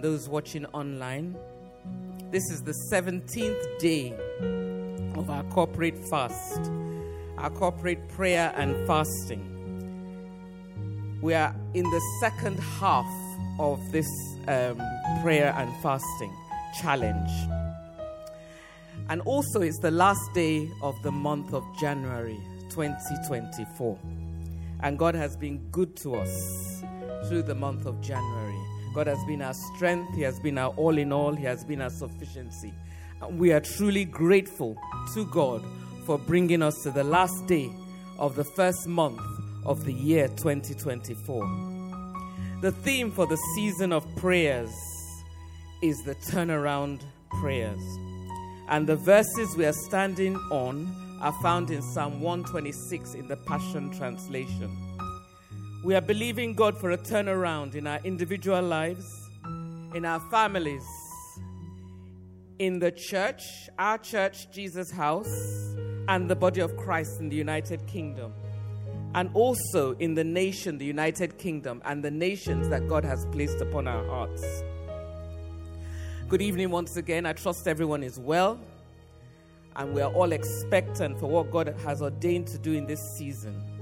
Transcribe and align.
And 0.00 0.04
those 0.04 0.30
watching 0.30 0.64
online. 0.66 1.36
This 2.30 2.50
is 2.50 2.62
the 2.62 2.74
17th 2.90 3.78
day 3.78 4.14
of 5.14 5.28
our 5.28 5.42
corporate 5.44 5.98
fast, 6.08 6.70
our 7.36 7.50
corporate 7.50 8.08
prayer 8.08 8.50
and 8.56 8.86
fasting. 8.86 9.44
We 11.20 11.34
are 11.34 11.54
in 11.74 11.84
the 11.84 12.00
second 12.20 12.58
half 12.60 13.04
of 13.58 13.92
this 13.92 14.08
um, 14.48 14.80
prayer 15.20 15.54
and 15.58 15.70
fasting 15.82 16.34
challenge. 16.80 17.30
And 19.10 19.20
also, 19.22 19.60
it's 19.60 19.80
the 19.80 19.90
last 19.90 20.32
day 20.32 20.70
of 20.82 20.94
the 21.02 21.12
month 21.12 21.52
of 21.52 21.62
January 21.78 22.40
2024. 22.70 23.98
And 24.82 24.98
God 24.98 25.14
has 25.14 25.36
been 25.36 25.58
good 25.70 25.94
to 25.96 26.14
us 26.14 26.82
through 27.28 27.42
the 27.42 27.54
month 27.54 27.84
of 27.84 28.00
January. 28.00 28.59
God 28.94 29.06
has 29.06 29.22
been 29.24 29.42
our 29.42 29.54
strength, 29.54 30.14
He 30.14 30.22
has 30.22 30.40
been 30.40 30.58
our 30.58 30.72
all 30.74 30.98
in 30.98 31.12
all, 31.12 31.34
He 31.34 31.44
has 31.44 31.64
been 31.64 31.80
our 31.80 31.90
sufficiency. 31.90 32.72
And 33.22 33.38
we 33.38 33.52
are 33.52 33.60
truly 33.60 34.04
grateful 34.04 34.76
to 35.14 35.24
God 35.26 35.64
for 36.06 36.18
bringing 36.18 36.62
us 36.62 36.82
to 36.82 36.90
the 36.90 37.04
last 37.04 37.46
day 37.46 37.70
of 38.18 38.34
the 38.34 38.44
first 38.44 38.86
month 38.86 39.20
of 39.64 39.84
the 39.84 39.92
year 39.92 40.28
2024. 40.28 41.42
The 42.62 42.72
theme 42.72 43.10
for 43.10 43.26
the 43.26 43.38
season 43.54 43.92
of 43.92 44.04
prayers 44.16 44.70
is 45.82 46.02
the 46.02 46.14
turnaround 46.14 47.00
prayers. 47.40 47.80
And 48.68 48.86
the 48.86 48.96
verses 48.96 49.56
we 49.56 49.66
are 49.66 49.72
standing 49.72 50.36
on 50.50 51.18
are 51.20 51.34
found 51.42 51.70
in 51.70 51.82
Psalm 51.82 52.20
126 52.20 53.14
in 53.14 53.28
the 53.28 53.36
Passion 53.36 53.90
Translation. 53.96 54.89
We 55.82 55.94
are 55.94 56.02
believing 56.02 56.52
God 56.52 56.76
for 56.76 56.90
a 56.90 56.98
turnaround 56.98 57.74
in 57.74 57.86
our 57.86 58.00
individual 58.04 58.60
lives, 58.60 59.06
in 59.94 60.04
our 60.04 60.20
families, 60.30 60.84
in 62.58 62.78
the 62.78 62.92
church, 62.92 63.42
our 63.78 63.96
church, 63.96 64.52
Jesus 64.52 64.90
House, 64.90 65.74
and 66.06 66.28
the 66.28 66.36
body 66.36 66.60
of 66.60 66.76
Christ 66.76 67.18
in 67.20 67.30
the 67.30 67.36
United 67.36 67.86
Kingdom, 67.86 68.34
and 69.14 69.30
also 69.32 69.92
in 69.92 70.12
the 70.12 70.22
nation, 70.22 70.76
the 70.76 70.84
United 70.84 71.38
Kingdom, 71.38 71.80
and 71.86 72.04
the 72.04 72.10
nations 72.10 72.68
that 72.68 72.86
God 72.86 73.02
has 73.02 73.24
placed 73.32 73.62
upon 73.62 73.88
our 73.88 74.06
hearts. 74.06 74.44
Good 76.28 76.42
evening 76.42 76.68
once 76.68 76.98
again. 76.98 77.24
I 77.24 77.32
trust 77.32 77.66
everyone 77.66 78.02
is 78.02 78.18
well, 78.18 78.60
and 79.76 79.94
we 79.94 80.02
are 80.02 80.12
all 80.12 80.32
expectant 80.32 81.18
for 81.18 81.28
what 81.28 81.50
God 81.50 81.74
has 81.86 82.02
ordained 82.02 82.48
to 82.48 82.58
do 82.58 82.74
in 82.74 82.84
this 82.84 83.00
season. 83.16 83.79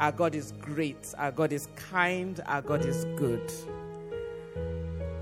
Our 0.00 0.12
God 0.12 0.34
is 0.34 0.52
great, 0.62 1.12
our 1.18 1.30
God 1.30 1.52
is 1.52 1.68
kind, 1.76 2.40
our 2.46 2.62
God 2.62 2.86
is 2.86 3.04
good. 3.16 3.52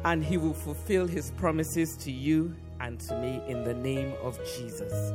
And 0.04 0.24
He 0.24 0.36
will 0.36 0.54
fulfill 0.54 1.08
His 1.08 1.32
promises 1.32 1.96
to 1.96 2.12
you 2.12 2.54
and 2.78 3.00
to 3.00 3.18
me 3.18 3.42
in 3.48 3.64
the 3.64 3.74
name 3.74 4.14
of 4.22 4.38
Jesus. 4.56 5.12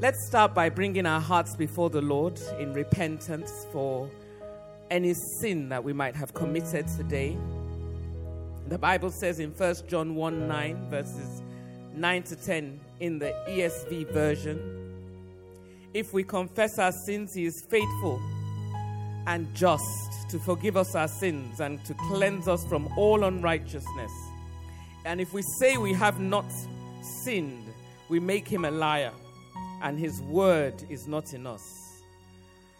Let's 0.00 0.26
start 0.26 0.52
by 0.52 0.68
bringing 0.68 1.06
our 1.06 1.20
hearts 1.20 1.54
before 1.54 1.90
the 1.90 2.02
Lord 2.02 2.40
in 2.58 2.74
repentance 2.74 3.66
for 3.70 4.10
any 4.90 5.14
sin 5.14 5.68
that 5.68 5.84
we 5.84 5.92
might 5.92 6.16
have 6.16 6.34
committed 6.34 6.88
today. 6.88 7.38
The 8.68 8.78
Bible 8.78 9.12
says 9.12 9.38
in 9.38 9.52
1 9.52 9.74
John 9.86 10.16
1 10.16 10.48
9, 10.48 10.90
verses 10.90 11.42
9 11.94 12.22
to 12.24 12.34
10 12.34 12.80
in 12.98 13.20
the 13.20 13.32
ESV 13.48 14.10
version, 14.10 14.58
if 15.94 16.12
we 16.12 16.24
confess 16.24 16.80
our 16.80 16.90
sins, 16.90 17.32
He 17.32 17.44
is 17.44 17.60
faithful 17.60 18.20
and 19.26 19.52
just 19.54 20.28
to 20.30 20.38
forgive 20.38 20.76
us 20.76 20.94
our 20.94 21.08
sins 21.08 21.60
and 21.60 21.84
to 21.84 21.94
cleanse 21.94 22.48
us 22.48 22.64
from 22.64 22.88
all 22.96 23.24
unrighteousness. 23.24 24.12
And 25.04 25.20
if 25.20 25.32
we 25.32 25.42
say 25.42 25.76
we 25.76 25.92
have 25.94 26.20
not 26.20 26.46
sinned, 27.02 27.66
we 28.08 28.20
make 28.20 28.46
him 28.46 28.64
a 28.64 28.70
liar, 28.70 29.12
and 29.82 29.98
his 29.98 30.20
word 30.22 30.74
is 30.88 31.06
not 31.06 31.32
in 31.32 31.46
us. 31.46 32.02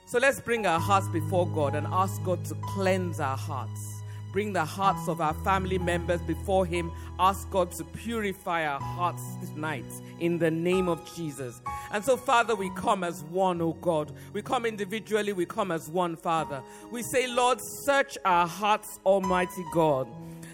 So 0.06 0.18
let's 0.18 0.40
bring 0.40 0.66
our 0.66 0.80
hearts 0.80 1.08
before 1.08 1.46
God 1.46 1.74
and 1.74 1.86
ask 1.86 2.22
God 2.24 2.44
to 2.46 2.54
cleanse 2.56 3.20
our 3.20 3.36
hearts. 3.36 3.99
Bring 4.32 4.52
the 4.52 4.64
hearts 4.64 5.08
of 5.08 5.20
our 5.20 5.34
family 5.34 5.78
members 5.78 6.20
before 6.22 6.64
Him. 6.64 6.92
Ask 7.18 7.50
God 7.50 7.72
to 7.72 7.84
purify 7.84 8.66
our 8.66 8.80
hearts 8.80 9.22
tonight 9.52 9.92
in 10.20 10.38
the 10.38 10.50
name 10.50 10.88
of 10.88 11.04
Jesus. 11.14 11.60
And 11.92 12.04
so, 12.04 12.16
Father, 12.16 12.54
we 12.54 12.70
come 12.70 13.02
as 13.02 13.24
one, 13.24 13.60
oh 13.60 13.72
God. 13.74 14.12
We 14.32 14.42
come 14.42 14.66
individually, 14.66 15.32
we 15.32 15.46
come 15.46 15.72
as 15.72 15.88
one, 15.88 16.16
Father. 16.16 16.62
We 16.90 17.02
say, 17.02 17.26
Lord, 17.26 17.60
search 17.60 18.16
our 18.24 18.46
hearts, 18.46 19.00
Almighty 19.04 19.64
God. 19.72 20.08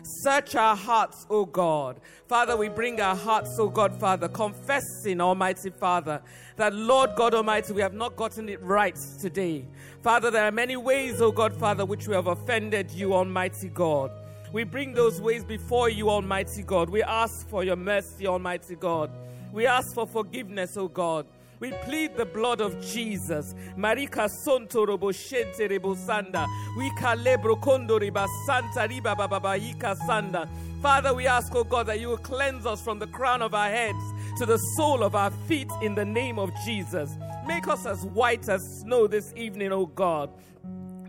Search 0.09 0.55
our 0.55 0.77
hearts, 0.77 1.27
O 1.29 1.45
God. 1.45 2.01
Father, 2.29 2.57
we 2.57 2.69
bring 2.69 3.01
our 3.01 3.17
hearts, 3.17 3.59
O 3.59 3.69
God, 3.69 3.99
Father, 3.99 4.29
confessing, 4.29 5.21
Almighty 5.21 5.71
Father, 5.71 6.23
that 6.55 6.73
Lord 6.73 7.11
God 7.17 7.35
Almighty, 7.35 7.73
we 7.73 7.83
have 7.83 7.93
not 7.93 8.15
gotten 8.15 8.49
it 8.49 8.63
right 8.63 8.97
today. 9.21 9.65
Father, 10.07 10.31
there 10.31 10.45
are 10.45 10.53
many 10.53 10.77
ways, 10.77 11.21
O 11.21 11.33
God, 11.33 11.53
Father, 11.53 11.85
which 11.85 12.07
we 12.07 12.15
have 12.15 12.29
offended 12.29 12.93
you, 12.93 13.13
Almighty 13.13 13.69
God. 13.69 14.13
We 14.53 14.63
bring 14.63 14.93
those 14.93 15.21
ways 15.21 15.43
before 15.43 15.89
you, 15.89 16.09
Almighty 16.11 16.63
God. 16.63 16.89
We 16.89 17.03
ask 17.03 17.49
for 17.49 17.65
your 17.65 17.75
mercy, 17.75 18.25
Almighty 18.29 18.77
God. 18.77 19.11
We 19.53 19.67
ask 19.67 19.93
for 19.95 20.07
forgiveness, 20.07 20.77
O 20.77 20.87
God. 20.87 21.27
We 21.59 21.73
plead 21.83 22.17
the 22.17 22.25
blood 22.25 22.61
of 22.61 22.81
Jesus. 22.81 23.57
Marika 23.77 24.29
sonto 24.29 24.87
robo 24.87 25.11
shente 25.11 25.69
rebo 25.69 25.97
sanda. 25.97 26.47
We 26.79 26.89
kalebro 26.91 27.61
kondo 27.61 27.99
riba 27.99 28.29
santa 28.47 28.87
riba 28.87 29.17
baba 29.17 29.59
sanda. 30.07 30.49
Father, 30.81 31.15
we 31.15 31.27
ask, 31.27 31.53
oh 31.53 31.65
God, 31.65 31.87
that 31.87 31.99
you 31.99 32.11
will 32.11 32.19
cleanse 32.19 32.65
us 32.65 32.81
from 32.81 33.01
the 33.01 33.09
crown 33.09 33.43
of 33.43 33.55
our 33.55 33.71
heads 33.71 34.05
to 34.39 34.47
the 34.47 34.59
sole 34.77 35.03
of 35.03 35.17
our 35.17 35.33
feet 35.49 35.69
in 35.83 35.97
the 35.97 36.05
name 36.05 36.39
of 36.39 36.53
Jesus. 36.65 37.11
Make 37.47 37.69
us 37.69 37.87
as 37.87 38.05
white 38.05 38.49
as 38.49 38.81
snow 38.81 39.07
this 39.07 39.33
evening, 39.37 39.71
oh 39.73 39.87
God. 39.87 40.31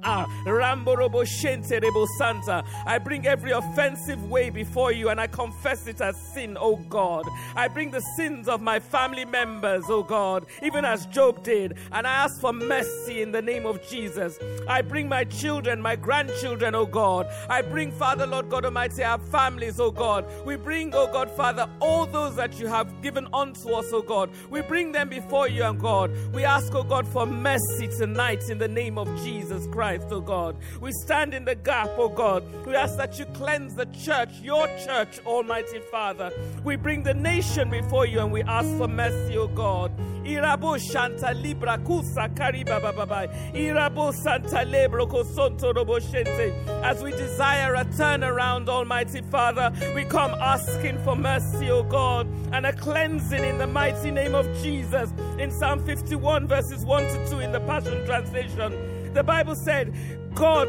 Ah, 0.03 0.25
Rambo 0.45 0.95
Robo 0.95 1.23
Shente 1.23 1.81
Rebo 1.81 2.05
Santa. 2.17 2.63
I 2.85 2.97
bring 2.97 3.27
every 3.27 3.51
offensive 3.51 4.29
way 4.29 4.49
before 4.49 4.91
you 4.91 5.09
and 5.09 5.19
I 5.19 5.27
confess 5.27 5.87
it 5.87 6.01
as 6.01 6.15
sin, 6.33 6.57
oh 6.59 6.77
God. 6.89 7.25
I 7.55 7.67
bring 7.67 7.91
the 7.91 8.01
sins 8.15 8.47
of 8.47 8.61
my 8.61 8.79
family 8.79 9.25
members, 9.25 9.85
oh 9.89 10.03
God, 10.03 10.45
even 10.61 10.85
as 10.85 11.05
Job 11.07 11.43
did, 11.43 11.77
and 11.91 12.05
I 12.07 12.11
ask 12.11 12.39
for 12.39 12.53
mercy 12.53 13.21
in 13.21 13.31
the 13.31 13.41
name 13.41 13.65
of 13.65 13.81
Jesus. 13.87 14.37
I 14.67 14.81
bring 14.81 15.09
my 15.09 15.23
children, 15.23 15.81
my 15.81 15.95
grandchildren, 15.95 16.75
oh 16.75 16.85
God. 16.85 17.27
I 17.49 17.61
bring, 17.61 17.91
Father, 17.91 18.27
Lord 18.27 18.49
God 18.49 18.65
Almighty, 18.65 19.03
our 19.03 19.19
families, 19.19 19.79
oh 19.79 19.91
God. 19.91 20.25
We 20.45 20.55
bring, 20.55 20.93
oh 20.93 21.07
God, 21.07 21.29
Father, 21.31 21.69
all 21.79 22.05
those 22.05 22.35
that 22.35 22.59
you 22.59 22.67
have 22.67 23.01
given 23.01 23.27
unto 23.33 23.71
us, 23.71 23.87
oh 23.91 24.01
God. 24.01 24.29
We 24.49 24.61
bring 24.61 24.91
them 24.91 25.09
before 25.09 25.47
you, 25.47 25.63
and 25.63 25.79
God. 25.79 26.11
We 26.33 26.45
ask, 26.45 26.73
oh 26.75 26.83
God, 26.83 27.07
for 27.07 27.25
mercy 27.25 27.87
tonight 27.87 28.49
in 28.49 28.57
the 28.57 28.67
name 28.67 28.97
of 28.97 29.07
Jesus 29.23 29.67
Christ. 29.67 29.86
Christ, 29.87 30.07
oh 30.11 30.19
God. 30.19 30.57
We 30.81 30.91
stand 30.91 31.33
in 31.33 31.45
the 31.45 31.55
gap, 31.55 31.91
oh 31.97 32.09
God. 32.09 32.43
We 32.65 32.75
ask 32.75 32.97
that 32.97 33.17
you 33.17 33.23
cleanse 33.27 33.73
the 33.73 33.85
church, 33.85 34.31
your 34.41 34.67
church, 34.85 35.19
Almighty 35.25 35.79
Father. 35.79 36.29
We 36.65 36.75
bring 36.75 37.03
the 37.03 37.13
nation 37.13 37.69
before 37.69 38.05
you 38.05 38.19
and 38.19 38.29
we 38.29 38.43
ask 38.43 38.67
for 38.77 38.89
mercy, 38.89 39.37
oh 39.37 39.47
God. 39.47 39.93
Irabo 40.25 40.77
Shanta 40.77 41.33
Libra 41.33 41.77
Kusa 41.77 42.27
Kariba 42.35 42.81
Baba 42.81 43.29
Irabo 43.53 44.13
Santa 44.13 44.65
Lebro 44.65 45.07
Kosonto 45.07 45.73
Robo 45.73 45.99
Shente. 45.99 46.51
As 46.83 47.01
we 47.01 47.11
desire 47.11 47.75
a 47.75 47.85
turnaround, 47.85 48.67
Almighty 48.67 49.21
Father, 49.21 49.71
we 49.95 50.03
come 50.03 50.31
asking 50.31 51.01
for 51.05 51.15
mercy, 51.15 51.71
O 51.71 51.81
God, 51.81 52.27
and 52.51 52.65
a 52.65 52.73
cleansing 52.73 53.45
in 53.45 53.57
the 53.57 53.67
mighty 53.67 54.11
name 54.11 54.35
of 54.35 54.45
Jesus. 54.61 55.13
In 55.39 55.49
Psalm 55.49 55.85
51, 55.85 56.45
verses 56.45 56.83
1 56.83 57.03
to 57.03 57.29
2 57.29 57.39
in 57.39 57.53
the 57.53 57.61
Passion 57.61 58.05
Translation. 58.05 58.96
The 59.13 59.23
Bible 59.23 59.55
said, 59.55 59.93
God, 60.33 60.67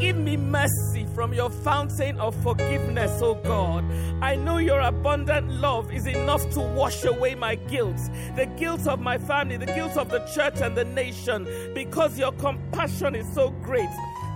Give 0.00 0.16
me 0.16 0.36
mercy 0.36 1.06
from 1.12 1.34
your 1.34 1.50
fountain 1.50 2.20
of 2.20 2.40
forgiveness, 2.44 3.20
O 3.20 3.34
God. 3.34 3.84
I 4.22 4.36
know 4.36 4.58
your 4.58 4.78
abundant 4.78 5.50
love 5.50 5.92
is 5.92 6.06
enough 6.06 6.48
to 6.50 6.60
wash 6.60 7.02
away 7.04 7.34
my 7.34 7.56
guilt, 7.56 7.98
the 8.36 8.46
guilt 8.56 8.86
of 8.86 9.00
my 9.00 9.18
family, 9.18 9.56
the 9.56 9.66
guilt 9.66 9.96
of 9.96 10.08
the 10.10 10.20
church 10.36 10.60
and 10.60 10.76
the 10.76 10.84
nation, 10.84 11.48
because 11.74 12.16
your 12.16 12.30
compassion 12.32 13.16
is 13.16 13.26
so 13.34 13.50
great. 13.50 13.88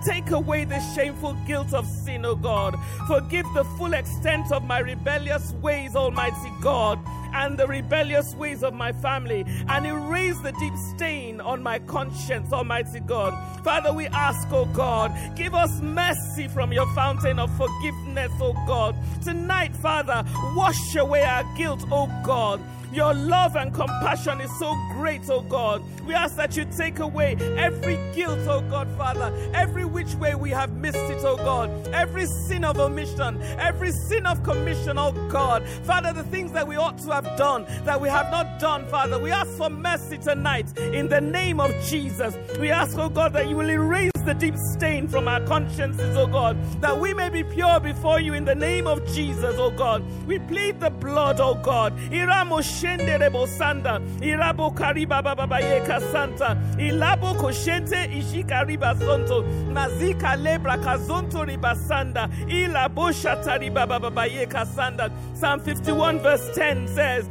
Take 0.05 0.31
away 0.31 0.65
the 0.65 0.79
shameful 0.93 1.33
guilt 1.47 1.73
of 1.73 1.87
sin, 1.87 2.25
O 2.25 2.35
God. 2.35 2.75
Forgive 3.07 3.45
the 3.53 3.63
full 3.77 3.93
extent 3.93 4.51
of 4.51 4.63
my 4.63 4.79
rebellious 4.79 5.53
ways, 5.61 5.95
Almighty 5.95 6.51
God, 6.61 6.99
and 7.33 7.57
the 7.57 7.67
rebellious 7.67 8.35
ways 8.35 8.63
of 8.63 8.73
my 8.73 8.91
family, 8.91 9.45
and 9.69 9.85
erase 9.85 10.37
the 10.39 10.51
deep 10.53 10.73
stain 10.93 11.39
on 11.39 11.63
my 11.63 11.79
conscience, 11.79 12.51
Almighty 12.51 12.99
God. 12.99 13.33
Father, 13.63 13.93
we 13.93 14.07
ask, 14.07 14.51
O 14.51 14.65
God, 14.65 15.11
give 15.35 15.53
us 15.55 15.79
mercy 15.81 16.47
from 16.49 16.73
your 16.73 16.87
fountain 16.93 17.39
of 17.39 17.49
forgiveness, 17.57 18.31
O 18.41 18.53
God. 18.67 18.95
Tonight, 19.23 19.75
Father, 19.75 20.23
wash 20.55 20.95
away 20.95 21.23
our 21.23 21.45
guilt, 21.55 21.83
O 21.91 22.07
God. 22.25 22.61
Your 22.93 23.15
love 23.15 23.55
and 23.55 23.73
compassion 23.73 24.39
is 24.39 24.51
so 24.59 24.75
great, 24.93 25.27
oh 25.27 25.41
God. 25.41 25.81
We 26.05 26.13
ask 26.13 26.35
that 26.35 26.55
you 26.55 26.65
take 26.77 26.99
away 26.99 27.35
every 27.57 27.95
guilt, 28.13 28.41
oh 28.47 28.61
God, 28.69 28.87
Father, 28.95 29.33
every 29.53 29.83
which 29.83 30.13
way 30.15 30.35
we 30.35 30.51
have 30.51 30.73
missed 30.73 30.97
it, 30.97 31.23
oh 31.23 31.37
God, 31.37 31.87
every 31.87 32.27
sin 32.27 32.63
of 32.63 32.77
omission, 32.79 33.41
every 33.57 33.91
sin 33.91 34.27
of 34.27 34.43
commission, 34.43 34.99
oh 34.99 35.11
God. 35.29 35.67
Father, 35.85 36.13
the 36.13 36.23
things 36.25 36.51
that 36.51 36.67
we 36.67 36.75
ought 36.75 36.99
to 36.99 37.11
have 37.11 37.35
done 37.35 37.65
that 37.83 37.99
we 37.99 38.09
have 38.09 38.29
not 38.29 38.59
done, 38.59 38.85
Father, 38.87 39.17
we 39.17 39.31
ask 39.31 39.49
for 39.57 39.71
mercy 39.71 40.19
tonight 40.19 40.77
in 40.77 41.09
the 41.09 41.21
name 41.21 41.59
of 41.59 41.73
Jesus. 41.85 42.35
We 42.59 42.69
ask, 42.69 42.95
oh 42.99 43.09
God, 43.09 43.33
that 43.33 43.49
you 43.49 43.55
will 43.55 43.71
erase 43.71 44.11
the 44.25 44.33
deep 44.33 44.55
stain 44.55 45.07
from 45.07 45.27
our 45.27 45.41
consciences, 45.41 46.15
oh 46.15 46.27
God, 46.27 46.57
that 46.81 46.97
we 46.97 47.13
may 47.13 47.29
be 47.29 47.43
pure 47.43 47.79
before 47.79 48.19
you 48.19 48.33
in 48.33 48.45
the 48.45 48.55
name 48.55 48.87
of 48.87 49.05
Jesus, 49.07 49.55
oh 49.57 49.71
God. 49.71 50.03
We 50.27 50.39
plead 50.39 50.79
the 50.79 50.89
blood, 50.89 51.39
oh 51.39 51.55
God. 51.55 51.97
Iramo 52.11 52.61
shende 52.83 53.17
rebo 53.17 53.47
sanda, 53.47 54.01
irabo 54.19 54.75
kariba 54.75 55.23
baba 55.23 55.59
yeka 55.61 56.01
santa, 56.11 56.57
ilabo 56.77 57.33
koshente 57.35 58.09
ishika 58.11 58.65
riba 58.67 58.93
sonto, 58.99 59.43
mazika 59.71 60.35
lebra 60.35 60.77
kazonto 60.77 61.45
riba 61.45 61.75
sanda, 61.75 62.27
ilabo 62.47 63.11
shata 63.13 63.57
riba 63.57 63.87
baba 63.87 64.27
yeka 64.27 64.65
sanda. 64.65 65.09
Psalm 65.33 65.61
51 65.61 66.19
verse 66.19 66.49
10 66.55 66.87
says, 66.89 67.29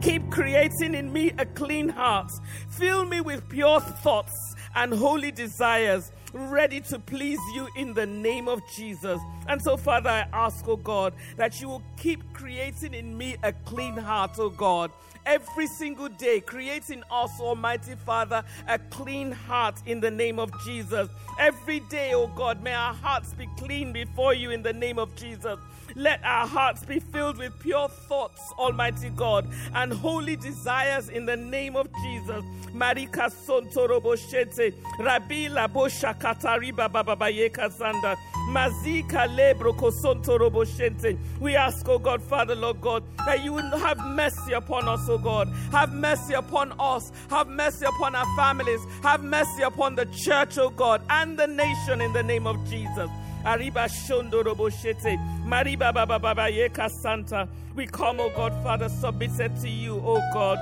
Keep 0.00 0.30
creating 0.30 0.94
in 0.94 1.12
me 1.12 1.32
a 1.38 1.44
clean 1.44 1.88
heart. 1.88 2.32
Fill 2.68 3.04
me 3.04 3.20
with 3.20 3.46
pure 3.48 3.80
thoughts 3.80 4.54
and 4.74 4.92
holy 4.94 5.30
desires, 5.32 6.12
ready 6.32 6.80
to 6.80 6.98
please 6.98 7.40
you 7.54 7.68
in 7.76 7.94
the 7.94 8.06
name 8.06 8.48
of 8.48 8.62
Jesus. 8.74 9.20
And 9.46 9.60
so, 9.60 9.76
Father, 9.76 10.10
I 10.10 10.26
ask, 10.32 10.66
oh 10.68 10.76
God, 10.76 11.14
that 11.36 11.60
you 11.60 11.68
will 11.68 11.82
keep 11.96 12.20
creating 12.32 12.94
in 12.94 13.16
me 13.16 13.36
a 13.42 13.52
clean 13.52 13.96
heart, 13.96 14.32
oh 14.38 14.50
God. 14.50 14.90
Every 15.24 15.68
single 15.68 16.08
day, 16.08 16.40
creating 16.40 17.04
us, 17.10 17.38
Almighty 17.38 17.94
Father, 17.94 18.42
a 18.66 18.78
clean 18.78 19.30
heart 19.30 19.76
in 19.86 20.00
the 20.00 20.10
name 20.10 20.40
of 20.40 20.50
Jesus. 20.64 21.08
Every 21.38 21.80
day, 21.80 22.12
oh 22.14 22.26
God, 22.26 22.62
may 22.62 22.74
our 22.74 22.94
hearts 22.94 23.32
be 23.34 23.48
clean 23.56 23.92
before 23.92 24.34
you 24.34 24.50
in 24.50 24.62
the 24.62 24.72
name 24.72 24.98
of 24.98 25.14
Jesus. 25.14 25.58
Let 25.94 26.24
our 26.24 26.46
hearts 26.46 26.84
be 26.84 27.00
filled 27.00 27.38
with 27.38 27.58
pure 27.60 27.88
thoughts, 27.88 28.40
Almighty 28.58 29.10
God, 29.10 29.46
and 29.74 29.92
holy 29.92 30.36
desires 30.36 31.08
in 31.08 31.26
the 31.26 31.36
name 31.36 31.76
of 31.76 31.88
Jesus. 32.02 32.44
Marika 32.72 33.30
Sontorobo 33.30 34.16
Shete, 34.16 34.74
Rabi 34.98 35.48
Labo 35.48 35.88
Shakatariba 35.88 36.88
Bababayeka 36.90 37.70
Zanda, 37.76 38.16
Mazika 38.48 39.28
Lebro 39.36 39.74
Kosontorobo 39.74 40.64
Shente. 40.64 41.18
We 41.40 41.54
ask, 41.54 41.86
oh 41.88 41.98
God, 41.98 42.22
Father, 42.22 42.54
Lord 42.54 42.80
God, 42.80 43.04
that 43.26 43.44
you 43.44 43.52
will 43.52 43.78
have 43.78 43.98
mercy 43.98 44.52
upon 44.52 44.88
us, 44.88 45.06
oh 45.08 45.18
God. 45.18 45.48
Have 45.70 45.92
mercy 45.92 46.32
upon 46.32 46.72
us. 46.80 47.12
Have 47.28 47.48
mercy 47.48 47.84
upon 47.84 48.14
our 48.14 48.26
families. 48.36 48.80
Have 49.02 49.22
mercy 49.22 49.62
upon 49.62 49.94
the 49.94 50.06
church, 50.06 50.56
oh 50.56 50.70
God, 50.70 51.02
and 51.10 51.38
the 51.38 51.46
nation 51.46 52.00
in 52.00 52.12
the 52.14 52.22
name 52.22 52.46
of 52.46 52.56
Jesus. 52.68 53.10
Ariba 53.44 53.88
Shondo 53.88 54.42
Roboshete, 54.42 55.18
Mariba 55.44 55.92
Baba 55.92 56.18
Baba 56.18 56.42
Yeka 56.50 56.90
Santa. 56.90 57.48
We 57.74 57.86
come, 57.86 58.20
oh 58.20 58.30
God, 58.30 58.52
Father, 58.62 58.88
submitted 58.88 59.60
to 59.60 59.68
you, 59.68 60.02
oh 60.04 60.20
God. 60.32 60.58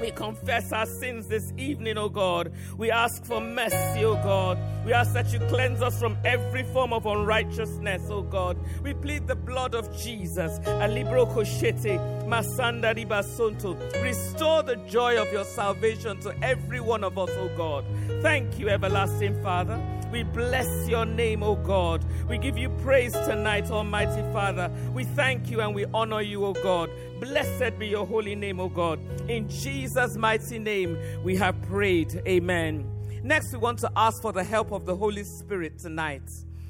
We 0.00 0.10
confess 0.10 0.72
our 0.72 0.84
sins 0.84 1.26
this 1.26 1.54
evening, 1.56 1.96
O 1.96 2.10
God. 2.10 2.52
We 2.76 2.90
ask 2.90 3.24
for 3.24 3.40
mercy, 3.40 4.04
O 4.04 4.14
God. 4.16 4.58
We 4.86 4.92
ask 4.92 5.12
that 5.14 5.32
you 5.32 5.40
cleanse 5.40 5.82
us 5.82 5.98
from 5.98 6.16
every 6.24 6.62
form 6.62 6.92
of 6.92 7.06
unrighteousness, 7.06 8.08
O 8.08 8.22
God. 8.22 8.56
We 8.84 8.94
plead 8.94 9.26
the 9.26 9.34
blood 9.34 9.74
of 9.74 9.94
Jesus. 9.98 10.60
Alibro 10.60 11.26
koshete, 11.34 11.98
masanda 12.24 12.94
ribasonto. 12.94 13.74
Restore 14.00 14.62
the 14.62 14.76
joy 14.88 15.20
of 15.20 15.32
your 15.32 15.42
salvation 15.42 16.20
to 16.20 16.32
every 16.40 16.78
one 16.78 17.02
of 17.02 17.18
us, 17.18 17.30
O 17.30 17.50
God. 17.56 17.84
Thank 18.22 18.60
you, 18.60 18.68
everlasting 18.68 19.42
Father. 19.42 19.82
We 20.12 20.22
bless 20.22 20.88
your 20.88 21.04
name, 21.04 21.42
O 21.42 21.56
God. 21.56 22.04
We 22.28 22.38
give 22.38 22.56
you 22.56 22.70
praise 22.70 23.12
tonight, 23.12 23.68
Almighty 23.72 24.22
Father. 24.32 24.70
We 24.94 25.02
thank 25.02 25.50
you 25.50 25.62
and 25.62 25.74
we 25.74 25.86
honor 25.86 26.20
you, 26.20 26.44
O 26.44 26.52
God. 26.52 26.90
Blessed 27.18 27.76
be 27.80 27.88
your 27.88 28.06
holy 28.06 28.36
name, 28.36 28.60
O 28.60 28.68
God. 28.68 29.00
In 29.28 29.48
Jesus' 29.48 30.16
mighty 30.16 30.60
name, 30.60 30.96
we 31.24 31.34
have 31.34 31.60
prayed. 31.62 32.22
Amen. 32.28 32.95
Next, 33.26 33.52
we 33.52 33.58
want 33.58 33.80
to 33.80 33.90
ask 33.96 34.22
for 34.22 34.32
the 34.32 34.44
help 34.44 34.70
of 34.70 34.86
the 34.86 34.94
Holy 34.94 35.24
Spirit 35.24 35.80
tonight. 35.80 36.22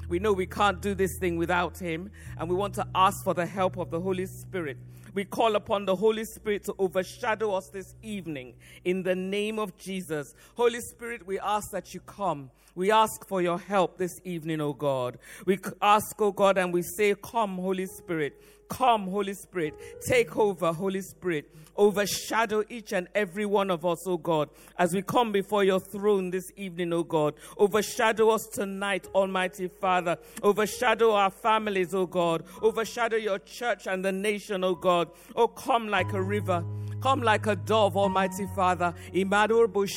We 0.09 0.17
know 0.17 0.33
we 0.33 0.47
can't 0.47 0.81
do 0.81 0.95
this 0.95 1.19
thing 1.19 1.37
without 1.37 1.77
Him, 1.77 2.09
and 2.35 2.49
we 2.49 2.55
want 2.55 2.73
to 2.73 2.87
ask 2.95 3.23
for 3.23 3.35
the 3.35 3.45
help 3.45 3.77
of 3.77 3.91
the 3.91 3.99
Holy 4.01 4.25
Spirit. 4.25 4.79
We 5.13 5.23
call 5.23 5.55
upon 5.55 5.85
the 5.85 5.95
Holy 5.95 6.25
Spirit 6.25 6.63
to 6.63 6.73
overshadow 6.79 7.53
us 7.53 7.69
this 7.69 7.93
evening 8.01 8.55
in 8.85 9.03
the 9.03 9.13
name 9.13 9.59
of 9.59 9.77
Jesus. 9.77 10.33
Holy 10.55 10.81
Spirit, 10.81 11.27
we 11.27 11.39
ask 11.39 11.69
that 11.73 11.93
you 11.93 11.99
come. 11.99 12.49
We 12.73 12.91
ask 12.91 13.27
for 13.27 13.39
your 13.39 13.59
help 13.59 13.99
this 13.99 14.19
evening, 14.23 14.59
O 14.59 14.73
God. 14.73 15.19
We 15.45 15.59
ask, 15.79 16.19
O 16.19 16.31
God, 16.31 16.57
and 16.57 16.73
we 16.73 16.81
say, 16.81 17.13
Come, 17.21 17.57
Holy 17.57 17.85
Spirit. 17.85 18.41
Come, 18.69 19.07
Holy 19.07 19.33
Spirit. 19.33 19.73
Take 20.07 20.35
over, 20.37 20.73
Holy 20.73 21.01
Spirit. 21.01 21.49
Overshadow 21.75 22.63
each 22.69 22.91
and 22.91 23.07
every 23.13 23.45
one 23.45 23.69
of 23.69 23.85
us, 23.85 24.07
O 24.07 24.17
God, 24.17 24.49
as 24.79 24.93
we 24.93 25.01
come 25.03 25.31
before 25.31 25.63
your 25.63 25.79
throne 25.79 26.31
this 26.31 26.51
evening, 26.55 26.91
O 26.91 27.03
God. 27.03 27.35
Overshadow 27.57 28.29
us 28.29 28.47
tonight, 28.47 29.07
Almighty 29.13 29.67
Father. 29.67 30.17
Overshadow 30.41 31.11
our 31.11 31.29
families, 31.29 31.93
O 31.93 32.07
God. 32.07 32.43
Overshadow 32.61 33.17
your 33.17 33.39
church 33.39 33.87
and 33.87 34.03
the 34.03 34.11
nation, 34.11 34.63
O 34.63 34.73
God. 34.73 35.09
Oh, 35.35 35.47
come 35.47 35.87
like 35.87 36.13
a 36.13 36.21
river. 36.21 36.63
Come 37.01 37.21
like 37.21 37.47
a 37.47 37.55
dove, 37.55 37.95
Almighty 37.95 38.47
Father. 38.55 38.93
Rebo 39.13 39.87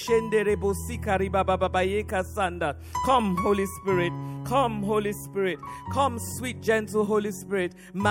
come, 3.05 3.37
Holy 3.37 3.67
Spirit. 3.67 4.13
Come, 4.45 4.83
Holy 4.83 5.13
Spirit. 5.13 5.59
Come, 5.93 6.19
sweet, 6.19 6.61
gentle 6.61 7.05
Holy 7.05 7.31
Spirit. 7.31 7.75
We 7.95 8.05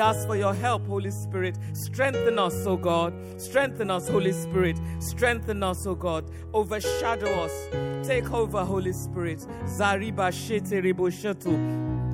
ask 0.00 0.26
for 0.26 0.36
your 0.36 0.54
help, 0.54 0.86
Holy 0.86 1.10
Spirit. 1.10 1.58
Strengthen 1.72 2.38
us, 2.38 2.66
O 2.66 2.76
God. 2.76 3.14
Strengthen 3.40 3.90
us, 3.90 4.08
Holy 4.08 4.32
Spirit. 4.32 4.78
Strengthen 4.98 5.62
us, 5.62 5.86
O 5.86 5.94
God. 5.94 6.30
Overshadow 6.52 7.44
us. 7.44 8.06
Take 8.06 8.30
over, 8.32 8.64
Holy 8.64 8.92
Spirit. 8.92 9.38
Zariba 9.64 10.30
shete 10.32 10.82
reboshetu. 10.82 12.13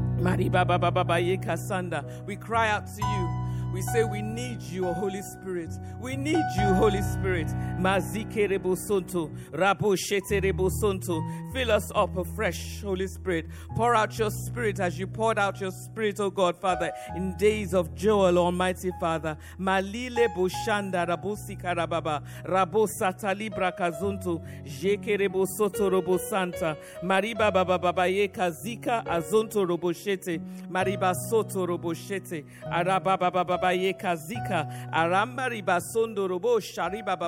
We 2.27 2.37
cry 2.37 2.69
out 2.69 2.87
to 2.87 3.03
you. 3.03 3.50
We 3.73 3.83
say 3.83 4.03
we 4.03 4.21
need 4.21 4.61
you, 4.63 4.93
Holy 4.93 5.23
Spirit. 5.23 5.71
We 6.01 6.17
need 6.17 6.45
you, 6.57 6.75
Holy 6.75 7.03
Spirit. 7.03 7.47
Mazike 7.79 8.51
Rebosonto, 8.51 9.31
Rabo 9.53 9.97
Shete 9.97 10.43
Rebosonto. 10.43 11.53
Fill 11.53 11.71
us 11.71 11.93
up 11.95 12.17
afresh, 12.17 12.83
Holy 12.83 13.07
Spirit. 13.07 13.47
Pour 13.77 13.95
out 13.95 14.19
your 14.19 14.31
spirit 14.31 14.81
as 14.81 14.99
you 14.99 15.07
poured 15.07 15.39
out 15.39 15.61
your 15.61 15.71
spirit, 15.71 16.19
O 16.19 16.31
God, 16.31 16.57
Father, 16.57 16.91
in 17.15 17.37
days 17.37 17.73
of 17.73 17.95
Joel, 17.95 18.39
Almighty 18.39 18.91
Father. 18.99 19.39
Malile 19.59 20.27
Boshanda 20.35 21.07
Rabosi 21.07 21.61
Karababa, 21.61 22.25
Rabo 22.45 22.89
Satalibra 22.89 23.77
Kazunto, 23.79 24.45
Jeke 24.67 25.17
Rebosoto 25.17 25.91
Robo 25.91 26.17
Santa, 26.17 26.77
Mariba 27.05 27.53
Baba 27.53 27.79
Baba 27.79 28.03
Yeka 28.03 28.53
Zika 28.53 29.05
Azonto 29.07 29.65
Roboshete, 29.65 30.41
Mariba 30.69 31.15
Soto 31.15 31.67
Roboshete, 31.67 32.45
Araba 32.67 33.17
Baba 33.17 33.45
baba 33.45 33.60
yeka 33.69 34.17
zika. 34.17 34.91
Aramba 34.93 35.49
riba 35.49 35.81
sondo 35.81 36.29
robo 36.29 36.59
shariba. 36.59 37.19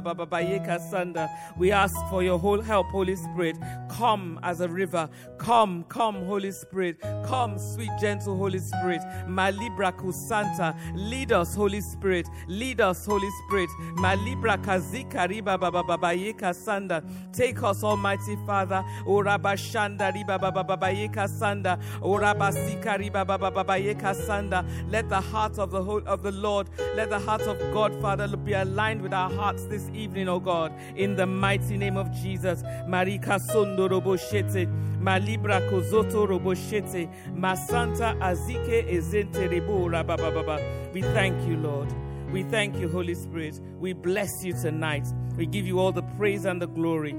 We 1.56 1.72
ask 1.72 1.94
for 2.10 2.22
your 2.22 2.38
whole 2.38 2.60
help, 2.60 2.86
Holy 2.88 3.16
Spirit. 3.16 3.56
Come 3.88 4.38
as 4.42 4.60
a 4.60 4.68
river. 4.68 5.08
Come, 5.38 5.84
come, 5.88 6.24
Holy 6.26 6.52
Spirit. 6.52 7.00
Come, 7.24 7.58
sweet, 7.58 7.90
gentle 8.00 8.36
Holy 8.36 8.58
Spirit. 8.58 9.02
Malibra 9.28 9.92
kusanta. 9.92 10.74
Lead 10.94 11.32
us, 11.32 11.54
Holy 11.54 11.80
Spirit. 11.80 12.26
Lead 12.48 12.80
us, 12.80 13.04
Holy 13.06 13.30
Spirit. 13.44 13.70
Malibra 13.96 14.56
kazika 14.58 15.28
riba 15.28 15.58
baba 15.58 15.82
baba 15.82 16.08
yeka 16.14 16.54
sanda. 16.54 17.02
Take 17.32 17.62
us, 17.62 17.82
Almighty 17.84 18.36
Father. 18.46 18.84
Oraba 19.06 19.56
shanda 19.56 20.12
riba 20.12 20.40
baba 20.40 20.64
baba 20.64 20.86
yeka 20.88 21.28
sanda. 21.28 21.78
Oraba 22.00 22.52
sika 22.52 22.98
riba 22.98 23.26
baba 23.26 23.50
baba 23.50 23.74
yeka 23.74 24.14
sanda. 24.14 24.64
Let 24.90 25.08
the 25.08 25.20
heart 25.20 25.58
of 25.58 25.70
the 25.70 25.82
whole 25.82 26.02
of 26.06 26.21
the 26.22 26.32
Lord, 26.32 26.68
let 26.94 27.10
the 27.10 27.18
heart 27.18 27.42
of 27.42 27.58
God, 27.72 27.94
Father, 28.00 28.28
be 28.36 28.52
aligned 28.52 29.02
with 29.02 29.12
our 29.12 29.30
hearts 29.30 29.64
this 29.64 29.88
evening, 29.92 30.28
oh 30.28 30.40
God. 30.40 30.72
In 30.96 31.16
the 31.16 31.26
mighty 31.26 31.76
name 31.76 31.96
of 31.96 32.12
Jesus. 32.12 32.62
Marika 32.88 33.38
sondo 33.50 33.88
roboshete. 33.88 34.66
Malibra 35.00 35.60
kozoto 35.70 36.26
roboshete. 36.26 37.08
Masanta 37.34 38.16
azike 38.20 38.86
ezente 38.88 39.48
rebo 39.48 39.88
rabababa. 39.88 40.92
We 40.92 41.02
thank 41.02 41.46
you, 41.48 41.56
Lord. 41.56 41.92
We 42.32 42.44
thank 42.44 42.76
you, 42.76 42.88
Holy 42.88 43.14
Spirit. 43.14 43.60
We 43.78 43.92
bless 43.92 44.30
you 44.42 44.52
tonight. 44.54 45.06
We 45.36 45.46
give 45.46 45.66
you 45.66 45.78
all 45.78 45.92
the 45.92 46.02
praise 46.02 46.44
and 46.44 46.60
the 46.60 46.68
glory. 46.68 47.14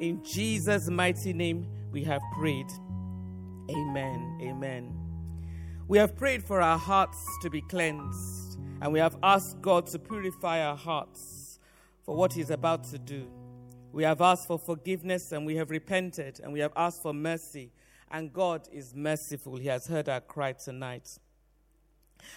In 0.00 0.22
Jesus' 0.22 0.88
mighty 0.88 1.32
name, 1.32 1.66
we 1.90 2.04
have 2.04 2.20
prayed. 2.38 2.66
Amen. 3.70 4.38
Amen. 4.42 4.94
We 5.88 5.98
have 5.98 6.16
prayed 6.16 6.44
for 6.44 6.60
our 6.60 6.78
hearts 6.78 7.18
to 7.42 7.50
be 7.50 7.62
cleansed, 7.62 8.47
and 8.80 8.92
we 8.92 8.98
have 8.98 9.16
asked 9.22 9.60
God 9.60 9.86
to 9.88 9.98
purify 9.98 10.62
our 10.64 10.76
hearts 10.76 11.58
for 12.04 12.14
what 12.14 12.32
He's 12.32 12.50
about 12.50 12.84
to 12.84 12.98
do. 12.98 13.26
We 13.92 14.04
have 14.04 14.20
asked 14.20 14.46
for 14.46 14.58
forgiveness 14.58 15.32
and 15.32 15.46
we 15.46 15.56
have 15.56 15.70
repented, 15.70 16.40
and 16.42 16.52
we 16.52 16.60
have 16.60 16.72
asked 16.76 17.02
for 17.02 17.12
mercy, 17.12 17.72
and 18.10 18.32
God 18.32 18.68
is 18.72 18.94
merciful. 18.94 19.56
He 19.56 19.68
has 19.68 19.86
heard 19.86 20.08
our 20.08 20.20
cry 20.20 20.52
tonight. 20.52 21.18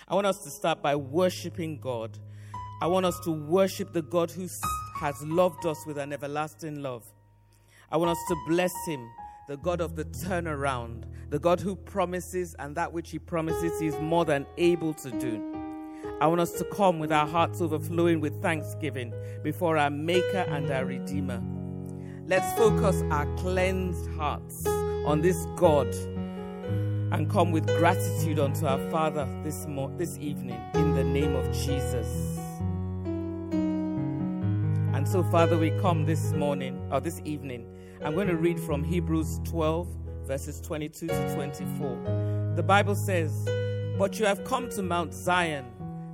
I 0.07 0.15
want 0.15 0.27
us 0.27 0.43
to 0.43 0.49
start 0.49 0.81
by 0.81 0.95
worshiping 0.95 1.79
God. 1.79 2.17
I 2.81 2.87
want 2.87 3.05
us 3.05 3.19
to 3.21 3.31
worship 3.31 3.93
the 3.93 4.01
God 4.01 4.31
who 4.31 4.47
has 4.99 5.21
loved 5.23 5.65
us 5.65 5.85
with 5.85 5.97
an 5.97 6.13
everlasting 6.13 6.81
love. 6.81 7.05
I 7.91 7.97
want 7.97 8.11
us 8.11 8.23
to 8.29 8.35
bless 8.47 8.73
Him, 8.85 9.09
the 9.47 9.57
God 9.57 9.81
of 9.81 9.95
the 9.95 10.05
turnaround, 10.05 11.03
the 11.29 11.39
God 11.39 11.59
who 11.59 11.75
promises, 11.75 12.55
and 12.57 12.75
that 12.75 12.91
which 12.91 13.11
He 13.11 13.19
promises 13.19 13.79
He 13.79 13.87
is 13.87 13.99
more 13.99 14.25
than 14.25 14.47
able 14.57 14.93
to 14.95 15.11
do. 15.11 15.70
I 16.19 16.27
want 16.27 16.41
us 16.41 16.51
to 16.53 16.63
come 16.65 16.99
with 16.99 17.11
our 17.11 17.27
hearts 17.27 17.61
overflowing 17.61 18.21
with 18.21 18.41
thanksgiving 18.41 19.13
before 19.43 19.77
our 19.77 19.89
Maker 19.89 20.45
and 20.49 20.69
our 20.69 20.85
Redeemer. 20.85 21.41
Let's 22.27 22.55
focus 22.57 23.01
our 23.09 23.25
cleansed 23.37 24.09
hearts 24.11 24.65
on 24.67 25.21
this 25.21 25.45
God 25.55 25.87
and 27.11 27.29
come 27.29 27.51
with 27.51 27.65
gratitude 27.77 28.39
unto 28.39 28.65
our 28.65 28.79
Father 28.89 29.27
this, 29.43 29.65
mo- 29.65 29.91
this 29.97 30.17
evening 30.17 30.61
in 30.75 30.93
the 30.95 31.03
name 31.03 31.35
of 31.35 31.51
Jesus. 31.53 32.37
And 34.95 35.07
so, 35.07 35.23
Father, 35.23 35.57
we 35.57 35.71
come 35.81 36.05
this 36.05 36.31
morning 36.33 36.79
or 36.91 37.01
this 37.01 37.19
evening. 37.25 37.65
I'm 38.03 38.13
going 38.13 38.27
to 38.27 38.37
read 38.37 38.59
from 38.59 38.83
Hebrews 38.83 39.39
12, 39.45 39.87
verses 40.27 40.61
22 40.61 41.07
to 41.07 41.35
24. 41.35 42.53
The 42.55 42.63
Bible 42.63 42.95
says, 42.95 43.31
But 43.97 44.19
you 44.19 44.25
have 44.25 44.43
come 44.43 44.69
to 44.69 44.83
Mount 44.83 45.13
Zion 45.13 45.65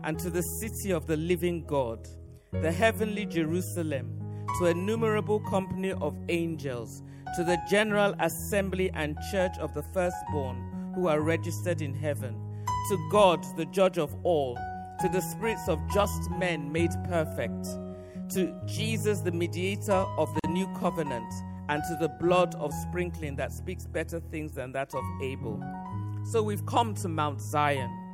and 0.07 0.17
to 0.17 0.29
the 0.29 0.41
city 0.41 0.91
of 0.91 1.05
the 1.05 1.17
living 1.17 1.65
God, 1.65 2.07
the 2.53 2.71
heavenly 2.71 3.25
Jerusalem, 3.25 4.45
to 4.57 4.67
innumerable 4.67 5.41
company 5.41 5.91
of 5.91 6.17
angels, 6.29 7.03
to 7.35 7.43
the 7.43 7.57
general 7.69 8.15
assembly 8.21 8.89
and 8.93 9.17
church 9.29 9.51
of 9.59 9.73
the 9.73 9.83
firstborn 9.93 10.93
who 10.95 11.09
are 11.09 11.19
registered 11.19 11.81
in 11.81 11.93
heaven, 11.93 12.63
to 12.87 13.09
God, 13.11 13.45
the 13.57 13.65
judge 13.65 13.97
of 13.97 14.15
all, 14.23 14.57
to 15.01 15.09
the 15.09 15.19
spirits 15.19 15.67
of 15.67 15.77
just 15.93 16.31
men 16.31 16.71
made 16.71 16.91
perfect, 17.09 17.65
to 18.29 18.57
Jesus, 18.65 19.19
the 19.19 19.31
mediator 19.31 20.05
of 20.17 20.33
the 20.41 20.49
new 20.49 20.73
covenant, 20.79 21.33
and 21.67 21.83
to 21.83 21.97
the 21.99 22.07
blood 22.07 22.55
of 22.55 22.73
sprinkling 22.73 23.35
that 23.35 23.51
speaks 23.51 23.85
better 23.85 24.21
things 24.21 24.53
than 24.53 24.71
that 24.71 24.95
of 24.95 25.03
Abel. 25.21 25.61
So 26.31 26.41
we've 26.41 26.65
come 26.65 26.95
to 26.95 27.09
Mount 27.09 27.41
Zion. 27.41 28.06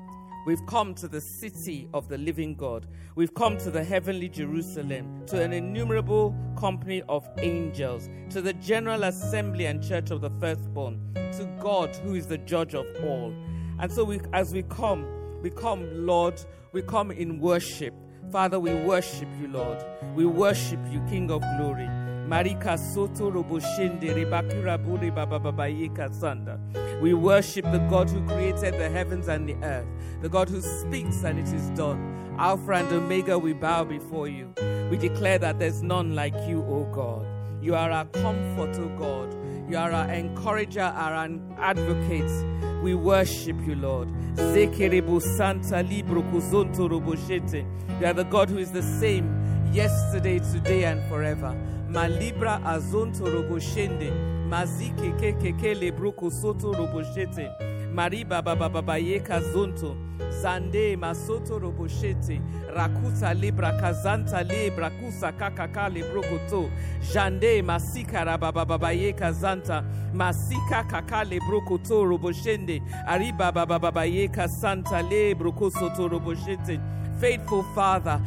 We've 0.45 0.65
come 0.65 0.93
to 0.95 1.07
the 1.07 1.21
city 1.21 1.88
of 1.93 2.09
the 2.09 2.17
living 2.17 2.55
God. 2.55 2.85
We've 3.15 3.33
come 3.33 3.57
to 3.59 3.71
the 3.71 3.81
heavenly 3.81 4.27
Jerusalem, 4.27 5.25
to 5.27 5.41
an 5.41 5.53
innumerable 5.53 6.35
company 6.57 7.01
of 7.07 7.25
angels, 7.38 8.09
to 8.31 8.41
the 8.41 8.51
general 8.53 9.03
assembly 9.03 9.67
and 9.67 9.81
church 9.81 10.12
of 10.12 10.19
the 10.19 10.29
firstborn, 10.41 11.00
to 11.13 11.45
God 11.62 11.95
who 11.95 12.15
is 12.15 12.27
the 12.27 12.39
judge 12.39 12.75
of 12.75 12.85
all. 13.05 13.33
And 13.79 13.89
so 13.89 14.03
we, 14.03 14.19
as 14.33 14.53
we 14.53 14.63
come, 14.63 15.07
we 15.41 15.50
come, 15.50 15.88
Lord, 16.05 16.41
we 16.73 16.81
come 16.81 17.12
in 17.12 17.39
worship. 17.39 17.93
Father, 18.29 18.59
we 18.59 18.73
worship 18.73 19.29
you, 19.39 19.47
Lord. 19.47 19.81
We 20.13 20.25
worship 20.25 20.79
you, 20.91 21.01
King 21.09 21.31
of 21.31 21.41
glory. 21.57 21.88
Marika 22.27 22.77
soto 22.77 23.30
roboshende 23.30 24.13
rebakura 24.13 24.77
bure 24.77 25.12
babababayeka 25.12 26.10
sanda. 26.13 26.58
We 27.01 27.13
worship 27.13 27.65
the 27.65 27.80
God 27.89 28.10
who 28.10 28.25
created 28.25 28.75
the 28.80 28.89
heavens 28.89 29.27
and 29.27 29.48
the 29.48 29.56
earth, 29.62 29.88
the 30.22 30.30
God 30.30 30.48
who 30.48 30.62
speaks 30.62 31.24
and 31.24 31.38
it 31.38 31.53
is 31.53 31.70
done. 31.72 32.36
Alpha 32.39 32.72
and 32.72 32.92
Omega, 32.92 33.38
we 33.38 33.53
bow 33.53 33.84
before 33.84 34.27
you. 34.27 34.53
We 34.89 34.98
declare 34.98 35.38
that 35.39 35.60
there's 35.60 35.84
none 35.84 36.15
like 36.15 36.36
you, 36.48 36.63
O 36.63 36.86
God. 36.94 37.25
You 37.62 37.75
are 37.75 37.92
our 37.92 38.06
comfort, 38.06 38.77
O 38.80 38.88
God. 38.98 39.36
You 39.70 39.77
are 39.77 39.92
our 39.92 40.10
encourager, 40.12 40.82
our 40.82 41.30
advocate. 41.58 42.32
We 42.84 42.96
worship 42.96 43.58
you, 43.65 43.75
Lord. 43.75 44.08
Zekerebo. 44.36 45.22
You 48.00 48.06
are 48.06 48.13
the 48.13 48.24
God 48.24 48.50
who 48.50 48.58
is 48.58 48.72
the 48.72 48.84
same 48.84 49.72
yesterday, 49.74 50.39
today, 50.39 50.86
and 50.86 51.01
forever. 51.10 51.56
Malibra 51.93 52.59
Azonto 52.65 53.23
Roboshende. 53.23 54.12
Mazike 54.50 55.13
Keke 55.19 55.75
Lebruko 55.75 56.31
Soto 56.31 56.73
Roboshete. 56.73 57.51
Mariba 57.93 58.43
Baba 58.43 58.67
Baba 58.67 58.97
Yeka 58.97 59.39
Zonto. 59.53 59.95
Zande 60.41 60.97
Masoto 60.97 61.59
Roboshete. 61.59 62.41
Rakuta 62.75 63.39
Libra 63.39 63.73
Kazanta 63.79 64.41
Libra 64.41 64.89
Kusa 64.89 65.31
Kakaka 65.33 65.88
Lebrokoto. 65.88 66.71
Jande 67.13 67.62
Masika 67.63 68.25
Rababa 68.25 68.65
Baba 68.65 68.88
Yeka 68.91 69.31
Zanta. 69.31 69.83
Masika 70.12 70.83
Kaka 70.89 71.23
Lebrokoto 71.23 72.03
Roboshende. 72.03 72.81
Ariba 73.07 73.53
Baba 73.53 73.77
Baba 73.77 74.01
Yeka 74.01 74.50
Santa 74.50 75.03
Lebro 75.03 75.53
Soto 75.71 76.09
Roboshete 76.09 77.02
faithful 77.20 77.63
Father. 77.75 78.22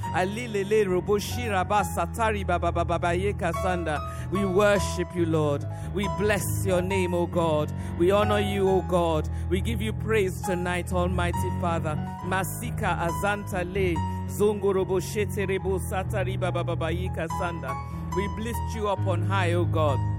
We 4.31 4.45
worship 4.45 5.09
you, 5.15 5.27
Lord. 5.27 5.67
We 5.95 6.09
bless 6.19 6.45
your 6.65 6.83
name, 6.83 7.15
O 7.15 7.27
God. 7.27 7.73
We 7.99 8.11
honor 8.11 8.41
you, 8.41 8.69
O 8.69 8.83
God. 8.83 9.29
We 9.49 9.61
give 9.61 9.81
you 9.81 9.93
praise 9.93 10.41
tonight, 10.43 10.93
Almighty 10.93 11.51
Father. 11.61 11.97
Masika 12.25 12.99
azanta 12.99 13.65
le 13.65 13.95
zongo 14.29 14.73
roboshete 14.73 15.47
rebo 15.47 15.79
satari 15.79 16.39
baba 16.39 16.65
baba 16.65 16.91
sanda. 17.39 17.75
We 18.17 18.27
lift 18.43 18.75
you 18.75 18.89
up 18.89 19.07
on 19.07 19.23
high, 19.23 19.53
O 19.53 19.65
God. 19.65 20.16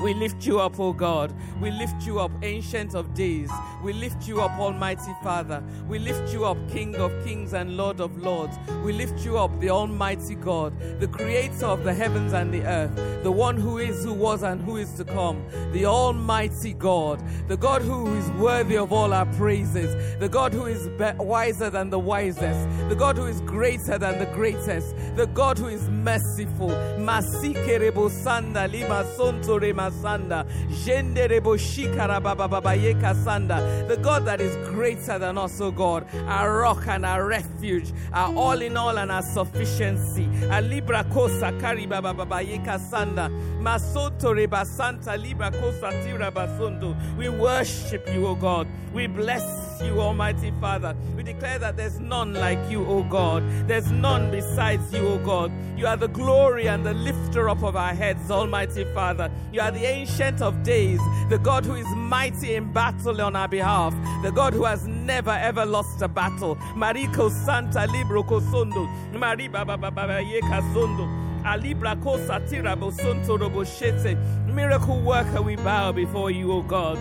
We 0.00 0.14
lift 0.14 0.46
you 0.46 0.60
up, 0.60 0.78
O 0.80 0.92
God. 0.92 1.32
We 1.60 1.70
lift 1.70 2.06
you 2.06 2.20
up, 2.20 2.30
Ancient 2.42 2.94
of 2.94 3.14
Days. 3.14 3.50
We 3.82 3.92
lift 3.92 4.26
you 4.26 4.40
up, 4.40 4.58
Almighty 4.58 5.14
Father. 5.22 5.62
We 5.88 5.98
lift 5.98 6.32
you 6.32 6.44
up, 6.44 6.58
King 6.70 6.96
of 6.96 7.12
Kings 7.24 7.52
and 7.52 7.76
Lord 7.76 8.00
of 8.00 8.18
Lords. 8.18 8.56
We 8.84 8.92
lift 8.92 9.24
you 9.24 9.38
up, 9.38 9.58
the 9.60 9.70
Almighty 9.70 10.34
God, 10.34 10.72
the 11.00 11.08
Creator 11.08 11.66
of 11.66 11.84
the 11.84 11.94
heavens 11.94 12.32
and 12.32 12.52
the 12.52 12.62
earth, 12.64 13.22
the 13.22 13.32
one 13.32 13.56
who 13.56 13.78
is, 13.78 14.04
who 14.04 14.12
was, 14.12 14.42
and 14.42 14.60
who 14.60 14.76
is 14.76 14.92
to 14.94 15.04
come, 15.04 15.44
the 15.72 15.86
Almighty 15.86 16.74
God, 16.74 17.22
the 17.48 17.56
God 17.56 17.82
who 17.82 18.14
is 18.14 18.30
worthy 18.32 18.76
of 18.76 18.92
all 18.92 19.12
our 19.12 19.26
praises, 19.34 19.94
the 20.18 20.28
God 20.28 20.52
who 20.52 20.66
is 20.66 20.88
be- 20.98 21.12
wiser 21.18 21.70
than 21.70 21.90
the 21.90 21.98
wisest, 21.98 22.68
the 22.88 22.96
God 22.96 23.16
who 23.16 23.26
is 23.26 23.40
greater 23.42 23.98
than 23.98 24.18
the 24.18 24.26
greatest, 24.26 24.94
the 25.16 25.26
God 25.26 25.58
who 25.58 25.68
is 25.68 25.88
merciful. 25.88 26.70
Masikerebo 26.98 28.10
sanda 28.10 28.70
lima 28.70 29.04
sonto 29.16 29.60
masanda. 29.84 30.44
The 33.88 33.96
God 33.96 34.24
that 34.26 34.40
is 34.40 34.56
greater 34.68 35.18
than 35.18 35.38
us, 35.38 35.60
O 35.60 35.70
God, 35.70 36.06
our 36.26 36.60
rock 36.60 36.86
and 36.86 37.04
our 37.06 37.26
refuge, 37.26 37.92
our 38.12 38.34
all 38.34 38.60
in 38.60 38.76
all 38.76 38.98
and 38.98 39.10
our 39.10 39.22
sufficiency. 39.22 40.28
Libra 40.62 41.04
kosa 41.04 41.58
kari 41.60 41.86
baba 41.86 42.14
baba 42.14 42.36
yeka 42.36 42.78
sanda, 42.78 43.28
masoto 43.60 44.34
reba 44.34 44.64
santa 44.64 45.16
libra 45.16 45.50
kosa 45.50 45.90
tira 46.04 46.30
basondo. 46.30 46.94
We 47.16 47.28
worship 47.28 48.08
you, 48.12 48.26
O 48.26 48.34
God. 48.34 48.66
We 48.92 49.06
bless 49.06 49.73
you, 49.84 50.00
Almighty 50.00 50.52
Father. 50.60 50.96
We 51.16 51.22
declare 51.22 51.58
that 51.58 51.76
there's 51.76 52.00
none 52.00 52.34
like 52.34 52.58
you, 52.70 52.84
O 52.86 53.02
God. 53.04 53.42
There's 53.68 53.90
none 53.90 54.30
besides 54.30 54.92
you, 54.92 55.06
O 55.06 55.18
God. 55.18 55.52
You 55.76 55.86
are 55.86 55.96
the 55.96 56.08
glory 56.08 56.68
and 56.68 56.84
the 56.84 56.94
lifter 56.94 57.48
up 57.48 57.62
of 57.62 57.76
our 57.76 57.94
heads, 57.94 58.30
Almighty 58.30 58.84
Father. 58.94 59.30
You 59.52 59.60
are 59.60 59.70
the 59.70 59.84
ancient 59.84 60.42
of 60.42 60.62
days, 60.62 61.00
the 61.28 61.38
God 61.38 61.64
who 61.64 61.74
is 61.74 61.86
mighty 61.96 62.54
in 62.54 62.72
battle 62.72 63.20
on 63.20 63.36
our 63.36 63.48
behalf, 63.48 63.94
the 64.22 64.30
God 64.30 64.54
who 64.54 64.64
has 64.64 64.86
never 64.86 65.30
ever 65.30 65.64
lost 65.66 66.02
a 66.02 66.08
battle. 66.08 66.56
Mariko 66.74 67.30
Santa 67.30 67.86
Libro 67.86 68.22
Kosondo, 68.22 68.88
Mari 69.12 69.48
Baba 69.48 69.76
Baba 69.76 70.20
Yeka 70.22 70.60
Zondo. 70.72 71.24
Alibra 71.44 71.94
Kosatira 72.02 72.74
Bosonto 72.74 73.38
Roboshete. 73.38 74.16
Miracle 74.46 75.00
worker, 75.02 75.42
we 75.42 75.56
bow 75.56 75.92
before 75.92 76.30
you, 76.30 76.50
O 76.50 76.62
God. 76.62 76.98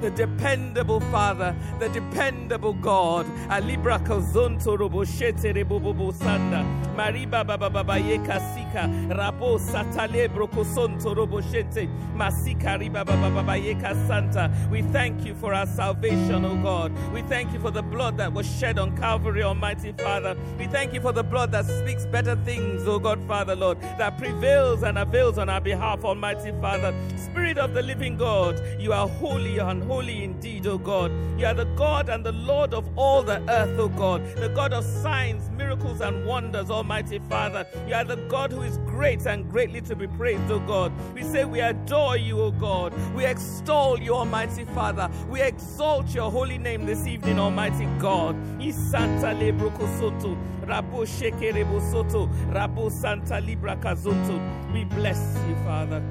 The 0.00 0.10
dependable 0.10 1.00
Father, 1.00 1.54
the 1.80 1.88
dependable 1.88 2.74
God. 2.74 3.26
Mariba 6.96 7.44
Baba 7.46 7.70
Baba 7.70 7.94
Yeka 7.94 8.38
Sika. 8.54 8.88
Rabo 9.14 9.58
Satalebro 9.58 10.48
Kosonto 10.48 11.14
Roboshete. 11.16 11.88
Masika 12.14 12.78
Riba 12.78 13.04
Baba 13.04 13.30
Baba 13.30 13.52
Yeka 13.58 13.94
Santa. 14.06 14.50
We 14.70 14.82
thank 14.82 15.24
you 15.24 15.34
for 15.34 15.54
our 15.54 15.66
salvation, 15.66 16.44
O 16.44 16.56
God. 16.62 16.92
We 17.12 17.22
thank 17.22 17.52
you 17.52 17.58
for 17.58 17.70
the 17.72 17.82
blood 17.82 18.16
that 18.18 18.32
was 18.32 18.46
shed 18.58 18.78
on 18.78 18.96
Calvary, 18.96 19.42
Almighty 19.42 19.92
Father. 19.92 20.36
We 20.58 20.66
thank 20.66 20.92
you 20.92 21.00
for 21.00 21.12
the 21.12 21.24
blood 21.24 21.50
that 21.52 21.64
speaks 21.66 22.06
better 22.06 22.36
things, 22.44 22.86
O 22.86 22.98
God, 23.00 23.18
Father, 23.26 23.56
Lord, 23.56 23.80
that 23.98 24.18
prevails 24.18 24.82
and 24.84 24.98
avails 24.98 25.38
on 25.38 25.48
our 25.48 25.60
behalf, 25.60 26.04
Almighty 26.04 26.52
Father. 26.60 26.91
Spirit 27.16 27.56
of 27.56 27.72
the 27.72 27.82
living 27.82 28.16
God, 28.16 28.60
you 28.78 28.92
are 28.92 29.08
holy 29.08 29.58
and 29.58 29.82
holy 29.82 30.22
indeed, 30.22 30.66
O 30.66 30.76
God. 30.76 31.10
You 31.38 31.46
are 31.46 31.54
the 31.54 31.64
God 31.76 32.08
and 32.10 32.24
the 32.24 32.32
Lord 32.32 32.74
of 32.74 32.88
all 32.96 33.22
the 33.22 33.40
earth, 33.48 33.78
O 33.78 33.88
God, 33.88 34.22
the 34.36 34.50
God 34.50 34.72
of 34.74 34.84
signs, 34.84 35.48
miracles, 35.50 36.00
and 36.02 36.26
wonders, 36.26 36.70
Almighty 36.70 37.18
Father. 37.20 37.66
You 37.88 37.94
are 37.94 38.04
the 38.04 38.16
God 38.28 38.52
who 38.52 38.62
is 38.62 38.76
great 38.78 39.24
and 39.26 39.48
greatly 39.48 39.80
to 39.82 39.96
be 39.96 40.06
praised, 40.06 40.50
O 40.50 40.58
God. 40.60 40.92
We 41.14 41.22
say 41.22 41.44
we 41.46 41.60
adore 41.60 42.16
you, 42.18 42.40
O 42.40 42.50
God. 42.50 42.92
We 43.14 43.24
extol 43.24 43.98
you, 43.98 44.14
Almighty 44.14 44.64
Father. 44.66 45.10
We 45.30 45.40
exalt 45.40 46.14
your 46.14 46.30
holy 46.30 46.58
name 46.58 46.84
this 46.84 47.06
evening, 47.06 47.38
Almighty 47.38 47.86
God. 47.98 48.36
Isanta 48.60 49.32
lebrokosoto, 49.32 50.36
rabo 50.66 51.06
shekerebo 51.06 51.80
soto, 51.90 52.26
rabo 52.50 52.90
santa 52.90 53.40
libra 53.40 53.76
kazonto. 53.76 54.38
We 54.72 54.84
bless 54.84 55.38
you, 55.48 55.54
Father. 55.64 56.02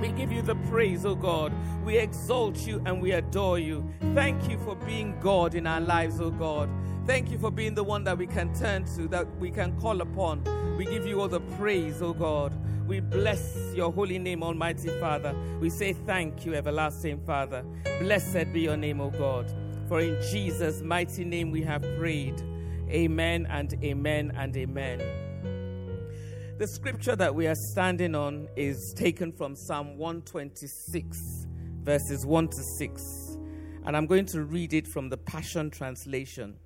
We 0.00 0.08
give 0.12 0.32
you 0.32 0.42
the 0.42 0.54
praise, 0.70 1.04
oh 1.04 1.14
God. 1.14 1.52
We 1.84 1.98
exalt 1.98 2.66
you 2.66 2.82
and 2.86 3.02
we 3.02 3.12
adore 3.12 3.58
you. 3.58 3.88
Thank 4.14 4.48
you 4.48 4.58
for 4.58 4.74
being 4.74 5.18
God 5.20 5.54
in 5.54 5.66
our 5.66 5.80
lives, 5.80 6.20
oh 6.20 6.30
God. 6.30 6.70
Thank 7.06 7.30
you 7.30 7.38
for 7.38 7.50
being 7.50 7.74
the 7.74 7.84
one 7.84 8.04
that 8.04 8.16
we 8.16 8.26
can 8.26 8.54
turn 8.54 8.84
to, 8.96 9.08
that 9.08 9.26
we 9.38 9.50
can 9.50 9.78
call 9.80 10.00
upon. 10.00 10.44
We 10.76 10.84
give 10.84 11.06
you 11.06 11.20
all 11.20 11.28
the 11.28 11.40
praise, 11.40 12.00
oh 12.02 12.14
God. 12.14 12.54
We 12.90 12.98
bless 12.98 13.72
your 13.72 13.92
holy 13.92 14.18
name, 14.18 14.42
Almighty 14.42 14.88
Father. 14.98 15.32
We 15.60 15.70
say 15.70 15.92
thank 15.92 16.44
you, 16.44 16.54
everlasting 16.54 17.20
Father. 17.20 17.64
Blessed 18.00 18.52
be 18.52 18.62
your 18.62 18.76
name, 18.76 19.00
O 19.00 19.10
God. 19.10 19.54
For 19.86 20.00
in 20.00 20.20
Jesus' 20.32 20.82
mighty 20.82 21.24
name 21.24 21.52
we 21.52 21.62
have 21.62 21.82
prayed. 21.98 22.42
Amen 22.90 23.46
and 23.48 23.72
amen 23.84 24.32
and 24.36 24.56
amen. 24.56 25.19
The 26.60 26.68
scripture 26.68 27.16
that 27.16 27.34
we 27.34 27.46
are 27.46 27.54
standing 27.54 28.14
on 28.14 28.46
is 28.54 28.92
taken 28.92 29.32
from 29.32 29.56
Psalm 29.56 29.96
126, 29.96 31.46
verses 31.82 32.26
1 32.26 32.48
to 32.48 32.62
6. 32.62 33.38
And 33.86 33.96
I'm 33.96 34.04
going 34.04 34.26
to 34.26 34.42
read 34.42 34.74
it 34.74 34.86
from 34.86 35.08
the 35.08 35.16
Passion 35.16 35.70
Translation. 35.70 36.56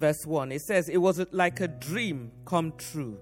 Verse 0.00 0.26
1 0.26 0.50
it 0.50 0.62
says, 0.62 0.88
It 0.88 0.96
was 0.96 1.24
like 1.30 1.60
a 1.60 1.68
dream 1.68 2.32
come 2.44 2.72
true 2.76 3.20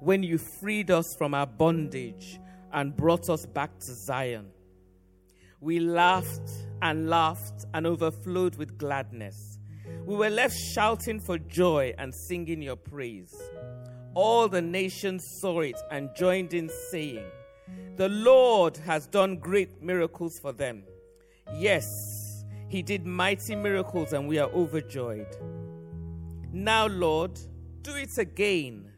when 0.00 0.22
you 0.22 0.36
freed 0.36 0.90
us 0.90 1.16
from 1.16 1.32
our 1.32 1.46
bondage 1.46 2.38
and 2.70 2.94
brought 2.94 3.30
us 3.30 3.46
back 3.46 3.78
to 3.78 3.94
Zion. 3.94 4.50
We 5.62 5.80
laughed 5.80 6.50
and 6.82 7.08
laughed 7.08 7.64
and 7.72 7.86
overflowed 7.86 8.56
with 8.56 8.76
gladness. 8.76 9.58
We 10.04 10.16
were 10.16 10.28
left 10.28 10.54
shouting 10.54 11.20
for 11.20 11.38
joy 11.38 11.94
and 11.96 12.14
singing 12.14 12.60
your 12.60 12.76
praise. 12.76 13.34
All 14.14 14.48
the 14.48 14.62
nations 14.62 15.24
saw 15.40 15.60
it 15.60 15.76
and 15.90 16.08
joined 16.14 16.54
in 16.54 16.70
saying, 16.90 17.24
The 17.96 18.08
Lord 18.08 18.76
has 18.78 19.06
done 19.08 19.36
great 19.38 19.82
miracles 19.82 20.38
for 20.40 20.52
them. 20.52 20.84
Yes, 21.56 21.84
he 22.68 22.82
did 22.82 23.04
mighty 23.04 23.56
miracles 23.56 24.12
and 24.12 24.28
we 24.28 24.38
are 24.38 24.50
overjoyed. 24.50 25.36
Now, 26.52 26.86
Lord, 26.86 27.38
do 27.82 27.96
it 27.96 28.16
again. 28.18 28.90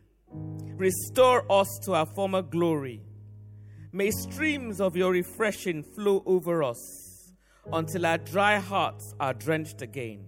Restore 0.76 1.50
us 1.50 1.78
to 1.84 1.94
our 1.94 2.06
former 2.06 2.42
glory. 2.42 3.02
May 3.92 4.10
streams 4.10 4.80
of 4.80 4.96
your 4.96 5.12
refreshing 5.12 5.82
flow 5.82 6.22
over 6.26 6.62
us 6.62 7.32
until 7.72 8.04
our 8.04 8.18
dry 8.18 8.58
hearts 8.58 9.14
are 9.18 9.32
drenched 9.32 9.80
again. 9.80 10.26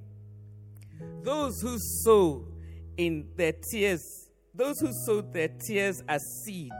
Those 1.22 1.60
who 1.60 1.76
sow 1.78 2.46
in 2.96 3.28
their 3.36 3.52
tears 3.70 4.27
those 4.54 4.80
who 4.80 4.92
sowed 4.92 5.32
their 5.32 5.48
tears 5.48 6.02
as 6.08 6.26
seeds 6.26 6.74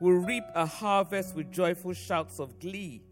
will 0.00 0.12
reap 0.12 0.44
a 0.54 0.66
harvest 0.66 1.34
with 1.34 1.50
joyful 1.50 1.92
shouts 1.92 2.38
of 2.38 2.58
glee. 2.60 3.02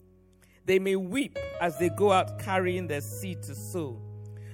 They 0.64 0.78
may 0.78 0.96
weep 0.96 1.38
as 1.60 1.78
they 1.78 1.88
go 1.88 2.12
out 2.12 2.38
carrying 2.38 2.86
their 2.86 3.00
seed 3.00 3.42
to 3.44 3.54
sow, 3.54 4.00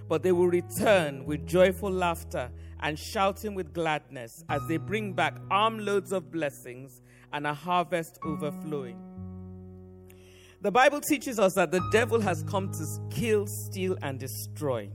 but 0.09 0.23
they 0.23 0.33
will 0.33 0.49
return 0.49 1.25
with 1.25 1.47
joyful 1.47 1.91
laughter 1.91 2.51
and 2.81 2.99
shouting 2.99 3.55
with 3.55 3.73
gladness 3.73 4.45
as 4.49 4.61
they 4.69 4.77
bring 4.77 5.13
back 5.13 5.39
armloads 5.51 6.13
of 6.13 6.31
blessings 6.31 7.01
and 7.33 7.47
a 7.47 7.55
harvest 7.55 8.19
overflowing. 8.25 8.99
The 10.61 10.71
Bible 10.71 11.01
teaches 11.01 11.39
us 11.39 11.55
that 11.55 11.73
the 11.73 11.83
devil 11.91 12.21
has 12.21 12.45
come 12.45 12.71
to 12.73 12.87
kill, 13.11 13.47
steal, 13.47 13.97
and 14.03 14.19
destroy. 14.19 14.91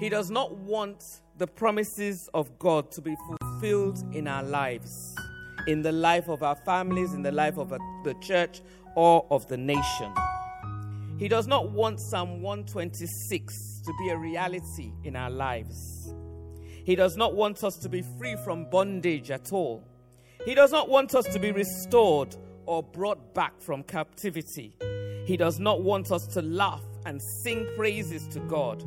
He 0.00 0.08
does 0.08 0.30
not 0.30 0.56
want 0.56 1.04
the 1.36 1.46
promises 1.46 2.30
of 2.32 2.58
God 2.58 2.90
to 2.92 3.02
be 3.02 3.14
fulfilled 3.28 4.02
in 4.14 4.26
our 4.26 4.42
lives, 4.42 5.14
in 5.66 5.82
the 5.82 5.92
life 5.92 6.30
of 6.30 6.42
our 6.42 6.56
families, 6.56 7.12
in 7.12 7.20
the 7.20 7.30
life 7.30 7.58
of 7.58 7.68
the 7.68 8.14
church, 8.22 8.62
or 8.96 9.26
of 9.30 9.46
the 9.48 9.58
nation. 9.58 10.10
He 11.18 11.28
does 11.28 11.46
not 11.46 11.72
want 11.72 12.00
Psalm 12.00 12.40
126 12.40 13.82
to 13.84 13.92
be 13.98 14.08
a 14.08 14.16
reality 14.16 14.90
in 15.04 15.16
our 15.16 15.28
lives. 15.28 16.14
He 16.82 16.96
does 16.96 17.18
not 17.18 17.34
want 17.34 17.62
us 17.62 17.76
to 17.76 17.90
be 17.90 18.02
free 18.18 18.36
from 18.36 18.70
bondage 18.70 19.30
at 19.30 19.52
all. 19.52 19.84
He 20.46 20.54
does 20.54 20.72
not 20.72 20.88
want 20.88 21.14
us 21.14 21.26
to 21.26 21.38
be 21.38 21.52
restored 21.52 22.34
or 22.64 22.82
brought 22.82 23.34
back 23.34 23.60
from 23.60 23.82
captivity. 23.82 24.74
He 25.26 25.36
does 25.36 25.60
not 25.60 25.82
want 25.82 26.10
us 26.10 26.26
to 26.28 26.40
laugh 26.40 26.80
and 27.04 27.20
sing 27.42 27.68
praises 27.76 28.26
to 28.28 28.40
God 28.40 28.82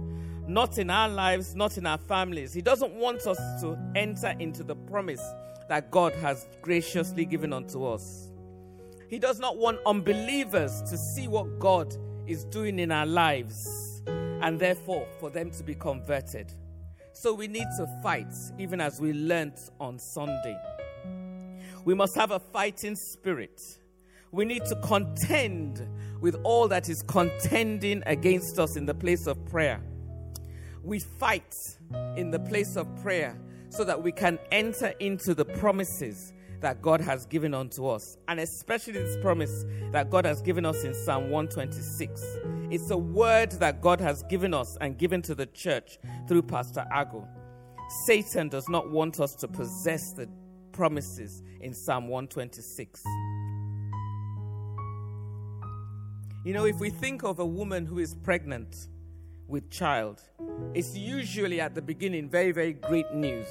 not 0.47 0.77
in 0.77 0.89
our 0.89 1.10
lives, 1.10 1.56
not 1.56 1.77
in 1.77 1.86
our 1.86 1.97
families. 1.97 2.53
He 2.53 2.62
doesn't 2.62 2.93
want 2.93 3.25
us 3.25 3.38
to 3.62 3.77
enter 3.95 4.34
into 4.39 4.63
the 4.63 4.75
promise 4.75 5.21
that 5.69 5.89
God 5.91 6.13
has 6.15 6.47
graciously 6.62 7.25
given 7.25 7.53
unto 7.53 7.86
us. 7.86 8.29
He 9.10 9.19
does 9.19 9.39
not 9.39 9.58
want 9.58 9.79
unbelievers 9.86 10.82
to 10.84 10.97
see 10.97 11.27
what 11.27 11.60
God 11.60 11.95
is 12.27 12.45
doing 12.45 12.79
in 12.79 12.91
our 12.91 13.06
lives 13.06 14.01
and 14.08 14.60
therefore 14.60 15.08
for 15.19 15.29
them 15.29 15.51
to 15.51 15.63
be 15.63 15.75
converted. 15.75 16.51
So 17.13 17.34
we 17.34 17.47
need 17.47 17.67
to 17.77 17.88
fight, 18.01 18.34
even 18.58 18.82
as 18.82 18.99
we 18.99 19.13
learnt 19.13 19.69
on 19.79 19.99
Sunday. 19.99 20.58
We 21.86 21.93
must 21.93 22.15
have 22.15 22.32
a 22.32 22.39
fighting 22.39 22.95
spirit. 22.95 23.62
We 24.32 24.45
need 24.45 24.65
to 24.65 24.75
contend 24.77 25.88
with 26.19 26.36
all 26.43 26.67
that 26.69 26.89
is 26.89 27.03
contending 27.03 28.01
against 28.06 28.58
us 28.58 28.75
in 28.75 28.86
the 28.86 28.93
place 28.95 29.27
of 29.27 29.45
prayer 29.45 29.82
we 30.84 31.00
fight 31.00 31.56
in 32.17 32.30
the 32.32 32.39
place 32.39 32.76
of 32.76 32.93
prayer 33.02 33.38
so 33.69 33.84
that 33.84 34.02
we 34.02 34.12
can 34.12 34.38
enter 34.52 34.93
into 35.00 35.34
the 35.34 35.46
promises 35.46 36.34
that 36.60 36.82
God 36.82 37.02
has 37.02 37.26
given 37.26 37.54
unto 37.54 37.88
us, 37.88 38.17
and 38.28 38.39
especially 38.39 38.93
this 38.93 39.17
promise 39.22 39.65
that 39.91 40.10
God 40.10 40.26
has 40.26 40.41
given 40.41 40.65
us 40.65 40.84
in 40.84 40.93
Psalm 40.93 41.30
126. 41.30 42.24
It's 42.69 42.89
a 42.89 42.98
word 42.98 43.52
that 43.54 43.82
God 43.82 44.00
has 44.00 44.24
given 44.24 44.54
us 44.54 44.78
and 44.80 44.98
given 44.98 45.22
to 45.24 45.36
the 45.36 45.46
church 45.48 46.00
through 46.28 46.43
Pastor 46.43 46.86
Agu. 46.93 47.28
Satan 48.06 48.48
does 48.48 48.69
not 48.69 48.91
want 48.91 49.19
us 49.19 49.36
to 49.36 49.48
possess 49.48 50.13
the 50.13 50.30
promises 50.72 51.43
in 51.60 51.74
Psalm 51.74 52.08
126. 52.08 53.04
You 56.46 56.54
know, 56.54 56.65
if 56.65 56.80
we 56.80 56.89
think 56.89 57.24
of 57.24 57.39
a 57.39 57.46
woman 57.46 57.86
who 57.86 58.00
is 58.00 58.15
pregnant, 58.24 58.88
with 59.47 59.69
child, 59.69 60.21
it's 60.73 60.95
usually 60.95 61.60
at 61.60 61.75
the 61.75 61.82
beginning 61.82 62.29
very, 62.29 62.51
very 62.51 62.73
great 62.73 63.13
news. 63.13 63.47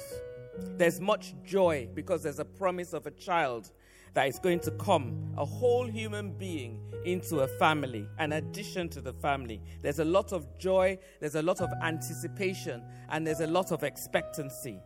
There's 0.77 0.99
much 0.99 1.33
joy 1.43 1.87
because 1.93 2.23
there's 2.23 2.39
a 2.39 2.45
promise 2.45 2.93
of 2.93 3.07
a 3.07 3.11
child 3.11 3.71
that 4.13 4.27
is 4.27 4.37
going 4.39 4.59
to 4.59 4.71
come, 4.71 5.33
a 5.37 5.45
whole 5.45 5.87
human 5.87 6.31
being 6.33 6.79
into 7.05 7.39
a 7.39 7.47
family, 7.47 8.07
an 8.19 8.33
addition 8.33 8.87
to 8.89 9.01
the 9.01 9.13
family. 9.13 9.61
There's 9.81 9.99
a 9.99 10.05
lot 10.05 10.31
of 10.31 10.57
joy, 10.57 10.99
there's 11.19 11.35
a 11.35 11.41
lot 11.41 11.61
of 11.61 11.69
anticipation, 11.81 12.83
and 13.09 13.25
there's 13.25 13.39
a 13.39 13.47
lot 13.47 13.71
of 13.71 13.83
expectancy. 13.83 14.79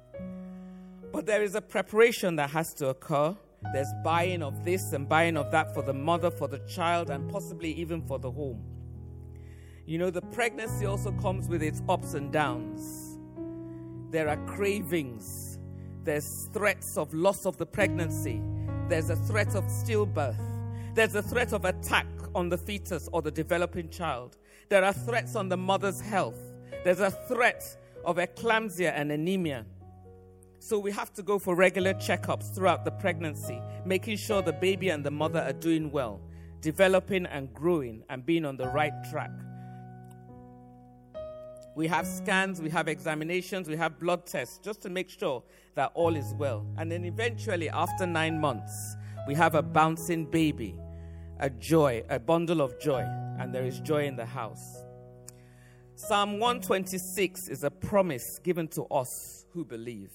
But 1.11 1.25
there 1.25 1.43
is 1.43 1.55
a 1.55 1.61
preparation 1.61 2.35
that 2.37 2.49
has 2.51 2.73
to 2.75 2.89
occur. 2.89 3.35
There's 3.73 3.91
buying 4.03 4.43
of 4.43 4.63
this 4.63 4.93
and 4.93 5.07
buying 5.09 5.35
of 5.35 5.51
that 5.51 5.73
for 5.73 5.81
the 5.81 5.93
mother, 5.93 6.31
for 6.31 6.47
the 6.47 6.59
child, 6.59 7.09
and 7.09 7.29
possibly 7.29 7.71
even 7.73 8.01
for 8.01 8.19
the 8.19 8.31
home. 8.31 8.63
You 9.87 9.97
know, 9.97 10.09
the 10.09 10.21
pregnancy 10.21 10.85
also 10.85 11.13
comes 11.13 11.47
with 11.47 11.63
its 11.63 11.81
ups 11.87 12.13
and 12.13 12.29
downs. 12.29 13.17
There 14.11 14.27
are 14.27 14.35
cravings, 14.45 15.59
there's 16.03 16.49
threats 16.51 16.97
of 16.97 17.13
loss 17.13 17.45
of 17.45 17.55
the 17.55 17.65
pregnancy, 17.65 18.41
there's 18.89 19.09
a 19.09 19.15
threat 19.15 19.55
of 19.55 19.63
stillbirth, 19.63 20.35
there's 20.93 21.15
a 21.15 21.21
threat 21.21 21.53
of 21.53 21.63
attack 21.63 22.05
on 22.35 22.49
the 22.49 22.57
fetus 22.57 23.07
or 23.13 23.21
the 23.21 23.31
developing 23.31 23.87
child, 23.87 24.35
there 24.67 24.83
are 24.83 24.91
threats 24.91 25.37
on 25.37 25.47
the 25.47 25.55
mother's 25.55 26.01
health, 26.01 26.53
there's 26.83 26.99
a 26.99 27.11
threat 27.29 27.63
of 28.03 28.17
eclampsia 28.17 28.91
and 28.93 29.09
anemia. 29.09 29.65
So 30.59 30.79
we 30.79 30.91
have 30.91 31.13
to 31.13 31.23
go 31.23 31.39
for 31.39 31.55
regular 31.55 31.93
checkups 31.93 32.53
throughout 32.53 32.83
the 32.83 32.91
pregnancy, 32.91 33.61
making 33.85 34.17
sure 34.17 34.41
the 34.41 34.51
baby 34.51 34.89
and 34.89 35.05
the 35.05 35.11
mother 35.11 35.39
are 35.39 35.53
doing 35.53 35.91
well, 35.91 36.19
developing 36.59 37.25
and 37.25 37.53
growing, 37.53 38.03
and 38.09 38.25
being 38.25 38.43
on 38.43 38.57
the 38.57 38.67
right 38.67 38.91
track. 39.09 39.31
We 41.77 41.85
have 41.89 42.07
scans, 42.07 42.59
we 42.59 42.71
have 42.71 42.87
examinations, 42.87 43.69
we 43.69 43.75
have 43.75 43.99
blood 43.99 44.25
tests 44.25 44.57
just 44.57 44.81
to 44.81 44.89
make 44.89 45.11
sure 45.11 45.43
that 45.75 45.91
all 45.93 46.15
is 46.15 46.33
well. 46.33 46.65
And 46.75 46.91
then 46.91 47.05
eventually, 47.05 47.69
after 47.69 48.07
nine 48.07 48.41
months, 48.41 48.95
we 49.27 49.35
have 49.35 49.53
a 49.53 49.61
bouncing 49.61 50.25
baby, 50.25 50.75
a 51.39 51.51
joy, 51.51 52.03
a 52.09 52.17
bundle 52.17 52.61
of 52.61 52.79
joy, 52.79 53.05
and 53.39 53.53
there 53.53 53.63
is 53.63 53.79
joy 53.81 54.07
in 54.07 54.15
the 54.15 54.25
house. 54.25 54.81
Psalm 55.93 56.39
126 56.39 57.47
is 57.47 57.63
a 57.63 57.69
promise 57.69 58.39
given 58.39 58.67
to 58.69 58.85
us 58.85 59.45
who 59.51 59.63
believe. 59.63 60.09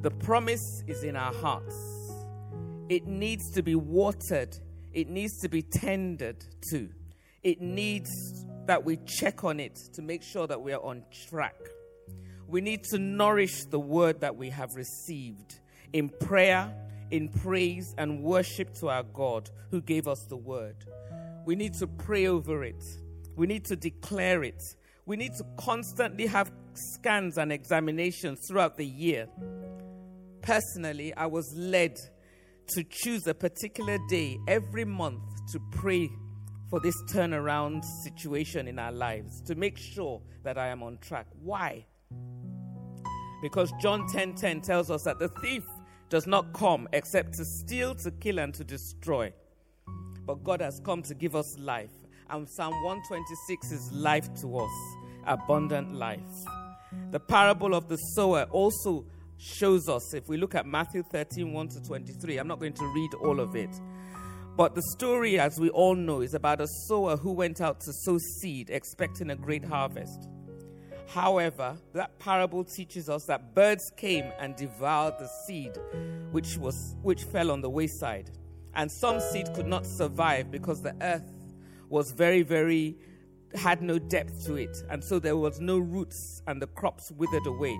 The 0.00 0.12
promise 0.12 0.82
is 0.86 1.04
in 1.04 1.14
our 1.14 1.34
hearts. 1.34 1.76
It 2.88 3.06
needs 3.06 3.50
to 3.50 3.62
be 3.62 3.74
watered, 3.74 4.56
it 4.94 5.10
needs 5.10 5.36
to 5.40 5.50
be 5.50 5.60
tended 5.60 6.42
to. 6.70 6.88
It 7.42 7.60
needs 7.60 8.46
that 8.66 8.84
we 8.84 8.98
check 9.06 9.44
on 9.44 9.60
it 9.60 9.78
to 9.94 10.02
make 10.02 10.22
sure 10.22 10.46
that 10.46 10.60
we 10.60 10.72
are 10.72 10.82
on 10.82 11.02
track. 11.28 11.56
We 12.46 12.60
need 12.60 12.84
to 12.84 12.98
nourish 12.98 13.64
the 13.64 13.80
word 13.80 14.20
that 14.20 14.36
we 14.36 14.50
have 14.50 14.70
received 14.74 15.60
in 15.92 16.08
prayer, 16.08 16.72
in 17.10 17.28
praise, 17.28 17.94
and 17.98 18.22
worship 18.22 18.74
to 18.80 18.88
our 18.88 19.02
God 19.02 19.50
who 19.70 19.80
gave 19.80 20.06
us 20.08 20.24
the 20.28 20.36
word. 20.36 20.76
We 21.46 21.56
need 21.56 21.74
to 21.74 21.86
pray 21.86 22.26
over 22.26 22.64
it. 22.64 22.82
We 23.36 23.46
need 23.46 23.64
to 23.66 23.76
declare 23.76 24.42
it. 24.42 24.62
We 25.06 25.16
need 25.16 25.34
to 25.34 25.44
constantly 25.58 26.26
have 26.26 26.50
scans 26.74 27.38
and 27.38 27.52
examinations 27.52 28.40
throughout 28.48 28.76
the 28.76 28.86
year. 28.86 29.28
Personally, 30.42 31.14
I 31.14 31.26
was 31.26 31.52
led 31.56 31.96
to 32.68 32.84
choose 32.84 33.26
a 33.26 33.34
particular 33.34 33.98
day 34.08 34.38
every 34.48 34.84
month 34.84 35.22
to 35.52 35.60
pray 35.70 36.10
for 36.74 36.80
this 36.80 37.00
turnaround 37.04 37.84
situation 37.84 38.66
in 38.66 38.80
our 38.80 38.90
lives 38.90 39.40
to 39.40 39.54
make 39.54 39.78
sure 39.78 40.20
that 40.42 40.58
I 40.58 40.66
am 40.66 40.82
on 40.82 40.98
track. 40.98 41.28
Why? 41.40 41.86
Because 43.40 43.72
John 43.80 44.08
10:10 44.08 44.34
10, 44.34 44.34
10 44.34 44.60
tells 44.60 44.90
us 44.90 45.04
that 45.04 45.20
the 45.20 45.28
thief 45.40 45.62
does 46.08 46.26
not 46.26 46.52
come 46.52 46.88
except 46.92 47.34
to 47.34 47.44
steal, 47.44 47.94
to 47.94 48.10
kill 48.10 48.40
and 48.40 48.52
to 48.54 48.64
destroy. 48.64 49.32
But 50.26 50.42
God 50.42 50.60
has 50.62 50.80
come 50.80 51.00
to 51.02 51.14
give 51.14 51.36
us 51.36 51.56
life. 51.60 51.92
And 52.28 52.48
Psalm 52.48 52.74
126 52.82 53.70
is 53.70 53.92
life 53.92 54.28
to 54.40 54.58
us, 54.58 54.96
abundant 55.28 55.94
life. 55.94 56.44
The 57.12 57.20
parable 57.20 57.76
of 57.76 57.86
the 57.86 57.98
sower 57.98 58.48
also 58.50 59.04
shows 59.38 59.88
us, 59.88 60.12
if 60.12 60.28
we 60.28 60.36
look 60.38 60.56
at 60.56 60.66
Matthew 60.66 61.04
13 61.04 61.52
1 61.52 61.68
to 61.68 61.82
23, 61.84 62.38
I'm 62.38 62.48
not 62.48 62.58
going 62.58 62.72
to 62.72 62.86
read 62.86 63.14
all 63.14 63.38
of 63.38 63.54
it. 63.54 63.70
But 64.56 64.76
the 64.76 64.82
story, 64.82 65.40
as 65.40 65.58
we 65.58 65.68
all 65.70 65.96
know, 65.96 66.20
is 66.20 66.32
about 66.32 66.60
a 66.60 66.68
sower 66.86 67.16
who 67.16 67.32
went 67.32 67.60
out 67.60 67.80
to 67.80 67.92
sow 67.92 68.18
seed, 68.18 68.70
expecting 68.70 69.30
a 69.30 69.34
great 69.36 69.64
harvest. 69.64 70.28
However, 71.08 71.76
that 71.92 72.20
parable 72.20 72.62
teaches 72.62 73.08
us 73.08 73.24
that 73.26 73.54
birds 73.56 73.90
came 73.96 74.30
and 74.38 74.54
devoured 74.54 75.18
the 75.18 75.28
seed 75.46 75.76
which, 76.30 76.56
was, 76.56 76.94
which 77.02 77.24
fell 77.24 77.50
on 77.50 77.62
the 77.62 77.70
wayside. 77.70 78.30
And 78.74 78.90
some 78.90 79.18
seed 79.18 79.52
could 79.54 79.66
not 79.66 79.86
survive 79.86 80.52
because 80.52 80.82
the 80.82 80.94
earth 81.02 81.32
was 81.88 82.12
very, 82.12 82.42
very, 82.42 82.96
had 83.54 83.82
no 83.82 83.98
depth 83.98 84.46
to 84.46 84.54
it. 84.54 84.76
And 84.88 85.02
so 85.02 85.18
there 85.18 85.36
was 85.36 85.60
no 85.60 85.78
roots 85.78 86.42
and 86.46 86.62
the 86.62 86.68
crops 86.68 87.10
withered 87.10 87.46
away. 87.46 87.76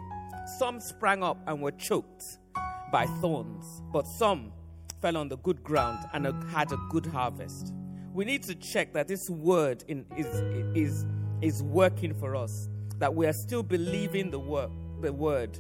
Some 0.59 0.81
sprang 0.81 1.23
up 1.23 1.39
and 1.47 1.63
were 1.63 1.73
choked 1.73 2.25
by 2.91 3.07
thorns, 3.21 3.65
but 3.93 4.07
some 4.07 4.53
fell 5.05 5.19
on 5.19 5.29
the 5.29 5.37
good 5.37 5.63
ground 5.63 5.99
and 6.15 6.25
had 6.51 6.73
a 6.73 6.79
good 6.89 7.05
harvest. 7.05 7.75
We 8.15 8.25
need 8.25 8.43
to 8.45 8.55
check 8.55 8.95
that 8.95 9.07
this 9.07 9.29
word 9.29 9.85
in, 9.87 10.07
is, 10.17 10.27
is, 10.75 11.05
is 11.43 11.63
working 11.63 12.15
for 12.15 12.35
us, 12.35 12.71
that 13.01 13.15
we 13.15 13.27
are 13.27 13.35
still 13.35 13.63
believing 13.63 14.31
the, 14.31 14.39
word, 14.39 14.71
the 15.03 15.13
word, 15.13 15.59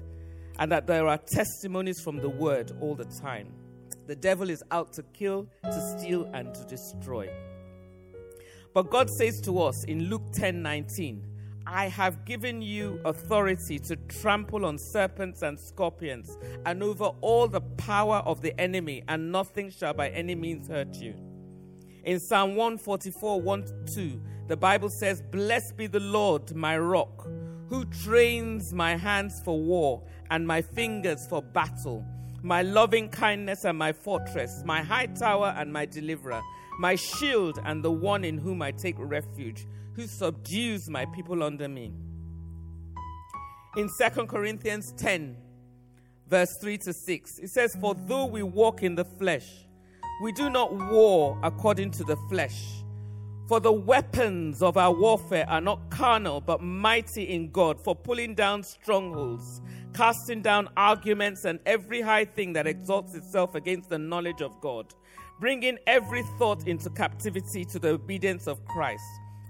and 0.58 0.72
that 0.72 0.86
there 0.86 1.06
are 1.06 1.18
testimonies 1.18 2.00
from 2.00 2.22
the 2.22 2.28
word 2.30 2.72
all 2.80 2.94
the 2.94 3.04
time. 3.04 3.52
The 4.06 4.16
devil 4.16 4.48
is 4.48 4.62
out 4.70 4.94
to 4.94 5.02
kill, 5.12 5.46
to 5.62 5.98
steal, 5.98 6.24
and 6.32 6.54
to 6.54 6.64
destroy. 6.64 7.28
But 8.72 8.88
God 8.88 9.10
says 9.10 9.42
to 9.42 9.60
us 9.60 9.84
in 9.84 10.08
Luke 10.08 10.32
10 10.32 10.62
19, 10.62 11.22
I 11.66 11.88
have 11.88 12.24
given 12.26 12.60
you 12.60 13.00
authority 13.04 13.78
to 13.80 13.96
trample 13.96 14.66
on 14.66 14.76
serpents 14.76 15.42
and 15.42 15.58
scorpions 15.58 16.36
and 16.66 16.82
over 16.82 17.04
all 17.22 17.48
the 17.48 17.62
power 17.62 18.16
of 18.26 18.42
the 18.42 18.58
enemy, 18.60 19.02
and 19.08 19.32
nothing 19.32 19.70
shall 19.70 19.94
by 19.94 20.10
any 20.10 20.34
means 20.34 20.68
hurt 20.68 20.94
you. 20.96 21.14
In 22.04 22.20
Psalm 22.20 22.54
144 22.54 23.40
1 23.40 23.86
2, 23.94 24.22
the 24.48 24.56
Bible 24.56 24.90
says, 24.90 25.22
Blessed 25.22 25.76
be 25.78 25.86
the 25.86 26.00
Lord, 26.00 26.54
my 26.54 26.76
rock, 26.76 27.26
who 27.70 27.86
trains 27.86 28.74
my 28.74 28.94
hands 28.94 29.40
for 29.42 29.58
war 29.58 30.02
and 30.30 30.46
my 30.46 30.60
fingers 30.60 31.26
for 31.26 31.40
battle, 31.40 32.04
my 32.42 32.60
loving 32.60 33.08
kindness 33.08 33.64
and 33.64 33.78
my 33.78 33.90
fortress, 33.92 34.62
my 34.66 34.82
high 34.82 35.06
tower 35.06 35.54
and 35.56 35.72
my 35.72 35.86
deliverer, 35.86 36.42
my 36.78 36.94
shield 36.94 37.58
and 37.64 37.82
the 37.82 37.90
one 37.90 38.22
in 38.22 38.36
whom 38.36 38.60
I 38.60 38.70
take 38.70 38.96
refuge 38.98 39.66
who 39.94 40.06
subdues 40.06 40.88
my 40.88 41.06
people 41.06 41.42
under 41.42 41.68
me. 41.68 41.92
In 43.76 43.88
2 43.88 44.26
Corinthians 44.26 44.92
10, 44.96 45.36
verse 46.28 46.56
3 46.60 46.78
to 46.78 46.92
6, 46.92 47.38
it 47.38 47.50
says, 47.50 47.76
For 47.80 47.94
though 47.94 48.26
we 48.26 48.42
walk 48.42 48.82
in 48.82 48.94
the 48.94 49.04
flesh, 49.04 49.66
we 50.22 50.32
do 50.32 50.50
not 50.50 50.72
war 50.90 51.38
according 51.42 51.90
to 51.92 52.04
the 52.04 52.16
flesh. 52.28 52.82
For 53.48 53.60
the 53.60 53.72
weapons 53.72 54.62
of 54.62 54.76
our 54.76 54.92
warfare 54.92 55.44
are 55.48 55.60
not 55.60 55.90
carnal, 55.90 56.40
but 56.40 56.62
mighty 56.62 57.24
in 57.24 57.50
God 57.50 57.78
for 57.78 57.94
pulling 57.94 58.34
down 58.34 58.62
strongholds, 58.62 59.60
casting 59.92 60.40
down 60.40 60.68
arguments 60.76 61.44
and 61.44 61.58
every 61.66 62.00
high 62.00 62.24
thing 62.24 62.52
that 62.54 62.66
exalts 62.66 63.14
itself 63.14 63.54
against 63.54 63.90
the 63.90 63.98
knowledge 63.98 64.40
of 64.40 64.58
God, 64.60 64.94
bringing 65.40 65.78
every 65.86 66.22
thought 66.38 66.66
into 66.66 66.88
captivity 66.90 67.64
to 67.66 67.78
the 67.78 67.90
obedience 67.90 68.46
of 68.46 68.64
Christ 68.64 69.04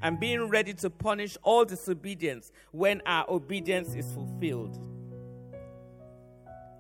and 0.05 0.21
being 0.21 0.49
ready 0.49 0.75
to 0.75 0.91
punish 0.91 1.37
all 1.43 1.65
disobedience 1.65 2.53
when 2.73 3.01
our 3.07 3.25
obedience 3.29 3.95
is 3.95 4.13
fulfilled. 4.13 4.79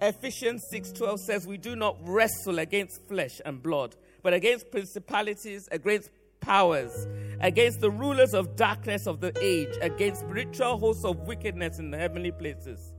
Ephesians 0.03 0.63
6:12 0.71 1.19
says 1.19 1.47
we 1.47 1.57
do 1.57 1.75
not 1.75 1.97
wrestle 2.07 2.59
against 2.59 3.03
flesh 3.09 3.41
and 3.47 3.63
blood, 3.63 3.97
but 4.23 4.35
against 4.35 4.71
principalities, 4.71 5.67
against 5.73 6.11
powers, 6.41 7.09
against 7.41 7.81
the 7.81 7.91
rulers 7.91 8.35
of 8.35 8.57
darkness 8.57 9.07
of 9.07 9.21
the 9.21 9.33
age, 9.41 9.75
against 9.81 10.21
spiritual 10.21 10.77
hosts 10.77 11.05
of 11.07 11.21
wickedness 11.21 11.79
in 11.79 11.91
the 11.91 11.97
heavenly 11.97 12.31
places. 12.31 12.93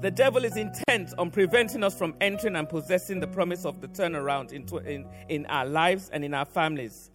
The 0.00 0.10
devil 0.10 0.44
is 0.44 0.56
intent 0.56 1.10
on 1.18 1.30
preventing 1.30 1.84
us 1.84 1.96
from 1.96 2.14
entering 2.22 2.56
and 2.56 2.68
possessing 2.68 3.20
the 3.20 3.26
promise 3.26 3.66
of 3.66 3.82
the 3.82 3.88
turnaround 3.88 4.52
in, 4.52 4.66
in, 4.86 5.06
in 5.28 5.46
our 5.46 5.66
lives 5.66 6.08
and 6.10 6.24
in 6.24 6.32
our 6.32 6.46
families. 6.46 7.11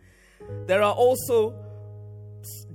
There 0.65 0.81
are 0.81 0.93
also 0.93 1.55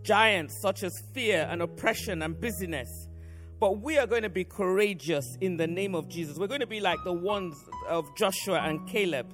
giants 0.02 0.60
such 0.60 0.82
as 0.82 0.92
fear 1.14 1.46
and 1.50 1.62
oppression 1.62 2.22
and 2.22 2.40
busyness. 2.40 3.08
But 3.60 3.80
we 3.80 3.96
are 3.96 4.06
going 4.06 4.24
to 4.24 4.28
be 4.28 4.44
courageous 4.44 5.36
in 5.40 5.56
the 5.56 5.68
name 5.68 5.94
of 5.94 6.08
Jesus. 6.08 6.36
We're 6.36 6.48
going 6.48 6.60
to 6.60 6.66
be 6.66 6.80
like 6.80 6.98
the 7.04 7.12
ones 7.12 7.54
of 7.88 8.04
Joshua 8.16 8.58
and 8.58 8.88
Caleb. 8.88 9.32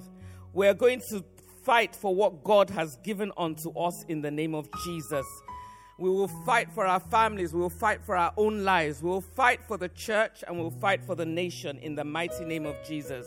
We're 0.52 0.74
going 0.74 1.00
to 1.10 1.24
fight 1.64 1.96
for 1.96 2.14
what 2.14 2.44
God 2.44 2.68
has 2.70 2.96
given 3.04 3.32
unto 3.38 3.70
us 3.78 4.04
in 4.08 4.20
the 4.20 4.30
name 4.30 4.54
of 4.54 4.68
Jesus. 4.84 5.24
We 5.98 6.10
will 6.10 6.28
fight 6.46 6.70
for 6.72 6.86
our 6.86 7.00
families. 7.00 7.52
We 7.52 7.60
will 7.60 7.70
fight 7.70 8.04
for 8.04 8.16
our 8.16 8.32
own 8.36 8.64
lives. 8.64 9.02
We 9.02 9.08
will 9.08 9.20
fight 9.20 9.60
for 9.66 9.76
the 9.76 9.88
church 9.88 10.44
and 10.46 10.58
we'll 10.58 10.70
fight 10.70 11.04
for 11.04 11.14
the 11.14 11.26
nation 11.26 11.78
in 11.78 11.94
the 11.94 12.04
mighty 12.04 12.44
name 12.44 12.66
of 12.66 12.76
Jesus. 12.86 13.26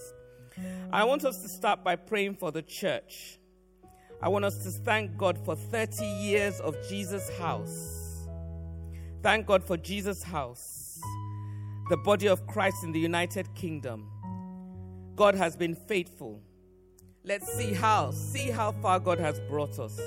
I 0.91 1.03
want 1.03 1.25
us 1.25 1.41
to 1.41 1.49
start 1.49 1.83
by 1.83 1.95
praying 1.95 2.35
for 2.35 2.51
the 2.51 2.61
church. 2.61 3.39
I 4.23 4.29
want 4.29 4.45
us 4.45 4.57
to 4.63 4.69
thank 4.69 5.17
God 5.17 5.35
for 5.43 5.55
30 5.55 6.05
years 6.05 6.59
of 6.59 6.75
Jesus 6.87 7.27
House. 7.39 8.27
Thank 9.23 9.47
God 9.47 9.63
for 9.63 9.77
Jesus 9.77 10.21
House, 10.21 11.01
the 11.89 11.97
body 11.97 12.27
of 12.27 12.45
Christ 12.45 12.83
in 12.83 12.91
the 12.91 12.99
United 12.99 13.53
Kingdom. 13.55 14.07
God 15.15 15.33
has 15.33 15.55
been 15.55 15.73
faithful. 15.73 16.39
Let's 17.23 17.51
see 17.51 17.73
how, 17.73 18.11
see 18.11 18.51
how 18.51 18.73
far 18.73 18.99
God 18.99 19.19
has 19.19 19.39
brought 19.41 19.79
us. 19.79 19.99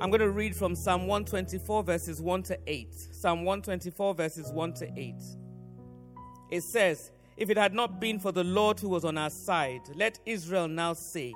I'm 0.00 0.10
going 0.10 0.20
to 0.20 0.30
read 0.30 0.56
from 0.56 0.74
Psalm 0.74 1.06
124, 1.06 1.82
verses 1.82 2.20
1 2.20 2.42
to 2.44 2.58
8. 2.66 2.94
Psalm 3.12 3.44
124, 3.44 4.14
verses 4.14 4.50
1 4.52 4.72
to 4.74 4.90
8. 4.98 5.14
It 6.50 6.62
says, 6.62 7.12
If 7.36 7.50
it 7.50 7.58
had 7.58 7.74
not 7.74 8.00
been 8.00 8.18
for 8.18 8.32
the 8.32 8.44
Lord 8.44 8.80
who 8.80 8.88
was 8.88 9.04
on 9.04 9.18
our 9.18 9.30
side, 9.30 9.82
let 9.94 10.18
Israel 10.26 10.66
now 10.66 10.94
say, 10.94 11.32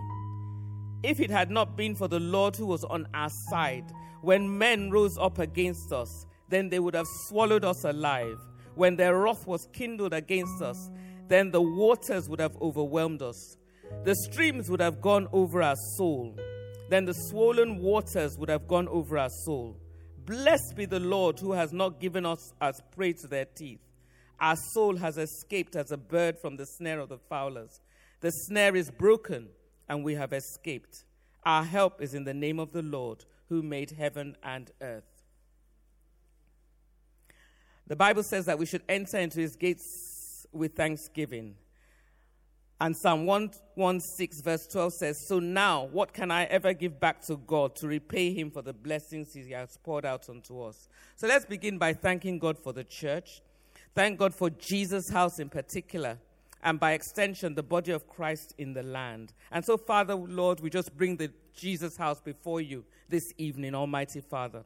If 1.06 1.20
it 1.20 1.30
had 1.30 1.52
not 1.52 1.76
been 1.76 1.94
for 1.94 2.08
the 2.08 2.18
Lord 2.18 2.56
who 2.56 2.66
was 2.66 2.82
on 2.82 3.06
our 3.14 3.30
side, 3.48 3.84
when 4.22 4.58
men 4.58 4.90
rose 4.90 5.16
up 5.16 5.38
against 5.38 5.92
us, 5.92 6.26
then 6.48 6.68
they 6.68 6.80
would 6.80 6.94
have 6.94 7.06
swallowed 7.28 7.64
us 7.64 7.84
alive. 7.84 8.40
When 8.74 8.96
their 8.96 9.16
wrath 9.16 9.46
was 9.46 9.68
kindled 9.72 10.12
against 10.12 10.60
us, 10.60 10.90
then 11.28 11.52
the 11.52 11.62
waters 11.62 12.28
would 12.28 12.40
have 12.40 12.60
overwhelmed 12.60 13.22
us. 13.22 13.56
The 14.02 14.16
streams 14.16 14.68
would 14.68 14.80
have 14.80 15.00
gone 15.00 15.28
over 15.32 15.62
our 15.62 15.76
soul. 15.96 16.36
Then 16.90 17.04
the 17.04 17.14
swollen 17.14 17.78
waters 17.78 18.36
would 18.36 18.48
have 18.48 18.66
gone 18.66 18.88
over 18.88 19.16
our 19.16 19.30
soul. 19.30 19.76
Blessed 20.24 20.74
be 20.74 20.86
the 20.86 20.98
Lord 20.98 21.38
who 21.38 21.52
has 21.52 21.72
not 21.72 22.00
given 22.00 22.26
us 22.26 22.52
as 22.60 22.82
prey 22.90 23.12
to 23.12 23.28
their 23.28 23.44
teeth. 23.44 23.78
Our 24.40 24.56
soul 24.56 24.96
has 24.96 25.18
escaped 25.18 25.76
as 25.76 25.92
a 25.92 25.96
bird 25.96 26.36
from 26.36 26.56
the 26.56 26.66
snare 26.66 26.98
of 26.98 27.10
the 27.10 27.18
fowlers. 27.18 27.80
The 28.22 28.30
snare 28.30 28.74
is 28.74 28.90
broken, 28.90 29.50
and 29.88 30.04
we 30.04 30.14
have 30.14 30.32
escaped. 30.32 31.04
Our 31.44 31.64
help 31.64 32.02
is 32.02 32.14
in 32.14 32.24
the 32.24 32.34
name 32.34 32.58
of 32.58 32.72
the 32.72 32.82
Lord 32.82 33.24
who 33.48 33.62
made 33.62 33.92
heaven 33.92 34.36
and 34.42 34.70
earth. 34.80 35.04
The 37.86 37.96
Bible 37.96 38.24
says 38.24 38.46
that 38.46 38.58
we 38.58 38.66
should 38.66 38.82
enter 38.88 39.18
into 39.18 39.40
his 39.40 39.54
gates 39.54 40.46
with 40.52 40.74
thanksgiving 40.74 41.54
and 42.78 42.94
Psalm 42.94 43.24
116, 43.24 44.42
verse 44.42 44.66
12 44.66 44.92
says, 44.92 45.26
So 45.26 45.38
now, 45.38 45.84
what 45.84 46.12
can 46.12 46.30
I 46.30 46.44
ever 46.44 46.74
give 46.74 47.00
back 47.00 47.22
to 47.26 47.36
God 47.38 47.74
to 47.76 47.86
repay 47.86 48.34
him 48.34 48.50
for 48.50 48.60
the 48.60 48.74
blessings 48.74 49.32
he 49.32 49.50
has 49.52 49.78
poured 49.82 50.04
out 50.04 50.28
onto 50.28 50.60
us? 50.60 50.88
So 51.14 51.26
let's 51.26 51.46
begin 51.46 51.78
by 51.78 51.94
thanking 51.94 52.38
God 52.38 52.58
for 52.58 52.74
the 52.74 52.84
church. 52.84 53.40
Thank 53.94 54.18
God 54.18 54.34
for 54.34 54.50
Jesus 54.50 55.08
House 55.08 55.38
in 55.38 55.48
particular, 55.48 56.18
and 56.62 56.80
by 56.80 56.92
extension, 56.92 57.54
the 57.54 57.62
body 57.62 57.92
of 57.92 58.08
Christ 58.08 58.54
in 58.58 58.72
the 58.72 58.82
land. 58.82 59.32
And 59.50 59.64
so, 59.64 59.76
Father, 59.76 60.14
Lord, 60.14 60.60
we 60.60 60.70
just 60.70 60.96
bring 60.96 61.16
the 61.16 61.30
Jesus 61.54 61.96
house 61.96 62.20
before 62.20 62.60
you 62.60 62.84
this 63.08 63.32
evening, 63.38 63.74
Almighty 63.74 64.20
Father. 64.20 64.64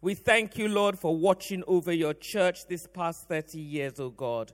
We 0.00 0.14
thank 0.14 0.58
you, 0.58 0.68
Lord, 0.68 0.98
for 0.98 1.16
watching 1.16 1.62
over 1.66 1.92
your 1.92 2.14
church 2.14 2.66
this 2.66 2.86
past 2.86 3.28
30 3.28 3.58
years, 3.58 4.00
O 4.00 4.06
oh 4.06 4.10
God. 4.10 4.52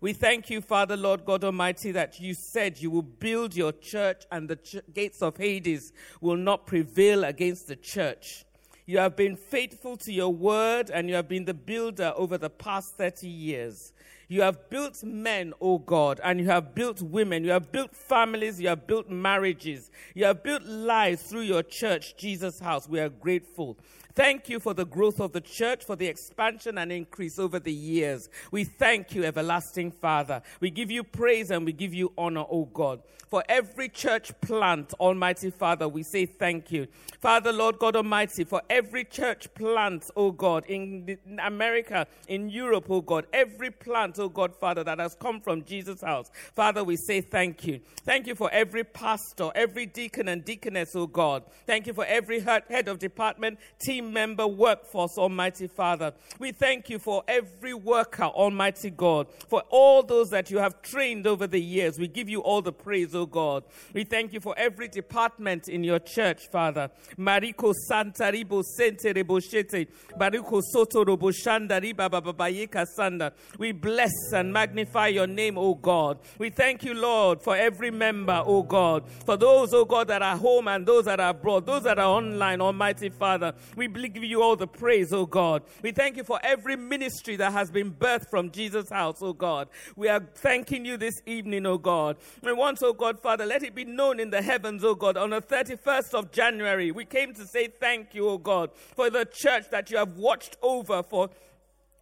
We 0.00 0.12
thank 0.12 0.48
you, 0.48 0.60
Father, 0.60 0.96
Lord 0.96 1.24
God 1.24 1.42
Almighty, 1.42 1.90
that 1.92 2.20
you 2.20 2.34
said 2.34 2.80
you 2.80 2.90
will 2.90 3.02
build 3.02 3.56
your 3.56 3.72
church 3.72 4.24
and 4.30 4.48
the 4.48 4.56
ch- 4.56 4.76
gates 4.94 5.22
of 5.22 5.36
Hades 5.36 5.92
will 6.20 6.36
not 6.36 6.66
prevail 6.66 7.24
against 7.24 7.66
the 7.66 7.74
church. 7.74 8.44
You 8.86 8.98
have 8.98 9.16
been 9.16 9.36
faithful 9.36 9.96
to 9.98 10.12
your 10.12 10.32
word 10.32 10.90
and 10.90 11.08
you 11.08 11.14
have 11.16 11.28
been 11.28 11.44
the 11.44 11.54
builder 11.54 12.12
over 12.16 12.38
the 12.38 12.48
past 12.48 12.96
30 12.96 13.28
years. 13.28 13.92
You 14.30 14.42
have 14.42 14.68
built 14.68 15.02
men, 15.02 15.54
O 15.58 15.78
God, 15.78 16.20
and 16.22 16.38
you 16.38 16.44
have 16.46 16.74
built 16.74 17.00
women. 17.00 17.44
You 17.44 17.50
have 17.52 17.72
built 17.72 17.96
families. 17.96 18.60
You 18.60 18.68
have 18.68 18.86
built 18.86 19.08
marriages. 19.08 19.90
You 20.14 20.26
have 20.26 20.42
built 20.42 20.64
lives 20.64 21.22
through 21.22 21.42
your 21.42 21.62
church, 21.62 22.14
Jesus 22.18 22.60
House. 22.60 22.86
We 22.86 23.00
are 23.00 23.08
grateful. 23.08 23.78
Thank 24.14 24.48
you 24.48 24.58
for 24.58 24.74
the 24.74 24.84
growth 24.84 25.20
of 25.20 25.30
the 25.32 25.40
church, 25.40 25.84
for 25.84 25.94
the 25.94 26.08
expansion 26.08 26.76
and 26.76 26.90
increase 26.90 27.38
over 27.38 27.60
the 27.60 27.72
years. 27.72 28.28
We 28.50 28.64
thank 28.64 29.14
you, 29.14 29.24
everlasting 29.24 29.92
Father. 29.92 30.42
We 30.60 30.70
give 30.70 30.90
you 30.90 31.04
praise 31.04 31.52
and 31.52 31.64
we 31.64 31.72
give 31.72 31.94
you 31.94 32.12
honor, 32.18 32.44
O 32.50 32.64
God. 32.64 33.00
For 33.28 33.44
every 33.48 33.88
church 33.88 34.32
plant, 34.40 34.92
Almighty 34.98 35.50
Father, 35.50 35.86
we 35.86 36.02
say 36.02 36.26
thank 36.26 36.72
you. 36.72 36.88
Father, 37.20 37.52
Lord 37.52 37.78
God 37.78 37.94
Almighty, 37.94 38.42
for 38.42 38.60
every 38.68 39.04
church 39.04 39.52
plant, 39.54 40.10
O 40.16 40.32
God, 40.32 40.64
in 40.66 41.16
America, 41.40 42.06
in 42.26 42.50
Europe, 42.50 42.90
O 42.90 43.00
God, 43.00 43.26
every 43.32 43.70
plant, 43.70 44.17
O 44.18 44.28
God, 44.28 44.54
Father, 44.54 44.84
that 44.84 44.98
has 44.98 45.14
come 45.14 45.40
from 45.40 45.64
Jesus 45.64 46.00
House. 46.00 46.30
Father, 46.54 46.84
we 46.84 46.96
say 46.96 47.20
thank 47.20 47.66
you. 47.66 47.80
Thank 48.04 48.26
you 48.26 48.34
for 48.34 48.50
every 48.50 48.84
pastor, 48.84 49.50
every 49.54 49.86
deacon 49.86 50.28
and 50.28 50.44
deaconess, 50.44 50.94
O 50.96 51.06
God. 51.06 51.44
Thank 51.66 51.86
you 51.86 51.92
for 51.92 52.04
every 52.04 52.40
head 52.40 52.88
of 52.88 52.98
department, 52.98 53.58
team 53.78 54.12
member 54.12 54.46
workforce, 54.46 55.18
Almighty 55.18 55.66
Father. 55.66 56.12
We 56.38 56.52
thank 56.52 56.88
you 56.88 56.98
for 56.98 57.22
every 57.28 57.74
worker, 57.74 58.24
Almighty 58.24 58.90
God, 58.90 59.26
for 59.48 59.62
all 59.70 60.02
those 60.02 60.30
that 60.30 60.50
you 60.50 60.58
have 60.58 60.82
trained 60.82 61.26
over 61.26 61.46
the 61.46 61.60
years. 61.60 61.98
We 61.98 62.08
give 62.08 62.28
you 62.28 62.40
all 62.40 62.62
the 62.62 62.72
praise, 62.72 63.14
O 63.14 63.26
God. 63.26 63.64
We 63.92 64.04
thank 64.04 64.32
you 64.32 64.40
for 64.40 64.54
every 64.58 64.88
department 64.88 65.68
in 65.68 65.84
your 65.84 65.98
church, 65.98 66.48
Father. 66.50 66.90
Mariko 67.18 67.74
Santa 67.74 68.24
Ribo 68.24 68.62
Sente 68.62 69.14
Reboshete, 69.14 69.86
Bariko 70.18 70.62
Soto 70.62 71.04
Robo 71.04 71.30
Shanda 71.30 71.80
Riba 71.80 72.08
Babayeka 72.10 72.86
Sanda. 72.96 73.32
We 73.58 73.72
bless 73.72 74.07
and 74.32 74.52
magnify 74.52 75.08
your 75.08 75.26
name, 75.26 75.58
O 75.58 75.74
God. 75.74 76.18
We 76.38 76.50
thank 76.50 76.84
you, 76.84 76.94
Lord, 76.94 77.40
for 77.42 77.56
every 77.56 77.90
member, 77.90 78.42
O 78.44 78.62
God. 78.62 79.04
For 79.24 79.36
those, 79.36 79.72
O 79.74 79.84
God, 79.84 80.08
that 80.08 80.22
are 80.22 80.36
home 80.36 80.68
and 80.68 80.86
those 80.86 81.04
that 81.06 81.20
are 81.20 81.30
abroad, 81.30 81.66
those 81.66 81.82
that 81.84 81.98
are 81.98 82.06
online, 82.06 82.60
Almighty 82.60 83.08
Father. 83.08 83.54
We 83.76 83.88
give 83.88 84.24
you 84.24 84.42
all 84.42 84.56
the 84.56 84.66
praise, 84.66 85.12
O 85.12 85.26
God. 85.26 85.62
We 85.82 85.92
thank 85.92 86.16
you 86.16 86.24
for 86.24 86.38
every 86.42 86.76
ministry 86.76 87.36
that 87.36 87.52
has 87.52 87.70
been 87.70 87.92
birthed 87.92 88.30
from 88.30 88.50
Jesus 88.50 88.90
House, 88.90 89.22
O 89.22 89.32
God. 89.32 89.68
We 89.96 90.08
are 90.08 90.20
thanking 90.20 90.84
you 90.84 90.96
this 90.96 91.20
evening, 91.26 91.66
O 91.66 91.78
God. 91.78 92.16
We 92.42 92.52
want, 92.52 92.82
O 92.82 92.92
God, 92.92 93.20
Father, 93.20 93.46
let 93.46 93.62
it 93.62 93.74
be 93.74 93.84
known 93.84 94.20
in 94.20 94.30
the 94.30 94.42
heavens, 94.42 94.84
O 94.84 94.94
God, 94.94 95.16
on 95.16 95.30
the 95.30 95.42
31st 95.42 96.14
of 96.14 96.32
January. 96.32 96.90
We 96.90 97.04
came 97.04 97.34
to 97.34 97.46
say 97.46 97.68
thank 97.68 98.14
you, 98.14 98.28
O 98.28 98.38
God, 98.38 98.70
for 98.94 99.10
the 99.10 99.24
church 99.24 99.70
that 99.70 99.90
you 99.90 99.98
have 99.98 100.16
watched 100.16 100.56
over 100.62 101.02
for 101.02 101.30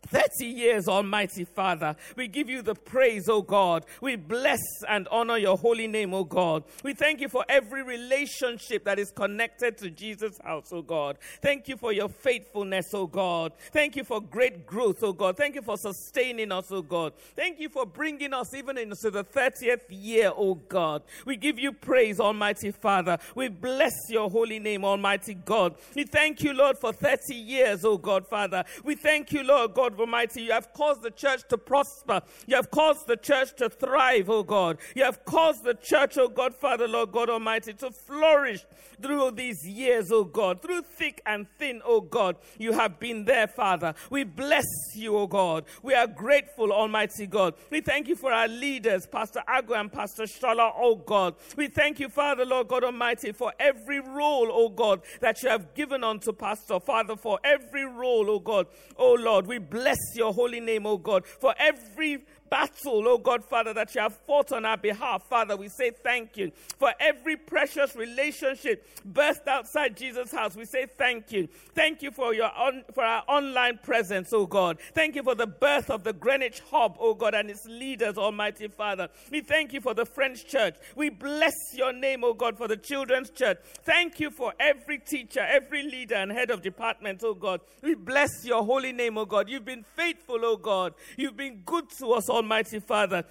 30 0.06 0.46
years, 0.46 0.88
Almighty 0.88 1.44
Father. 1.44 1.96
We 2.16 2.28
give 2.28 2.48
you 2.48 2.62
the 2.62 2.74
praise, 2.74 3.28
O 3.28 3.42
God. 3.42 3.84
We 4.00 4.16
bless 4.16 4.60
and 4.88 5.08
honor 5.08 5.36
your 5.36 5.56
holy 5.56 5.86
name, 5.86 6.14
O 6.14 6.24
God. 6.24 6.64
We 6.82 6.94
thank 6.94 7.20
you 7.20 7.28
for 7.28 7.44
every 7.48 7.82
relationship 7.82 8.84
that 8.84 8.98
is 8.98 9.10
connected 9.10 9.78
to 9.78 9.90
Jesus 9.90 10.38
House, 10.44 10.72
O 10.72 10.82
God. 10.82 11.18
Thank 11.42 11.68
you 11.68 11.76
for 11.76 11.92
your 11.92 12.08
faithfulness, 12.08 12.86
O 12.94 13.06
God. 13.06 13.52
Thank 13.72 13.96
you 13.96 14.04
for 14.04 14.20
great 14.20 14.66
growth, 14.66 15.02
O 15.02 15.12
God. 15.12 15.36
Thank 15.36 15.54
you 15.54 15.62
for 15.62 15.76
sustaining 15.76 16.52
us, 16.52 16.70
O 16.70 16.82
God. 16.82 17.12
Thank 17.34 17.60
you 17.60 17.68
for 17.68 17.86
bringing 17.86 18.32
us 18.32 18.54
even 18.54 18.78
into 18.78 19.10
the 19.10 19.24
30th 19.24 19.82
year, 19.90 20.32
O 20.36 20.54
God. 20.54 21.02
We 21.24 21.36
give 21.36 21.58
you 21.58 21.72
praise, 21.72 22.20
Almighty 22.20 22.70
Father. 22.70 23.18
We 23.34 23.48
bless 23.48 23.94
your 24.08 24.30
holy 24.30 24.58
name, 24.58 24.84
Almighty 24.84 25.34
God. 25.34 25.74
We 25.94 26.04
thank 26.04 26.42
you, 26.42 26.52
Lord, 26.52 26.78
for 26.78 26.92
30 26.92 27.34
years, 27.34 27.84
O 27.84 27.96
God, 27.98 28.26
Father. 28.26 28.64
We 28.84 28.94
thank 28.94 29.32
you, 29.32 29.42
Lord 29.42 29.74
God, 29.74 29.95
Almighty, 30.00 30.42
you 30.42 30.52
have 30.52 30.72
caused 30.72 31.02
the 31.02 31.11
church 31.11 31.42
to 31.48 31.59
prosper. 31.59 32.22
You 32.46 32.56
have 32.56 32.70
caused 32.70 33.06
the 33.06 33.16
church 33.16 33.54
to 33.56 33.68
thrive, 33.68 34.28
oh 34.30 34.42
God. 34.42 34.78
You 34.94 35.04
have 35.04 35.24
caused 35.24 35.64
the 35.64 35.74
church, 35.74 36.18
oh 36.18 36.28
God, 36.28 36.54
Father, 36.54 36.88
Lord 36.88 37.12
God 37.12 37.30
Almighty, 37.30 37.72
to 37.74 37.90
flourish 37.90 38.64
through 39.00 39.32
these 39.32 39.66
years, 39.66 40.11
oh 40.12 40.24
God. 40.24 40.62
Through 40.62 40.82
thick 40.82 41.20
and 41.26 41.46
thin, 41.59 41.82
oh 41.85 42.00
God, 42.00 42.37
you 42.59 42.72
have 42.72 42.98
been 42.98 43.24
there, 43.24 43.46
Father. 43.46 43.94
We 44.11 44.24
bless 44.24 44.66
you, 44.94 45.16
oh 45.16 45.26
God. 45.26 45.64
We 45.82 45.94
are 45.94 46.06
grateful, 46.06 46.72
Almighty 46.72 47.26
God. 47.26 47.54
We 47.70 47.80
thank 47.80 48.09
you 48.09 48.16
for 48.16 48.32
our 48.32 48.48
leaders, 48.48 49.06
Pastor 49.06 49.42
Agu 49.48 49.78
and 49.78 49.92
Pastor 49.92 50.24
Shola, 50.24 50.72
oh 50.76 50.96
God. 50.96 51.35
We 51.56 51.68
thank 51.68 52.00
you, 52.00 52.09
Father, 52.09 52.44
Lord 52.44 52.68
God 52.68 52.85
Almighty, 52.85 53.32
for 53.32 53.52
every 53.59 54.00
role, 54.00 54.48
oh 54.50 54.68
God, 54.68 55.02
that 55.20 55.42
you 55.42 55.48
have 55.48 55.74
given 55.74 56.04
unto 56.04 56.32
Pastor, 56.32 56.80
Father, 56.80 57.16
for 57.16 57.38
every 57.44 57.85
role, 57.85 58.30
oh 58.30 58.38
God. 58.40 58.66
Oh 58.96 59.14
Lord, 59.14 59.46
we 59.46 59.59
bless 59.59 59.86
bless 59.87 60.16
your 60.16 60.35
holy 60.35 60.59
name, 60.59 60.85
O 60.85 60.96
God, 60.96 61.25
for 61.25 61.55
every 61.61 62.25
battle, 62.50 63.06
oh 63.06 63.18
God, 63.18 63.44
Father, 63.44 63.72
that 63.74 63.94
you 63.94 64.00
have 64.00 64.16
fought 64.26 64.52
on 64.52 64.64
our 64.64 64.76
behalf. 64.76 65.24
Father, 65.24 65.56
we 65.56 65.68
say 65.68 65.90
thank 65.90 66.37
you. 66.37 66.52
For 66.78 66.92
every 67.00 67.37
precious 67.37 67.94
relationship 67.96 68.87
birthed 69.11 69.46
outside 69.46 69.96
Jesus 69.96 70.30
House, 70.30 70.56
we 70.56 70.64
say 70.64 70.87
thank 70.87 71.32
you. 71.32 71.48
Thank 71.74 72.02
you 72.02 72.11
for 72.11 72.35
your 72.35 72.50
on, 72.56 72.85
for 72.94 73.04
our 73.04 73.22
online 73.28 73.78
presence, 73.82 74.32
oh 74.32 74.46
God. 74.46 74.78
Thank 74.94 75.14
you 75.14 75.22
for 75.22 75.35
the 75.35 75.46
birth 75.46 75.90
of 75.90 76.04
the 76.04 76.12
Greenwich 76.12 76.61
Hub, 76.70 76.96
oh 77.00 77.14
God, 77.14 77.35
and 77.35 77.50
its 77.50 77.66
leaders, 77.66 78.18
Almighty 78.18 78.68
Father. 78.68 79.09
We 79.30 79.40
thank 79.40 79.72
you 79.72 79.80
for 79.80 79.94
the 79.94 80.06
French 80.06 80.46
church. 80.46 80.76
We 80.94 81.11
bless 81.11 81.54
your 81.74 81.92
name, 81.92 82.24
oh 82.24 82.35
God, 82.35 82.56
for 82.56 82.68
the 82.68 82.76
children's 82.76 83.30
church. 83.30 83.59
Thank 83.85 84.20
you 84.20 84.30
for 84.30 84.52
every 84.61 84.98
teacher, 84.98 85.40
every 85.40 85.82
leader 85.82 86.16
and 86.16 86.30
head 86.32 86.50
of 86.50 86.62
department, 86.62 87.22
oh 87.24 87.35
God. 87.35 87.61
We 87.82 87.94
bless 87.94 88.44
your 88.44 88.64
holy 88.64 88.92
name, 88.92 89.18
oh 89.18 89.26
God. 89.26 89.48
You've 89.48 89.64
been 89.64 89.85
faithful, 89.96 90.38
oh 90.42 90.56
God. 90.56 90.94
You've 91.16 91.37
been 91.37 91.62
good 91.64 91.90
to 91.98 92.12
us, 92.12 92.28
Almighty 92.37 92.81
Father. 92.81 93.25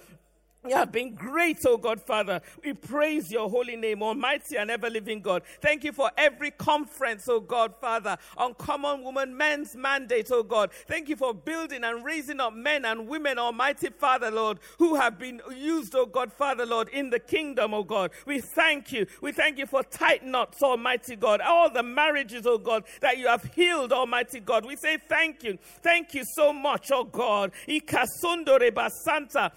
You 0.68 0.74
have 0.74 0.90
been 0.90 1.14
great, 1.14 1.58
oh 1.64 1.76
God, 1.76 2.00
Father. 2.00 2.40
We 2.64 2.72
praise 2.72 3.30
your 3.30 3.48
holy 3.48 3.76
name, 3.76 4.02
Almighty 4.02 4.56
and 4.56 4.70
ever 4.70 4.90
living 4.90 5.20
God. 5.20 5.42
Thank 5.60 5.84
you 5.84 5.92
for 5.92 6.10
every 6.16 6.50
conference, 6.50 7.28
oh 7.28 7.40
God, 7.40 7.74
Father, 7.80 8.16
on 8.36 8.54
Common 8.54 9.04
Woman 9.04 9.36
Men's 9.36 9.76
Mandate, 9.76 10.28
oh 10.32 10.42
God. 10.42 10.70
Thank 10.88 11.08
you 11.08 11.14
for 11.16 11.32
building 11.32 11.84
and 11.84 12.04
raising 12.04 12.40
up 12.40 12.52
men 12.52 12.84
and 12.84 13.06
women, 13.06 13.38
Almighty 13.38 13.90
Father, 13.90 14.30
Lord, 14.30 14.58
who 14.78 14.96
have 14.96 15.18
been 15.18 15.40
used, 15.54 15.94
oh 15.94 16.06
God, 16.06 16.32
Father, 16.32 16.66
Lord, 16.66 16.88
in 16.88 17.10
the 17.10 17.20
kingdom, 17.20 17.72
oh 17.72 17.84
God. 17.84 18.10
We 18.26 18.40
thank 18.40 18.92
you. 18.92 19.06
We 19.20 19.30
thank 19.32 19.58
you 19.58 19.66
for 19.66 19.84
tight 19.84 20.24
knots, 20.24 20.62
Almighty 20.62 21.14
God. 21.14 21.40
All 21.40 21.70
the 21.70 21.82
marriages, 21.84 22.44
oh 22.44 22.58
God, 22.58 22.84
that 23.00 23.18
you 23.18 23.28
have 23.28 23.44
healed, 23.54 23.92
Almighty 23.92 24.40
God. 24.40 24.66
We 24.66 24.74
say 24.74 24.98
thank 25.08 25.44
you. 25.44 25.58
Thank 25.82 26.14
you 26.14 26.24
so 26.24 26.52
much, 26.52 26.90
oh 26.92 27.04
God. 27.04 27.52
Ikasundo 27.68 28.58
reba 28.58 28.90
santa, 29.04 29.52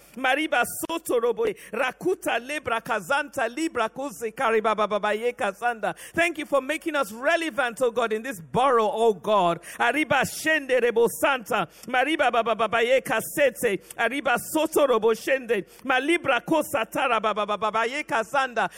Thank 6.13 6.37
you 6.37 6.45
for 6.45 6.61
making 6.61 6.95
us 6.95 7.11
relevant, 7.11 7.79
oh 7.81 7.91
God, 7.91 8.13
in 8.13 8.21
this 8.21 8.39
borough, 8.39 8.89
oh 8.91 9.13
God. 9.13 9.59
Arriba 9.79 10.21
Shende 10.25 10.81
Rebo 10.81 11.07
Santa. 11.21 11.67
Mariba 11.87 12.31
Kasete. 13.01 13.79
Robo 14.89 15.13
Shende. 15.13 15.65
Malibra 15.83 16.41
Kosatara. 16.43 17.19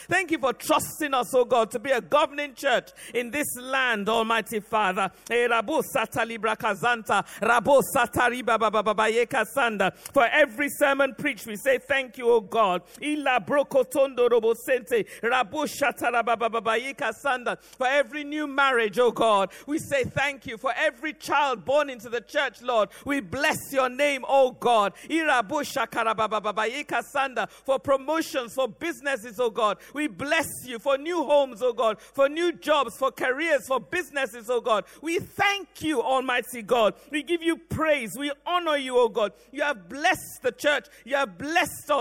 Thank 0.08 0.32
you 0.32 0.38
for 0.40 0.54
trusting 0.54 1.14
us, 1.14 1.34
oh 1.34 1.46
God, 1.46 1.72
to 1.72 1.80
be 1.80 1.92
a 1.92 2.02
governing 2.02 2.54
church 2.56 2.90
in 3.14 3.32
this 3.32 3.48
land, 3.58 4.10
Almighty 4.10 4.60
Father. 4.60 5.12
Rabo 5.30 5.84
Sata 5.84 6.26
Libra 6.28 6.56
Kazanta. 6.56 7.26
Rabo. 7.42 7.82
For 10.14 10.26
every 10.26 10.70
sermon 10.70 11.16
preached, 11.18 11.46
we 11.46 11.56
say 11.56 11.78
thank 11.78 12.11
thank 12.12 12.18
you, 12.18 12.30
O 12.30 12.42
God. 12.42 12.82
For 17.78 17.88
every 17.88 18.24
new 18.24 18.48
marriage, 18.48 19.00
O 19.00 19.12
God. 19.12 19.52
We 19.66 19.78
say 19.80 20.04
thank 20.04 20.46
you. 20.46 20.58
For 20.58 20.74
every 20.76 21.14
child 21.14 21.64
born 21.66 21.90
into 21.90 22.10
the 22.10 22.22
church, 22.22 22.62
Lord. 22.62 22.90
We 23.06 23.22
bless 23.22 23.72
your 23.72 23.90
name, 23.90 24.26
O 24.28 24.52
God. 24.52 24.94
For 27.66 27.80
promotions, 27.80 28.54
for 28.54 28.68
businesses, 28.68 29.40
O 29.40 29.50
God. 29.50 29.78
We 29.94 30.08
bless 30.08 30.48
you. 30.66 30.80
For 30.80 30.98
new 30.98 31.24
homes, 31.24 31.62
O 31.62 31.72
God. 31.74 32.02
For 32.02 32.28
new 32.28 32.52
jobs, 32.52 32.98
for 32.98 33.12
careers, 33.12 33.68
for 33.68 33.80
businesses, 33.80 34.50
O 34.50 34.60
God. 34.60 34.84
We 35.02 35.20
thank 35.20 35.82
you, 35.82 36.02
Almighty 36.02 36.62
God. 36.62 36.96
We 37.10 37.24
give 37.24 37.42
you 37.42 37.58
praise. 37.58 38.18
We 38.18 38.32
honor 38.46 38.78
you, 38.78 38.98
O 38.98 39.08
God. 39.08 39.32
You 39.52 39.62
have 39.64 39.88
blessed 39.88 40.42
the 40.42 40.52
church. 40.52 40.88
You 41.06 41.16
have 41.16 41.38
blessed 41.38 41.90
us 41.92 42.01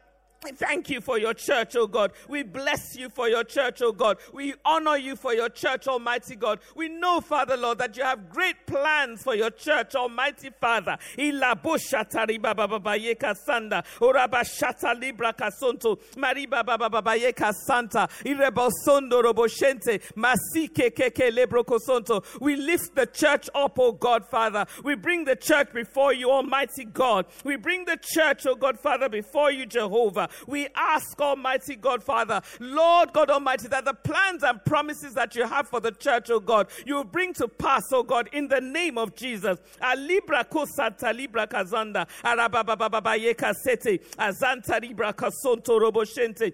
Thank 0.43 0.89
you 0.89 1.01
for 1.01 1.19
your 1.19 1.35
church, 1.35 1.75
oh 1.75 1.85
God. 1.85 2.13
We 2.27 2.41
bless 2.41 2.95
you 2.97 3.09
for 3.09 3.29
your 3.29 3.43
church, 3.43 3.79
oh 3.83 3.91
God. 3.91 4.17
We 4.33 4.55
honor 4.65 4.97
you 4.97 5.15
for 5.15 5.35
your 5.35 5.49
church, 5.49 5.87
Almighty 5.87 6.35
God. 6.35 6.59
We 6.75 6.89
know, 6.89 7.21
Father 7.21 7.55
Lord, 7.55 7.77
that 7.77 7.95
you 7.95 8.03
have 8.03 8.31
great 8.31 8.65
plans 8.65 9.21
for 9.21 9.35
your 9.35 9.51
church, 9.51 9.93
Almighty 9.93 10.49
Father. 10.59 10.97
Libra. 11.15 11.55
We 22.39 22.55
lift 22.55 22.95
the 22.95 23.05
church 23.13 23.49
up, 23.53 23.79
oh 23.79 23.91
God, 23.91 24.25
Father. 24.25 24.65
We 24.83 24.95
bring 24.95 25.25
the 25.25 25.35
church 25.35 25.71
before 25.71 26.13
you, 26.13 26.31
Almighty 26.31 26.85
God. 26.85 27.27
We 27.43 27.57
bring 27.57 27.85
the 27.85 27.99
church, 28.01 28.47
oh 28.47 28.55
God, 28.55 28.79
Father, 28.79 29.07
before 29.07 29.51
you, 29.51 29.67
Jehovah. 29.67 30.29
We 30.47 30.67
ask, 30.75 31.19
Almighty 31.19 31.75
God, 31.75 32.03
Father, 32.03 32.41
Lord 32.59 33.13
God 33.13 33.29
Almighty, 33.29 33.67
that 33.69 33.85
the 33.85 33.93
plans 33.93 34.43
and 34.43 34.63
promises 34.65 35.13
that 35.13 35.35
you 35.35 35.45
have 35.45 35.67
for 35.67 35.79
the 35.79 35.91
church, 35.91 36.29
oh 36.29 36.39
God, 36.39 36.67
you 36.85 37.03
bring 37.03 37.33
to 37.35 37.47
pass, 37.47 37.83
oh 37.91 38.03
God, 38.03 38.29
in 38.33 38.47
the 38.47 38.61
name 38.61 38.97
of 38.97 39.15
Jesus. 39.15 39.57
Alibra 39.81 40.45
libra 41.15 41.47
kazanda, 41.47 42.07
azanta 44.17 44.81
libra 44.81 45.13
kasonto 45.13 45.79
roboshente. 45.79 46.53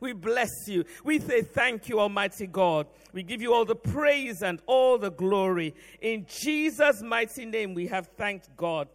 We 0.00 0.12
bless 0.12 0.68
you. 0.68 0.84
We 1.04 1.18
say 1.18 1.42
thank 1.42 1.88
you, 1.88 2.00
Almighty 2.00 2.46
God. 2.46 2.86
We 3.12 3.22
give 3.22 3.40
you 3.40 3.54
all 3.54 3.64
the 3.64 3.76
praise 3.76 4.42
and 4.42 4.60
all 4.66 4.98
the 4.98 5.10
glory. 5.10 5.74
In 6.00 6.26
Jesus' 6.28 7.00
mighty 7.00 7.44
name, 7.44 7.74
we 7.74 7.86
have 7.86 8.08
thanked 8.16 8.33
thanked 8.34 8.56
God. 8.56 8.88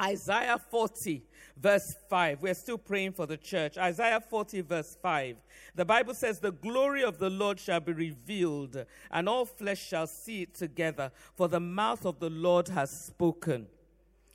Isaiah 0.00 0.58
40, 0.58 1.22
verse 1.56 1.94
5. 2.08 2.40
We're 2.40 2.54
still 2.54 2.78
praying 2.78 3.12
for 3.12 3.26
the 3.26 3.36
church. 3.36 3.76
Isaiah 3.76 4.20
40, 4.20 4.62
verse 4.62 4.96
5. 5.02 5.36
The 5.74 5.84
Bible 5.84 6.14
says, 6.14 6.40
The 6.40 6.52
glory 6.52 7.02
of 7.02 7.18
the 7.18 7.28
Lord 7.28 7.60
shall 7.60 7.80
be 7.80 7.92
revealed, 7.92 8.84
and 9.10 9.28
all 9.28 9.44
flesh 9.44 9.86
shall 9.88 10.06
see 10.06 10.42
it 10.42 10.54
together, 10.54 11.10
for 11.36 11.48
the 11.48 11.60
mouth 11.60 12.06
of 12.06 12.18
the 12.18 12.30
Lord 12.30 12.68
has 12.68 12.90
spoken. 13.06 13.66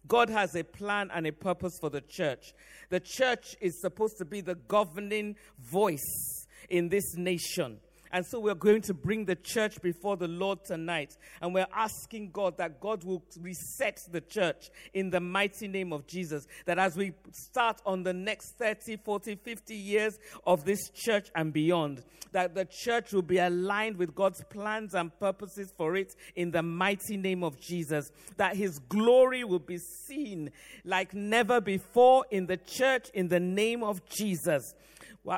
God 0.07 0.29
has 0.29 0.55
a 0.55 0.63
plan 0.63 1.09
and 1.13 1.25
a 1.25 1.31
purpose 1.31 1.79
for 1.79 1.89
the 1.89 2.01
church. 2.01 2.53
The 2.89 2.99
church 2.99 3.55
is 3.59 3.81
supposed 3.81 4.17
to 4.19 4.25
be 4.25 4.41
the 4.41 4.55
governing 4.55 5.35
voice 5.59 6.45
in 6.69 6.89
this 6.89 7.15
nation. 7.15 7.79
And 8.15 8.25
so 8.25 8.39
we're 8.39 8.55
going 8.55 8.81
to 8.83 8.93
bring 8.93 9.25
the 9.25 9.35
church 9.35 9.81
before 9.81 10.15
the 10.15 10.29
Lord 10.29 10.63
tonight. 10.63 11.17
And 11.41 11.53
we're 11.53 11.67
asking 11.75 12.31
God 12.31 12.57
that 12.59 12.79
God 12.79 13.03
will 13.03 13.21
reset 13.41 13.99
the 14.09 14.21
church 14.21 14.69
in 14.93 15.09
the 15.09 15.19
mighty 15.19 15.67
name 15.67 15.91
of 15.91 16.07
Jesus. 16.07 16.47
That 16.65 16.79
as 16.79 16.95
we 16.95 17.11
start 17.33 17.81
on 17.85 18.03
the 18.03 18.13
next 18.13 18.57
30, 18.57 18.99
40, 19.03 19.35
50 19.35 19.75
years 19.75 20.17
of 20.47 20.63
this 20.63 20.89
church 20.91 21.27
and 21.35 21.51
beyond, 21.51 22.03
that 22.31 22.55
the 22.55 22.63
church 22.63 23.11
will 23.11 23.21
be 23.21 23.37
aligned 23.37 23.97
with 23.97 24.15
God's 24.15 24.41
plans 24.49 24.93
and 24.93 25.11
purposes 25.19 25.73
for 25.75 25.97
it 25.97 26.15
in 26.37 26.51
the 26.51 26.63
mighty 26.63 27.17
name 27.17 27.43
of 27.43 27.59
Jesus. 27.59 28.13
That 28.37 28.55
his 28.55 28.79
glory 28.79 29.43
will 29.43 29.59
be 29.59 29.77
seen 29.77 30.51
like 30.85 31.13
never 31.13 31.59
before 31.59 32.25
in 32.31 32.45
the 32.45 32.55
church 32.55 33.09
in 33.13 33.27
the 33.27 33.41
name 33.41 33.83
of 33.83 34.07
Jesus. 34.07 34.73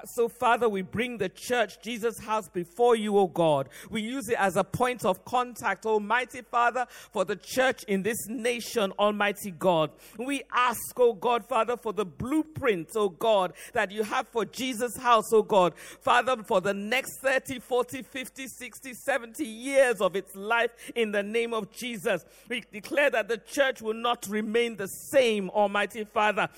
So, 0.05 0.27
Father, 0.27 0.67
we 0.67 0.81
bring 0.81 1.17
the 1.17 1.29
church, 1.29 1.81
Jesus 1.81 2.19
House, 2.19 2.49
before 2.49 2.95
you, 2.95 3.17
O 3.17 3.27
God. 3.27 3.69
We 3.89 4.01
use 4.01 4.29
it 4.29 4.37
as 4.39 4.55
a 4.57 4.63
point 4.63 5.05
of 5.05 5.23
contact, 5.23 5.85
Almighty 5.85 6.41
Father, 6.41 6.85
for 6.89 7.23
the 7.25 7.35
church 7.35 7.83
in 7.83 8.03
this 8.03 8.27
nation, 8.27 8.91
Almighty 8.99 9.51
God. 9.51 9.91
We 10.17 10.43
ask, 10.51 10.99
O 10.99 11.13
God, 11.13 11.45
Father, 11.45 11.77
for 11.77 11.93
the 11.93 12.05
blueprint, 12.05 12.89
O 12.95 13.09
God, 13.09 13.53
that 13.73 13.91
you 13.91 14.03
have 14.03 14.27
for 14.27 14.45
Jesus 14.45 14.97
House, 14.97 15.31
O 15.31 15.41
God. 15.41 15.73
Father, 16.01 16.35
for 16.43 16.59
the 16.61 16.73
next 16.73 17.19
30, 17.21 17.59
40, 17.59 18.01
50, 18.01 18.47
60, 18.47 18.93
70 18.93 19.45
years 19.45 20.01
of 20.01 20.15
its 20.15 20.35
life, 20.35 20.71
in 20.95 21.11
the 21.11 21.23
name 21.23 21.53
of 21.53 21.71
Jesus. 21.71 22.25
We 22.49 22.63
declare 22.71 23.09
that 23.11 23.27
the 23.27 23.37
church 23.37 23.81
will 23.81 23.93
not 23.93 24.27
remain 24.27 24.75
the 24.75 24.87
same, 24.87 25.49
Almighty 25.49 26.03
Father. 26.03 26.49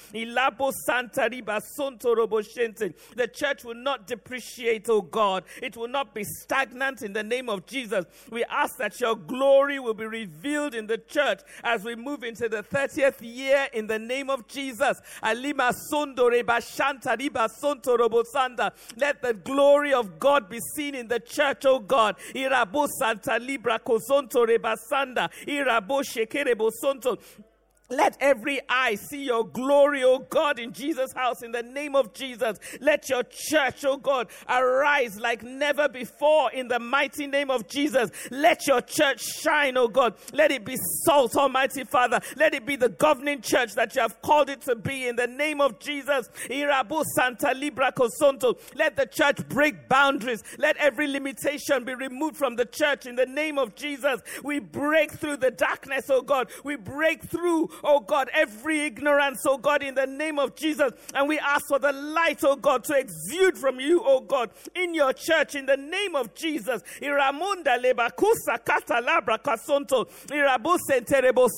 The 3.20 3.28
church 3.28 3.66
will 3.66 3.76
not 3.76 4.08
depreciate, 4.08 4.88
oh 4.90 5.02
God. 5.02 5.44
It 5.62 5.76
will 5.76 5.90
not 5.90 6.14
be 6.16 6.24
stagnant 6.24 7.02
in 7.02 7.12
the 7.12 7.22
name 7.22 7.50
of 7.50 7.66
Jesus. 7.66 8.06
We 8.32 8.46
ask 8.46 8.78
that 8.78 9.00
your 9.02 9.16
glory 9.16 9.78
will 9.80 9.94
be 9.94 10.06
revealed 10.06 10.74
in 10.74 10.88
the 10.88 10.98
church 10.98 11.42
as 11.64 11.84
we 11.84 11.96
move 11.96 12.24
into 12.24 12.48
the 12.48 12.64
30th 12.64 13.18
year 13.20 13.68
in 13.74 13.88
the 13.88 14.00
name 14.00 14.30
of 14.30 14.48
Jesus. 14.48 15.02
Sonto. 15.22 16.30
Let 18.96 19.22
the 19.22 19.34
glory 19.34 19.94
of 19.94 20.18
God 20.18 20.50
be 20.50 20.60
seen 20.76 20.96
in 20.96 21.10
the 21.10 21.20
church, 21.20 21.66
oh 21.66 21.80
God. 21.80 22.16
Santa 23.00 23.38
libra 23.40 23.80
kosonto 23.80 24.48
reba 24.48 24.78
sanda. 24.90 25.30
Irabo 25.46 26.04
shekere. 26.04 26.56
Let 27.90 28.18
every 28.20 28.62
eye 28.70 28.96
see 28.96 29.24
your 29.24 29.48
glory, 29.48 30.04
O 30.04 30.20
God, 30.20 30.60
in 30.60 30.74
Jesus 30.74 31.12
House, 31.14 31.42
in 31.42 31.52
the 31.52 31.64
name 31.64 31.96
of 31.96 32.14
Jesus. 32.14 32.60
Let 32.80 33.10
your 33.10 33.24
church, 33.24 33.84
O 33.84 33.98
God, 33.98 34.28
arise 34.48 35.20
like 35.20 35.42
never 35.42 35.90
before 35.90 36.52
in 36.52 36.68
the 36.68 36.80
mighty 36.80 37.26
name 37.26 37.50
of 37.50 37.68
Jesus. 37.68 38.12
Let 38.30 38.68
your 38.68 38.82
church 38.82 39.24
shine, 39.24 39.76
O 39.76 39.88
God. 39.88 40.14
Let 40.34 40.52
it 40.52 40.66
be 40.66 40.78
salt, 41.04 41.36
Almighty 41.36 41.84
Father. 41.84 42.20
Let 42.36 42.54
it 42.54 42.66
be 42.66 42.76
the 42.76 42.90
governing 42.90 43.42
church 43.42 43.74
that 43.74 43.96
you 43.96 44.02
have 44.02 44.22
called 44.22 44.50
it 44.50 44.62
to 44.64 44.76
be 44.76 45.08
in 45.08 45.16
the 45.16 45.28
name 45.28 45.60
of 45.60 45.80
Jesus. 45.80 46.30
Irabu 46.50 47.04
Santa 47.16 47.54
Libra 47.56 47.92
Cosonto. 47.92 48.60
Let 48.76 48.98
the 48.98 49.08
church 49.08 49.48
break 49.50 49.90
boundaries. 49.90 50.44
Let 50.60 50.78
every 50.78 51.08
limitation 51.08 51.86
be 51.86 51.96
removed 51.96 52.38
from 52.38 52.56
the 52.56 52.66
church 52.66 53.08
in 53.08 53.16
the 53.16 53.26
name 53.26 53.58
of 53.58 53.74
Jesus. 53.74 54.22
We 54.44 54.60
break 54.60 55.12
through 55.12 55.38
the 55.38 55.52
darkness, 55.52 56.10
O 56.12 56.22
God. 56.22 56.52
We 56.64 56.76
break 56.76 57.24
through 57.24 57.70
oh 57.84 58.00
God, 58.00 58.30
every 58.34 58.82
ignorance, 58.82 59.44
oh 59.46 59.58
God, 59.58 59.84
in 59.84 59.96
the 59.96 60.08
name 60.08 60.40
of 60.40 60.56
Jesus. 60.56 60.92
And 61.14 61.28
we 61.28 61.40
ask 61.40 61.66
for 61.68 61.80
the 61.80 61.92
light, 61.92 62.40
oh 62.44 62.56
God, 62.56 62.84
to 62.86 62.98
exude 62.98 63.58
from 63.58 63.80
you, 63.80 64.02
oh 64.06 64.22
God, 64.22 64.50
in 64.76 64.94
your 64.94 65.14
church, 65.14 65.56
in 65.56 65.66
the 65.66 65.78
name 65.78 66.16
of 66.16 66.34
Jesus. 66.34 66.82
Iramunda 67.02 67.78
lebakusa 67.78 68.64
kata 68.64 69.02
kasonto. 69.44 70.08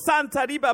Santa 0.05 0.45
riba 0.47 0.74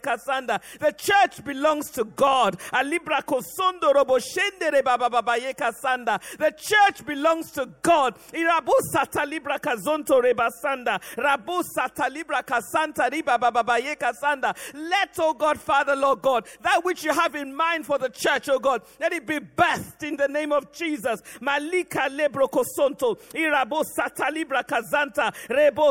kasanda. 0.00 0.60
The 0.78 0.92
church 0.92 1.44
belongs 1.44 1.90
to 1.92 2.04
God. 2.04 2.58
Alibra 2.72 3.22
kosondo 3.22 3.94
robo 3.94 4.18
kasanda. 4.18 6.20
The 6.38 6.52
church 6.56 7.06
belongs 7.06 7.50
to 7.52 7.66
God. 7.82 8.16
Irabusa 8.32 9.10
talibra 9.10 9.58
kazonto 9.58 10.22
rebasanda. 10.22 11.00
Rabusa 11.16 11.88
talibra 11.94 12.42
kasanta 12.42 13.10
riba 13.10 13.38
bababaye 13.38 13.96
kasanda. 13.96 14.54
Let, 14.80 15.10
oh 15.18 15.34
God, 15.34 15.60
Father, 15.60 15.94
Lord 15.94 16.22
God, 16.22 16.46
that 16.62 16.84
which 16.84 17.04
you 17.04 17.12
have 17.12 17.34
in 17.34 17.54
mind 17.54 17.86
for 17.86 17.98
the 17.98 18.08
church, 18.08 18.48
oh 18.48 18.58
God, 18.58 18.82
let 18.98 19.12
it 19.12 19.26
be 19.26 19.38
birthed 19.38 20.02
in 20.02 20.16
the 20.16 20.28
name 20.28 20.52
of 20.52 20.72
Jesus. 20.72 21.20
Malika 21.40 22.08
lebro 22.10 22.48
kosonto, 22.48 23.18
irabo 23.34 23.84
satalibra 23.84 24.64
kazanta, 24.64 25.32
rebo. 25.48 25.90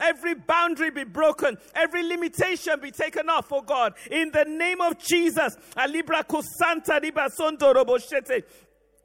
Every 0.00 0.34
boundary 0.34 0.90
be 0.90 1.04
broken, 1.04 1.58
every 1.74 2.02
limitation 2.02 2.78
be 2.80 2.90
taken 2.90 3.28
off, 3.28 3.52
oh 3.52 3.62
God, 3.62 3.94
in 4.10 4.30
the 4.30 4.44
name 4.44 4.80
of 4.80 4.98
Jesus. 4.98 5.56
Alibra 5.76 6.24
kosanta 6.24 7.00
riba 7.00 7.28
shete. 8.00 8.44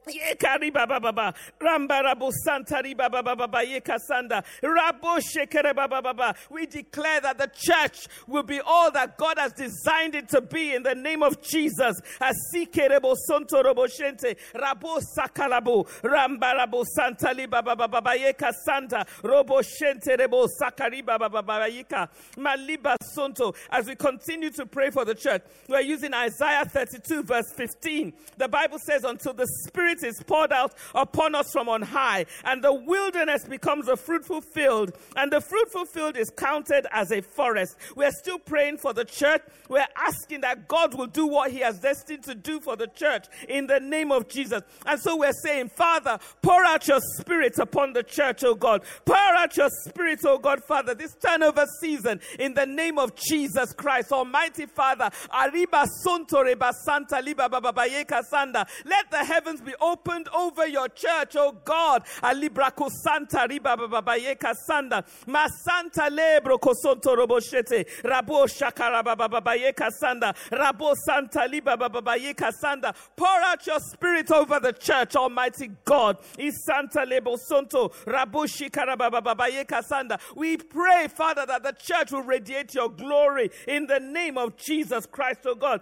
Yekari 0.06 0.72
baba 0.72 1.00
baba 1.00 1.34
ramba 1.60 2.02
rabo 2.02 2.30
santa 2.32 2.76
riba 2.76 3.10
baba 3.10 3.34
baba 3.34 3.58
yekasanda 3.64 4.44
rabo 4.62 5.18
shekere 5.18 5.74
baba 5.74 6.00
baba. 6.00 6.34
We 6.48 6.66
declare 6.66 7.20
that 7.22 7.38
the 7.38 7.50
church 7.52 8.06
will 8.28 8.44
be 8.44 8.60
all 8.60 8.92
that 8.92 9.18
God 9.18 9.36
has 9.38 9.52
designed 9.52 10.14
it 10.14 10.28
to 10.28 10.40
be 10.40 10.74
in 10.74 10.84
the 10.84 10.94
name 10.94 11.24
of 11.24 11.42
Jesus. 11.42 12.00
Asikerebo 12.20 13.16
sonto 13.28 13.64
robo 13.64 13.86
shente 13.86 14.36
rabo 14.54 15.00
sakalabo 15.16 15.88
ramba 16.02 16.54
rabo 16.54 16.84
santa 16.86 17.32
liba 17.32 17.60
baba 17.60 17.88
baba 17.88 18.10
yekasanda 18.10 19.04
robo 19.24 19.60
shente 19.60 20.16
rebo 20.16 20.46
sakari 20.48 21.04
baba 21.04 21.28
baba 21.28 21.68
yeka 21.68 22.08
maliba 22.36 22.94
sonto. 23.02 23.56
As 23.70 23.88
we 23.88 23.96
continue 23.96 24.50
to 24.50 24.66
pray 24.66 24.90
for 24.90 25.04
the 25.04 25.16
church, 25.16 25.42
we're 25.68 25.80
using 25.80 26.14
Isaiah 26.14 26.64
32 26.64 27.24
verse 27.24 27.52
15. 27.56 28.12
The 28.36 28.46
Bible 28.46 28.78
says, 28.78 29.02
"Until 29.02 29.32
the 29.32 29.48
Spirit." 29.66 29.95
Spirit 29.96 30.14
is 30.14 30.22
poured 30.22 30.52
out 30.52 30.74
upon 30.94 31.34
us 31.34 31.50
from 31.52 31.68
on 31.68 31.82
high, 31.82 32.26
and 32.44 32.62
the 32.62 32.72
wilderness 32.72 33.44
becomes 33.44 33.88
a 33.88 33.96
fruitful 33.96 34.40
field, 34.40 34.92
and 35.16 35.32
the 35.32 35.40
fruitful 35.40 35.86
field 35.86 36.16
is 36.16 36.30
counted 36.30 36.86
as 36.92 37.10
a 37.10 37.20
forest. 37.20 37.76
We're 37.94 38.12
still 38.12 38.38
praying 38.38 38.78
for 38.78 38.92
the 38.92 39.04
church. 39.04 39.42
We're 39.68 39.86
asking 39.96 40.42
that 40.42 40.68
God 40.68 40.94
will 40.94 41.06
do 41.06 41.26
what 41.26 41.50
He 41.50 41.60
has 41.60 41.78
destined 41.78 42.24
to 42.24 42.34
do 42.34 42.60
for 42.60 42.76
the 42.76 42.86
church 42.88 43.26
in 43.48 43.66
the 43.66 43.80
name 43.80 44.12
of 44.12 44.28
Jesus. 44.28 44.62
And 44.84 45.00
so 45.00 45.16
we're 45.16 45.32
saying, 45.32 45.70
Father, 45.70 46.18
pour 46.42 46.64
out 46.64 46.86
your 46.88 47.00
spirit 47.18 47.58
upon 47.58 47.92
the 47.92 48.02
church, 48.02 48.44
oh 48.44 48.54
God. 48.54 48.82
Pour 49.04 49.16
out 49.16 49.56
your 49.56 49.70
spirit, 49.86 50.20
oh 50.24 50.38
God, 50.38 50.62
Father, 50.64 50.94
this 50.94 51.14
turnover 51.14 51.66
season 51.80 52.20
in 52.38 52.54
the 52.54 52.66
name 52.66 52.98
of 52.98 53.14
Jesus 53.16 53.72
Christ, 53.72 54.12
Almighty 54.12 54.66
Father. 54.66 55.10
Arriba 55.32 55.86
Sonto 56.04 56.36
Santa 56.84 57.20
Liba 57.20 57.48
Baba 57.48 57.72
Sanda. 57.72 58.66
Let 58.84 59.10
the 59.10 59.24
heavens 59.24 59.60
be 59.60 59.74
opened 59.86 60.28
over 60.28 60.66
your 60.66 60.88
church, 60.88 61.36
oh 61.36 61.52
God. 61.64 62.04
Alibrako 62.22 62.90
Santa 62.90 63.46
Riba 63.48 63.76
Babayeka 63.76 64.54
Sanda. 64.68 65.04
Masanta 65.26 66.10
Lebro 66.10 66.58
Kosonto 66.58 67.16
Roboshete. 67.16 67.86
Rabo 68.02 68.46
Shakara 68.46 69.02
Babayeka 69.02 69.90
Sanda. 70.02 70.34
Rabo 70.50 70.94
Santa 71.06 71.46
Liba 71.50 71.76
Babayeka 71.76 72.52
Sanda. 72.62 72.94
Pour 73.16 73.26
out 73.28 73.66
your 73.66 73.80
spirit 73.80 74.30
over 74.30 74.60
the 74.60 74.72
church, 74.72 75.16
Almighty 75.16 75.70
God. 75.84 76.18
Is 76.38 76.64
Santa 76.64 77.04
Lebo 77.04 77.36
Sonto. 77.36 77.92
Rabo 78.04 78.46
Sanda. 79.82 80.18
We 80.34 80.56
pray, 80.56 81.08
Father, 81.08 81.46
that 81.46 81.62
the 81.62 81.72
church 81.72 82.12
will 82.12 82.22
radiate 82.22 82.74
your 82.74 82.88
glory 82.88 83.50
in 83.68 83.86
the 83.86 84.00
name 84.00 84.38
of 84.38 84.56
Jesus 84.56 85.06
Christ, 85.06 85.40
oh 85.46 85.54
God. 85.54 85.80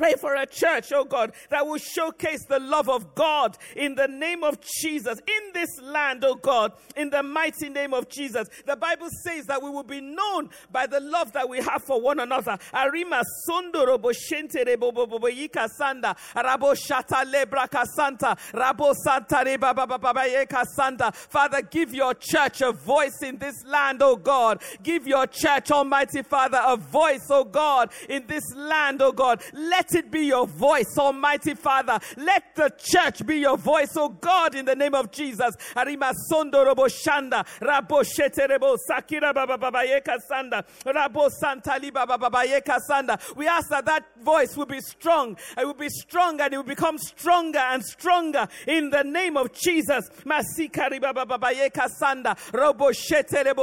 Pray 0.00 0.14
for 0.14 0.34
a 0.34 0.46
church, 0.46 0.92
oh 0.94 1.04
God, 1.04 1.32
that 1.50 1.66
will 1.66 1.76
showcase 1.76 2.46
the 2.48 2.58
love 2.58 2.88
of 2.88 3.14
God 3.14 3.58
in 3.76 3.94
the 3.94 4.08
name 4.08 4.42
of 4.42 4.58
Jesus 4.58 5.18
in 5.18 5.52
this 5.52 5.68
land, 5.82 6.24
oh 6.24 6.36
God, 6.36 6.72
in 6.96 7.10
the 7.10 7.22
mighty 7.22 7.68
name 7.68 7.92
of 7.92 8.08
Jesus. 8.08 8.48
The 8.64 8.76
Bible 8.76 9.08
says 9.22 9.44
that 9.44 9.62
we 9.62 9.68
will 9.68 9.82
be 9.82 10.00
known 10.00 10.48
by 10.72 10.86
the 10.86 11.00
love 11.00 11.32
that 11.34 11.46
we 11.46 11.58
have 11.58 11.84
for 11.84 12.00
one 12.00 12.18
another. 12.18 12.56
Arima 12.72 13.22
sondoro 13.46 13.98
boshente 13.98 14.64
reboboboyika 14.66 15.68
sanda 15.78 16.16
rabo 16.34 16.74
shata 16.74 17.22
lebraka 17.30 17.84
santa 17.84 18.38
rabo 18.54 18.94
santa 18.94 19.44
rebabababayeka 19.44 20.64
santa. 20.64 21.12
Father, 21.12 21.60
give 21.60 21.92
your 21.92 22.14
church 22.14 22.62
a 22.62 22.72
voice 22.72 23.22
in 23.22 23.36
this 23.36 23.66
land, 23.66 24.00
oh 24.02 24.16
God. 24.16 24.62
Give 24.82 25.06
your 25.06 25.26
church, 25.26 25.70
Almighty 25.70 26.22
Father, 26.22 26.62
a 26.64 26.78
voice, 26.78 27.26
oh 27.28 27.44
God, 27.44 27.90
in 28.08 28.26
this 28.26 28.54
land, 28.56 29.02
oh 29.02 29.12
God. 29.12 29.42
Let 29.52 29.89
let 29.90 30.04
it 30.04 30.10
be 30.10 30.20
your 30.20 30.46
voice, 30.46 30.96
Almighty 30.98 31.54
Father. 31.54 31.98
Let 32.16 32.54
the 32.54 32.72
church 32.78 33.26
be 33.26 33.38
your 33.38 33.56
voice, 33.56 33.90
oh 33.96 34.08
God, 34.08 34.54
in 34.54 34.64
the 34.64 34.74
name 34.74 34.94
of 34.94 35.10
Jesus. 35.10 35.54
Arima 35.76 36.12
sondo 36.30 36.64
robo 36.64 36.84
shanda, 36.84 37.44
rabo 37.60 38.04
shete 38.04 38.48
rebo 38.48 38.76
sakira 38.88 39.34
baba 39.34 39.58
baba 39.58 39.82
sanda, 40.30 40.64
rabo 40.84 41.30
santa 41.30 41.80
baba 41.92 42.18
baba 42.18 42.44
sanda. 42.88 43.36
We 43.36 43.46
ask 43.46 43.68
that 43.70 43.86
that 43.86 44.04
voice 44.22 44.56
will 44.56 44.66
be 44.66 44.80
strong. 44.80 45.36
It 45.56 45.64
will 45.64 45.74
be 45.74 45.88
strong 45.88 46.40
and 46.40 46.52
it 46.52 46.56
will 46.56 46.64
become 46.64 46.98
stronger 46.98 47.58
and 47.58 47.84
stronger 47.84 48.46
in 48.66 48.90
the 48.90 49.02
name 49.02 49.36
of 49.36 49.52
Jesus. 49.52 50.08
Masika 50.24 50.90
riba 50.90 51.14
baba 51.14 51.38
baba 51.38 51.54
yeka 51.54 51.88
sanda, 52.00 52.36
robo 52.52 52.90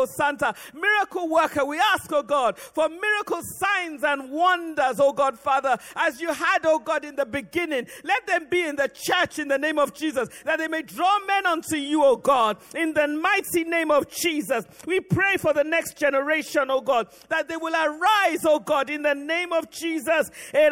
santa. 0.06 0.54
Miracle 0.74 1.30
worker, 1.30 1.66
we 1.66 1.80
ask, 1.80 2.12
oh 2.12 2.24
God, 2.24 2.58
for 2.58 2.90
miracle 2.90 3.42
signs 3.60 4.04
and 4.04 4.32
wonders, 4.32 5.00
oh 5.00 5.14
God, 5.14 5.40
Father, 5.40 5.78
as 6.08 6.22
you 6.22 6.34
had, 6.34 6.60
oh 6.66 6.80
God, 6.80 7.04
in 7.06 7.16
the 7.16 7.26
beginning. 7.26 7.88
Let 8.04 8.26
them 8.26 8.48
be 8.50 8.64
in 8.64 8.76
the 8.76 8.90
church 8.94 9.40
in 9.40 9.48
the 9.48 9.58
name 9.58 9.78
of 9.78 9.94
Jesus, 9.94 10.30
that 10.46 10.58
they 10.60 10.68
may 10.68 10.82
draw 10.82 11.20
men 11.28 11.46
unto 11.46 11.76
you, 11.76 12.04
oh 12.04 12.16
God, 12.16 12.58
in 12.76 12.94
the 12.94 13.08
mighty 13.08 13.64
name 13.64 13.92
of 13.92 14.10
Jesus. 14.10 14.66
We 14.86 15.00
pray 15.00 15.38
for 15.38 15.54
the 15.54 15.64
next 15.64 15.98
generation, 15.98 16.70
oh 16.70 16.82
God, 16.82 17.08
that 17.30 17.48
they 17.48 17.58
will 17.58 17.74
arise, 17.76 18.46
oh 18.46 18.60
God, 18.60 18.90
in 18.90 19.02
the 19.02 19.16
name 19.16 19.52
of 19.54 19.70
Jesus. 19.70 20.30
Let 20.54 20.72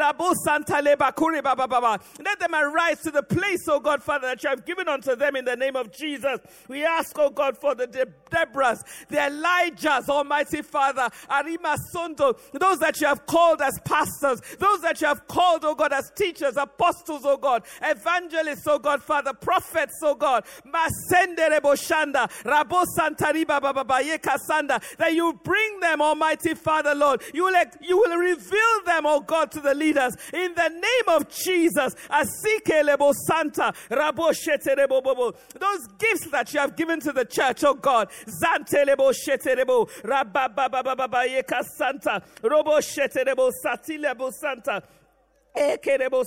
them 2.39 2.55
arise 2.55 3.01
to 3.01 3.11
the 3.11 3.23
place, 3.23 3.67
oh 3.67 3.79
God, 3.79 4.01
Father, 4.01 4.27
that 4.27 4.43
you 4.43 4.49
have 4.49 4.65
given 4.65 4.87
unto 4.87 5.15
them 5.15 5.35
in 5.35 5.45
the 5.45 5.55
name 5.55 5.75
of 5.75 5.91
Jesus. 5.91 6.39
We 6.67 6.85
ask, 6.85 7.11
oh 7.17 7.29
God, 7.29 7.57
for 7.57 7.75
the 7.75 7.87
De- 7.87 8.05
Deborahs, 8.31 8.79
the 9.09 9.17
Elijahs, 9.17 10.09
Almighty 10.09 10.61
Father, 10.61 11.09
Arima 11.29 11.77
Sondo, 11.93 12.37
those 12.53 12.79
that 12.79 12.99
you 13.01 13.07
have 13.07 13.25
called 13.25 13.61
as 13.61 13.77
pastors, 13.83 14.41
those 14.59 14.81
that 14.81 15.01
you 15.01 15.07
have 15.07 15.24
called, 15.27 15.65
oh 15.65 15.75
God, 15.75 15.93
as 15.93 16.11
teachers, 16.15 16.57
apostles, 16.57 17.21
oh 17.25 17.37
God, 17.37 17.63
evangelists, 17.81 18.65
oh 18.67 18.79
God, 18.79 19.01
Father, 19.01 19.33
prophets, 19.33 19.99
oh 20.03 20.15
God, 20.15 20.45
Masendere 20.65 21.59
Boshanda, 21.59 22.29
Rabo 22.43 22.85
Santariba 22.97 23.61
Bababayeka 23.61 24.37
Sanda, 24.49 24.81
that 24.97 25.13
you 25.13 25.39
bring 25.43 25.79
them, 25.79 26.01
Almighty 26.01 26.53
Father, 26.53 26.95
Lord. 26.95 27.21
You 27.33 27.45
will, 27.45 27.63
you 27.81 27.97
will 27.97 28.17
reveal 28.17 28.83
them, 28.85 29.05
oh 29.05 29.21
God, 29.21 29.51
to 29.51 29.59
the 29.59 29.73
leaders 29.73 30.15
in 30.33 30.53
the 30.55 30.69
name 30.69 31.15
of 31.15 31.29
Jesus. 31.29 31.95
Asike 32.09 32.83
Lebo 32.83 33.13
Santa, 33.27 33.73
Rabo. 33.89 34.35
Those 35.59 35.87
gifts 35.97 36.29
that 36.31 36.53
you 36.53 36.59
have 36.59 36.75
given 36.75 36.99
to 37.01 37.11
the 37.11 37.25
church, 37.25 37.63
oh 37.63 37.73
God, 37.73 38.09
Zante 38.27 38.85
Lebo 38.85 39.11
Sheterebo, 39.11 39.89
Rabba 40.03 40.49
Baba 40.55 40.83
Baba 40.83 41.25
Santa, 41.63 42.21
Robo 42.41 42.79
Sheterebo 42.79 43.51
Satilebo 43.63 44.31
Santa. 44.31 44.83
Ekerebo 45.55 46.23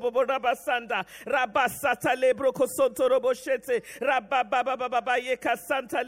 bobo 0.00 0.24
rabasanda 0.24 1.04
rabasata 1.26 2.16
lebro 2.16 2.52
shete 3.34 3.82
yeka 4.00 5.56
santa 5.58 6.02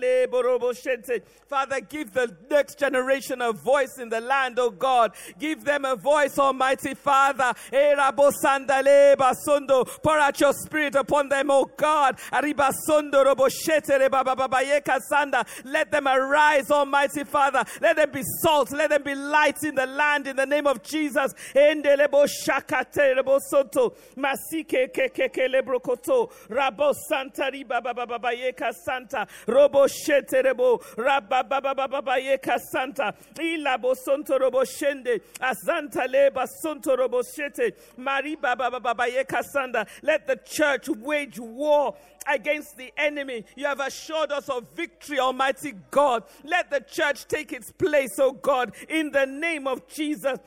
shete. 0.72 1.22
Father, 1.48 1.80
give 1.80 2.12
the 2.12 2.34
next 2.50 2.78
generation 2.78 3.42
a 3.42 3.52
voice 3.52 3.98
in 3.98 4.08
the 4.08 4.20
land, 4.20 4.58
oh 4.58 4.70
God. 4.70 5.12
Give 5.38 5.64
them 5.64 5.84
a 5.84 5.96
voice, 5.96 6.38
Almighty 6.38 6.94
Father. 6.94 7.52
Erabo 7.72 8.32
sanda 8.42 8.82
leba 8.82 9.34
sondo. 9.46 9.84
Pour 10.02 10.18
out 10.18 10.40
your 10.40 10.52
spirit 10.52 10.94
upon 10.94 11.28
them, 11.28 11.50
oh 11.50 11.70
God. 11.76 12.18
Arriba 12.32 12.72
sondo 12.88 13.24
robo 13.24 13.48
shete 13.48 13.98
yeka 13.98 15.00
sanda. 15.10 15.46
Let 15.64 15.90
them 15.90 16.06
arise, 16.06 16.70
Almighty 16.70 17.24
Father. 17.24 17.64
Let 17.80 17.96
them 17.96 18.10
be 18.10 18.22
salt. 18.40 18.72
Let 18.72 18.90
them 18.90 19.02
be 19.02 19.14
light 19.14 19.62
in 19.62 19.74
the 19.74 19.86
land 19.86 20.26
in 20.26 20.36
the 20.36 20.46
name 20.46 20.66
of 20.66 20.82
Jesus. 20.82 21.34
Endelebo 21.54 22.26
shakate 22.44 23.14
rebo 23.16 23.38
soto 23.40 23.94
masike 24.16 24.92
keke 24.92 25.48
lebrokoto 25.48 26.30
rabo 26.48 26.92
santa 27.08 27.50
riba 27.52 27.82
baba 27.82 28.06
baba 28.06 28.30
yeka 28.32 28.72
santa 28.72 29.26
robo 29.46 29.86
shete 29.86 30.42
rebo 30.44 30.82
rabba 30.96 31.44
baba 31.44 31.74
baba 31.74 32.16
yeka 32.18 32.58
santa 32.58 33.14
ila 33.40 33.78
bo 33.78 33.94
sonto 33.94 34.38
robo 34.38 34.64
shende 34.64 35.20
azanta 35.40 36.06
leba 36.08 36.46
sonto 36.62 36.96
robo 36.96 37.22
shete 37.22 37.72
mariba 37.98 38.56
baba 38.56 38.80
baba 38.80 39.04
yeka 39.06 39.42
santa 39.42 39.86
let 40.02 40.26
the 40.26 40.36
church 40.44 40.88
wage 40.88 41.38
war 41.38 41.94
against 42.26 42.76
the 42.76 42.92
enemy. 42.96 43.44
You 43.56 43.66
have 43.66 43.80
assured 43.80 44.32
us 44.32 44.48
of 44.48 44.68
victory, 44.74 45.18
Almighty 45.18 45.74
God. 45.90 46.24
Let 46.44 46.70
the 46.70 46.80
church 46.80 47.26
take 47.26 47.52
its 47.52 47.70
place, 47.72 48.16
oh 48.18 48.32
God, 48.32 48.72
in 48.88 49.10
the 49.10 49.26
name 49.26 49.66
of 49.66 49.88
Jesus. 49.88 50.38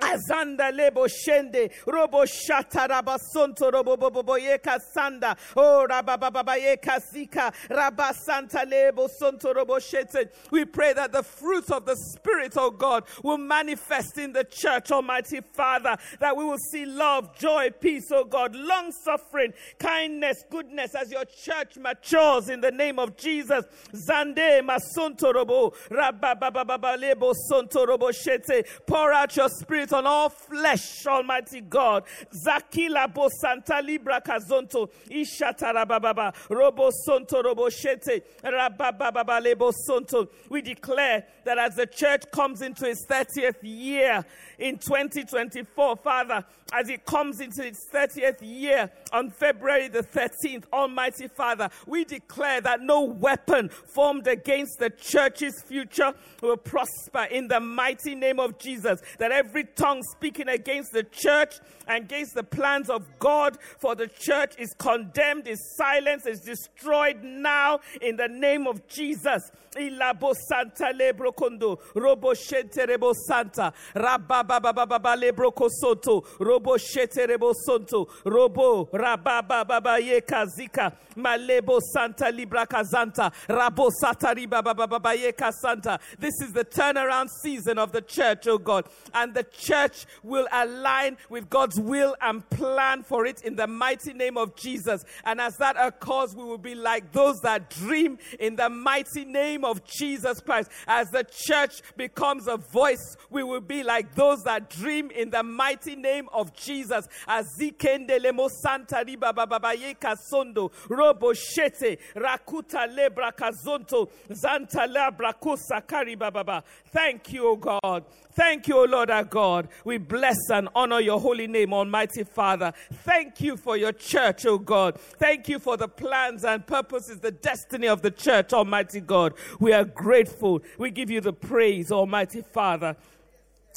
Azanda 0.00 0.74
lebo 0.74 1.06
shende 1.06 1.70
robo 1.86 2.24
shata 2.24 2.88
rabasonto 2.88 3.72
robo 3.72 3.96
bobo 3.96 4.36
yeka 4.38 4.78
sanda 4.94 5.36
oh 5.56 5.86
rabababa 5.88 6.56
yeka 6.56 7.00
sika 7.00 7.52
rabasanta 7.70 8.68
lebo 8.68 9.08
sonto 9.20 9.54
robo 9.54 9.78
shete. 9.78 10.28
We 10.50 10.64
pray 10.64 10.92
that 10.94 11.12
the 11.12 11.22
fruit 11.22 11.70
of 11.70 11.84
the 11.84 11.96
Spirit, 11.96 12.54
oh 12.56 12.70
God, 12.70 13.04
will 13.22 13.38
manifest 13.38 14.18
in 14.18 14.32
the 14.32 14.44
church, 14.44 14.90
Almighty 14.90 15.40
Father. 15.40 15.96
That 16.20 16.36
we 16.36 16.44
will 16.44 16.58
see 16.70 16.86
love, 16.86 17.38
joy, 17.38 17.70
peace, 17.80 18.10
oh 18.10 18.24
God, 18.24 18.54
long 18.54 18.92
suffering, 18.92 19.52
kindness, 19.78 20.44
goodness 20.50 20.94
as 20.94 21.10
your 21.10 21.24
church 21.24 21.76
matures 21.76 22.48
in 22.48 22.60
the 22.60 22.72
name 22.72 22.98
of 22.98 23.16
Jesus. 23.16 23.64
Zande 23.94 24.60
masonto 24.60 25.32
robo 25.32 25.72
rabababa 25.90 26.98
lebo 26.98 27.32
sonto 27.50 27.86
robo 27.86 28.10
shete. 28.10 28.66
Pour 28.86 29.12
out 29.12 29.36
your 29.36 29.48
Spirit 29.48 29.83
on 29.92 30.06
all 30.06 30.28
flesh, 30.28 31.06
Almighty 31.06 31.60
God. 31.60 32.04
Zakila 32.32 33.12
bo 33.12 33.28
santa 33.40 33.80
libra 33.82 34.20
kazonto. 34.20 34.88
Ishatarababa. 35.10 36.34
Robo 36.50 36.90
sonto 37.06 37.42
robo 37.42 37.68
shete. 37.68 38.22
Rabababa 38.42 39.42
lebo 39.42 39.70
sonto. 39.88 40.28
We 40.48 40.62
declare 40.62 41.24
that 41.44 41.58
as 41.58 41.76
the 41.76 41.86
church 41.86 42.22
comes 42.32 42.62
into 42.62 42.88
its 42.88 43.06
30th 43.06 43.56
year 43.62 44.24
in 44.58 44.78
2024, 44.78 45.96
Father, 45.96 46.44
as 46.72 46.88
it 46.88 47.04
comes 47.04 47.40
into 47.40 47.64
its 47.64 47.86
30th 47.92 48.38
year 48.40 48.90
on 49.12 49.30
February 49.30 49.88
the 49.88 50.02
13th, 50.02 50.64
Almighty 50.72 51.28
Father, 51.28 51.68
we 51.86 52.04
declare 52.04 52.60
that 52.60 52.80
no 52.80 53.02
weapon 53.02 53.68
formed 53.94 54.26
against 54.26 54.78
the 54.78 54.90
church's 54.90 55.62
future 55.62 56.12
will 56.42 56.56
prosper 56.56 57.24
in 57.30 57.48
the 57.48 57.60
mighty 57.60 58.14
name 58.14 58.40
of 58.40 58.58
Jesus. 58.58 59.00
That 59.18 59.32
every 59.32 59.64
tongue 59.64 60.02
speaking 60.12 60.48
against 60.48 60.92
the 60.92 61.04
church 61.04 61.54
and 61.88 62.04
against 62.04 62.34
the 62.34 62.42
plans 62.42 62.90
of 62.90 63.02
God 63.18 63.58
for 63.78 63.94
the 63.94 64.06
church 64.06 64.54
is 64.58 64.74
condemned, 64.78 65.48
is 65.48 65.74
silenced, 65.76 66.26
is 66.26 66.40
destroyed 66.40 67.22
now 67.22 67.80
in 68.00 68.16
the 68.16 68.28
name 68.28 68.66
of 68.66 68.86
Jesus. 68.86 69.50
Ilabo 69.74 70.34
Santa 70.34 70.92
Lebro 70.94 71.34
Kondo, 71.34 71.78
Robo 71.94 72.32
Shete 72.32 72.86
Rebo 72.86 73.12
Santa, 73.26 73.72
Rababa 73.94 74.60
Baba 74.62 75.16
Lebro 75.16 75.52
Kosoto, 75.52 76.24
Robo 76.38 76.76
Shete 76.76 77.26
Rebo 77.28 77.52
Sonto, 77.66 78.08
Robo 78.24 78.86
Rababa 78.86 79.66
Baba 79.66 79.98
Yeka 80.00 80.46
Zika, 80.56 80.92
Malebo 81.16 81.80
Santa 81.80 82.30
Libra 82.30 82.66
Kazanta, 82.66 83.32
Rabo 83.48 83.90
Satari 84.00 84.48
Baba 84.48 84.74
Yeka 84.74 85.52
Santa. 85.52 85.98
This 86.18 86.34
is 86.40 86.52
the 86.52 86.64
turnaround 86.64 87.28
season 87.42 87.78
of 87.78 87.92
the 87.92 88.02
church, 88.02 88.46
oh 88.46 88.58
God. 88.58 88.86
And 89.12 89.34
the 89.34 89.44
church 89.44 90.06
will 90.22 90.46
align 90.52 91.16
with 91.28 91.50
God's 91.50 91.73
will 91.78 92.16
and 92.20 92.48
plan 92.50 93.02
for 93.02 93.26
it 93.26 93.42
in 93.42 93.56
the 93.56 93.66
mighty 93.66 94.12
name 94.12 94.36
of 94.36 94.54
Jesus. 94.56 95.04
And 95.24 95.40
as 95.40 95.56
that 95.58 95.76
occurs, 95.78 96.34
we 96.34 96.44
will 96.44 96.58
be 96.58 96.74
like 96.74 97.12
those 97.12 97.40
that 97.40 97.70
dream 97.70 98.18
in 98.40 98.56
the 98.56 98.68
mighty 98.68 99.24
name 99.24 99.64
of 99.64 99.84
Jesus 99.84 100.40
Christ. 100.40 100.70
As 100.86 101.08
the 101.10 101.24
church 101.24 101.82
becomes 101.96 102.48
a 102.48 102.56
voice, 102.56 103.16
we 103.30 103.42
will 103.42 103.60
be 103.60 103.82
like 103.82 104.14
those 104.14 104.42
that 104.44 104.70
dream 104.70 105.10
in 105.10 105.30
the 105.30 105.42
mighty 105.42 105.96
name 105.96 106.28
of 106.32 106.54
Jesus. 106.54 107.06
As 107.26 107.46
Zikende 107.58 108.18
Lemo 108.20 108.48
Santa 108.50 109.04
Riba 109.06 109.32
Babaye 109.34 109.96
Kasondo, 109.98 110.70
Robo 110.88 111.32
Shete, 111.32 111.98
Rakuta 112.14 112.86
Lebra 112.88 113.32
Kazonto, 113.32 114.08
Zanta 114.30 114.86
Labra 114.86 115.32
Kusakari 115.40 116.18
Baba. 116.18 116.62
Thank 116.86 117.32
you, 117.32 117.48
O 117.48 117.56
God. 117.56 118.04
Thank 118.32 118.68
you, 118.68 118.78
O 118.78 118.84
Lord 118.84 119.10
our 119.10 119.24
God. 119.24 119.68
We 119.84 119.98
bless 119.98 120.36
and 120.50 120.68
honor 120.74 121.00
your 121.00 121.20
holy 121.20 121.46
name, 121.46 121.63
Almighty 121.72 122.24
Father. 122.24 122.72
Thank 122.92 123.40
you 123.40 123.56
for 123.56 123.76
your 123.76 123.92
church, 123.92 124.44
O 124.46 124.58
God. 124.58 124.98
Thank 124.98 125.48
you 125.48 125.58
for 125.58 125.76
the 125.76 125.88
plans 125.88 126.44
and 126.44 126.66
purposes, 126.66 127.20
the 127.20 127.30
destiny 127.30 127.86
of 127.86 128.02
the 128.02 128.10
church, 128.10 128.52
Almighty 128.52 129.00
God. 129.00 129.34
We 129.58 129.72
are 129.72 129.84
grateful. 129.84 130.60
We 130.78 130.90
give 130.90 131.10
you 131.10 131.20
the 131.20 131.32
praise, 131.32 131.90
Almighty 131.90 132.42
Father. 132.42 132.96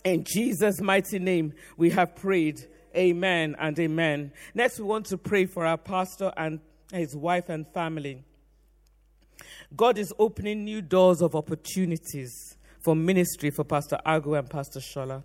In 0.04 0.24
Jesus' 0.24 0.82
mighty 0.82 1.20
name, 1.20 1.54
we 1.78 1.90
have 1.92 2.16
prayed. 2.16 2.68
Amen 2.96 3.56
and 3.60 3.78
amen. 3.80 4.32
Next, 4.56 4.80
we 4.80 4.86
want 4.86 5.06
to 5.08 5.18
pray 5.18 5.46
for 5.46 5.66
our 5.66 5.78
pastor 5.78 6.32
and 6.36 6.60
his 6.92 7.16
wife 7.16 7.50
and 7.50 7.68
family. 7.74 8.24
God 9.76 9.98
is 9.98 10.14
opening 10.18 10.64
new 10.64 10.82
doors 10.82 11.22
of 11.22 11.36
opportunities 11.36 12.58
for 12.80 12.96
ministry 12.96 13.50
for 13.50 13.64
Pastor 13.64 14.00
Agu 14.06 14.40
and 14.40 14.50
Pastor 14.50 14.80
Shola. 14.80 15.24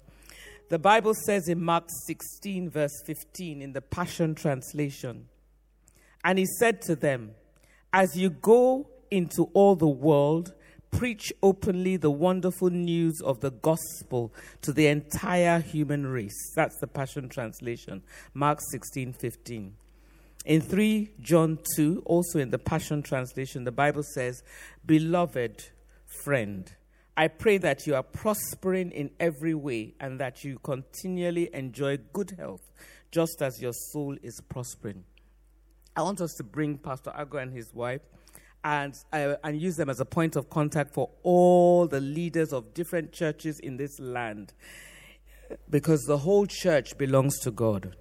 The 0.73 0.79
Bible 0.79 1.12
says 1.12 1.49
in 1.51 1.62
Mark 1.62 1.91
16, 2.07 2.70
verse 2.70 3.03
15, 3.05 3.61
in 3.61 3.75
the 3.75 3.83
Passion 3.83 4.35
Translation, 4.35 5.29
and 6.25 6.39
he 6.39 6.47
said 6.47 6.81
to 6.87 6.97
them, 6.97 7.33
As 7.93 8.16
you 8.16 8.31
go 8.31 8.89
into 9.11 9.51
all 9.53 9.77
the 9.77 9.87
world, 9.87 10.55
preach 10.91 11.31
openly 11.43 11.99
the 11.99 12.11
wonderful 12.11 12.70
news 12.70 13.20
of 13.20 13.41
the 13.41 13.51
gospel 13.51 14.33
to 14.62 14.73
the 14.73 14.87
entire 14.87 15.61
human 15.61 16.07
race. 16.07 16.55
That's 16.57 16.79
the 16.79 16.87
Passion 16.87 17.29
Translation, 17.29 18.03
Mark 18.33 18.61
16, 18.70 19.12
15. 19.12 19.75
In 20.47 20.61
3 20.62 21.11
John 21.20 21.59
2, 21.77 22.03
also 22.07 22.39
in 22.39 22.49
the 22.49 22.59
Passion 22.59 23.03
Translation, 23.03 23.64
the 23.64 23.73
Bible 23.73 24.05
says, 24.14 24.43
Beloved 24.87 25.68
friend, 26.25 26.73
I 27.16 27.28
pray 27.28 27.58
that 27.58 27.86
you 27.86 27.94
are 27.94 28.02
prospering 28.02 28.90
in 28.90 29.10
every 29.20 29.54
way 29.54 29.94
and 30.00 30.18
that 30.20 30.44
you 30.44 30.58
continually 30.62 31.50
enjoy 31.52 31.98
good 32.12 32.32
health, 32.38 32.62
just 33.10 33.42
as 33.42 33.60
your 33.60 33.74
soul 33.74 34.16
is 34.22 34.40
prospering. 34.48 35.04
I 35.94 36.02
want 36.02 36.22
us 36.22 36.32
to 36.38 36.42
bring 36.42 36.78
Pastor 36.78 37.10
Agu 37.10 37.42
and 37.42 37.52
his 37.52 37.74
wife 37.74 38.00
and, 38.64 38.94
uh, 39.12 39.34
and 39.44 39.60
use 39.60 39.76
them 39.76 39.90
as 39.90 40.00
a 40.00 40.06
point 40.06 40.36
of 40.36 40.48
contact 40.48 40.94
for 40.94 41.10
all 41.22 41.86
the 41.86 42.00
leaders 42.00 42.52
of 42.52 42.72
different 42.72 43.12
churches 43.12 43.60
in 43.60 43.76
this 43.76 44.00
land 44.00 44.54
because 45.68 46.04
the 46.04 46.18
whole 46.18 46.46
church 46.46 46.96
belongs 46.96 47.38
to 47.40 47.50
God. 47.50 47.94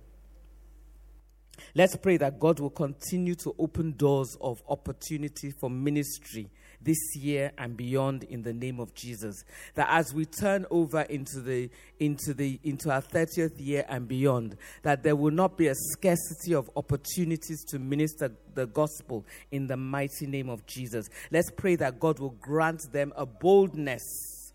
Let's 1.76 1.98
pray 1.98 2.16
that 2.18 2.40
God 2.40 2.62
will 2.62 2.70
continue 2.70 3.36
to 3.36 3.54
open 3.60 3.94
doors 3.98 4.38
of 4.40 4.64
opportunity 4.70 5.52
for 5.52 5.70
ministry 5.70 6.50
this 6.84 7.16
year 7.16 7.52
and 7.58 7.78
beyond 7.78 8.24
in 8.24 8.44
the 8.44 8.54
name 8.54 8.80
of 8.80 8.94
Jesus. 8.94 9.44
That 9.76 9.88
as 9.90 10.14
we 10.14 10.26
turn 10.26 10.66
over 10.70 11.02
into 11.02 11.42
the 11.42 11.70
into 12.00 12.34
the 12.34 12.60
into 12.64 12.92
our 12.92 13.02
30th 13.02 13.54
year 13.58 13.86
and 13.88 14.08
beyond, 14.08 14.58
that 14.84 15.04
there 15.04 15.16
will 15.16 15.32
not 15.32 15.58
be 15.58 15.68
a 15.68 15.76
scarcity 15.76 16.54
of 16.54 16.70
opportunities 16.76 17.64
to 17.70 17.80
minister 17.80 18.32
the 18.54 18.68
gospel 18.68 19.26
in 19.52 19.68
the 19.68 19.78
mighty 19.78 20.28
name 20.28 20.50
of 20.50 20.66
Jesus. 20.66 21.10
Let's 21.32 21.52
pray 21.52 21.76
that 21.78 22.00
God 22.00 22.20
will 22.20 22.36
grant 22.42 22.82
them 22.92 23.14
a 23.16 23.26
boldness. 23.26 24.54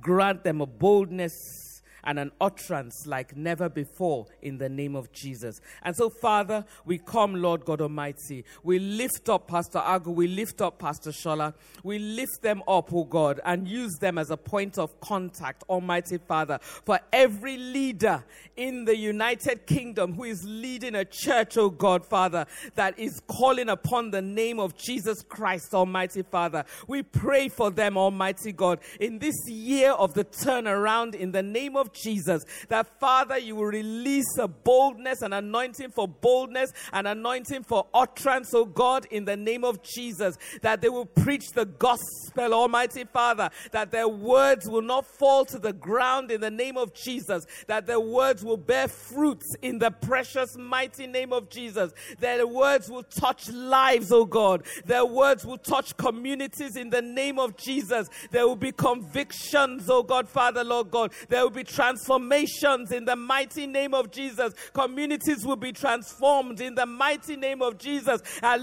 Grant 0.00 0.44
them 0.44 0.60
a 0.60 0.66
boldness 0.66 1.67
and 2.04 2.18
an 2.18 2.32
utterance 2.40 3.06
like 3.06 3.36
never 3.36 3.68
before 3.68 4.26
in 4.42 4.58
the 4.58 4.68
name 4.68 4.94
of 4.94 5.12
Jesus. 5.12 5.60
And 5.82 5.96
so, 5.96 6.08
Father, 6.08 6.64
we 6.84 6.98
come, 6.98 7.34
Lord 7.34 7.64
God 7.64 7.80
Almighty. 7.80 8.44
We 8.62 8.78
lift 8.78 9.28
up 9.28 9.48
Pastor 9.48 9.78
Agu, 9.78 10.14
we 10.14 10.28
lift 10.28 10.60
up 10.60 10.78
Pastor 10.78 11.10
Shola, 11.10 11.54
we 11.82 11.98
lift 11.98 12.42
them 12.42 12.62
up, 12.68 12.92
oh 12.92 13.04
God, 13.04 13.40
and 13.44 13.66
use 13.66 13.94
them 14.00 14.18
as 14.18 14.30
a 14.30 14.36
point 14.36 14.78
of 14.78 15.00
contact, 15.00 15.64
Almighty 15.68 16.18
Father, 16.18 16.58
for 16.62 16.98
every 17.12 17.56
leader 17.56 18.24
in 18.56 18.84
the 18.84 18.96
United 18.96 19.66
Kingdom 19.66 20.14
who 20.14 20.24
is 20.24 20.44
leading 20.44 20.94
a 20.94 21.04
church, 21.04 21.56
oh 21.56 21.70
God, 21.70 22.04
Father, 22.04 22.46
that 22.74 22.98
is 22.98 23.20
calling 23.26 23.68
upon 23.68 24.10
the 24.10 24.22
name 24.22 24.58
of 24.60 24.76
Jesus 24.76 25.22
Christ, 25.22 25.74
Almighty 25.74 26.22
Father. 26.22 26.64
We 26.86 27.02
pray 27.02 27.48
for 27.48 27.70
them, 27.70 27.96
Almighty 27.96 28.52
God, 28.52 28.80
in 29.00 29.18
this 29.18 29.36
year 29.48 29.92
of 29.92 30.14
the 30.14 30.24
turnaround 30.24 31.14
in 31.14 31.32
the 31.32 31.42
name 31.42 31.76
of 31.76 31.87
Jesus, 31.92 32.44
that 32.68 32.86
Father, 33.00 33.38
you 33.38 33.56
will 33.56 33.64
release 33.64 34.36
a 34.38 34.48
boldness, 34.48 35.22
an 35.22 35.32
anointing 35.32 35.90
for 35.90 36.08
boldness, 36.08 36.72
an 36.92 37.06
anointing 37.06 37.64
for 37.64 37.86
utterance, 37.94 38.52
oh 38.54 38.64
God, 38.64 39.06
in 39.10 39.24
the 39.24 39.36
name 39.36 39.64
of 39.64 39.82
Jesus, 39.82 40.36
that 40.62 40.80
they 40.80 40.88
will 40.88 41.06
preach 41.06 41.50
the 41.54 41.66
gospel, 41.66 42.54
Almighty 42.54 43.04
Father, 43.04 43.50
that 43.72 43.90
their 43.90 44.08
words 44.08 44.68
will 44.68 44.82
not 44.82 45.06
fall 45.06 45.44
to 45.46 45.58
the 45.58 45.72
ground 45.72 46.30
in 46.30 46.40
the 46.40 46.50
name 46.50 46.76
of 46.76 46.94
Jesus, 46.94 47.46
that 47.66 47.86
their 47.86 48.00
words 48.00 48.44
will 48.44 48.56
bear 48.56 48.88
fruits 48.88 49.46
in 49.62 49.78
the 49.78 49.90
precious, 49.90 50.56
mighty 50.56 51.06
name 51.06 51.32
of 51.32 51.48
Jesus. 51.48 51.92
Their 52.18 52.46
words 52.46 52.90
will 52.90 53.02
touch 53.02 53.48
lives, 53.50 54.12
oh 54.12 54.24
God. 54.24 54.64
Their 54.84 55.04
words 55.04 55.44
will 55.44 55.58
touch 55.58 55.96
communities 55.96 56.76
in 56.76 56.90
the 56.90 57.02
name 57.02 57.38
of 57.38 57.56
Jesus. 57.56 58.08
There 58.30 58.46
will 58.46 58.56
be 58.56 58.72
convictions, 58.72 59.88
oh 59.88 60.02
God, 60.02 60.28
Father, 60.28 60.64
Lord 60.64 60.90
God. 60.90 61.12
There 61.28 61.42
will 61.42 61.50
be 61.50 61.64
transformations 61.78 62.90
in 62.90 63.04
the 63.04 63.14
mighty 63.14 63.64
name 63.64 63.94
of 63.94 64.10
Jesus. 64.10 64.52
Communities 64.72 65.46
will 65.46 65.54
be 65.54 65.70
transformed 65.70 66.60
in 66.60 66.74
the 66.74 66.84
mighty 66.84 67.36
name 67.36 67.62
of 67.62 67.78
Jesus. 67.78 68.20
Our 68.42 68.58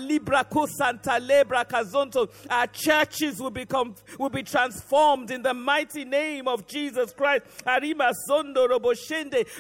churches 2.74 3.40
will 3.40 3.52
become 3.52 3.96
will 4.20 4.30
be 4.30 4.44
transformed 4.44 5.32
in 5.32 5.44
the 5.44 5.54
mighty 5.54 6.04
name 6.04 6.50
of 6.50 6.68
Jesus 6.68 7.14
Christ. 7.14 7.46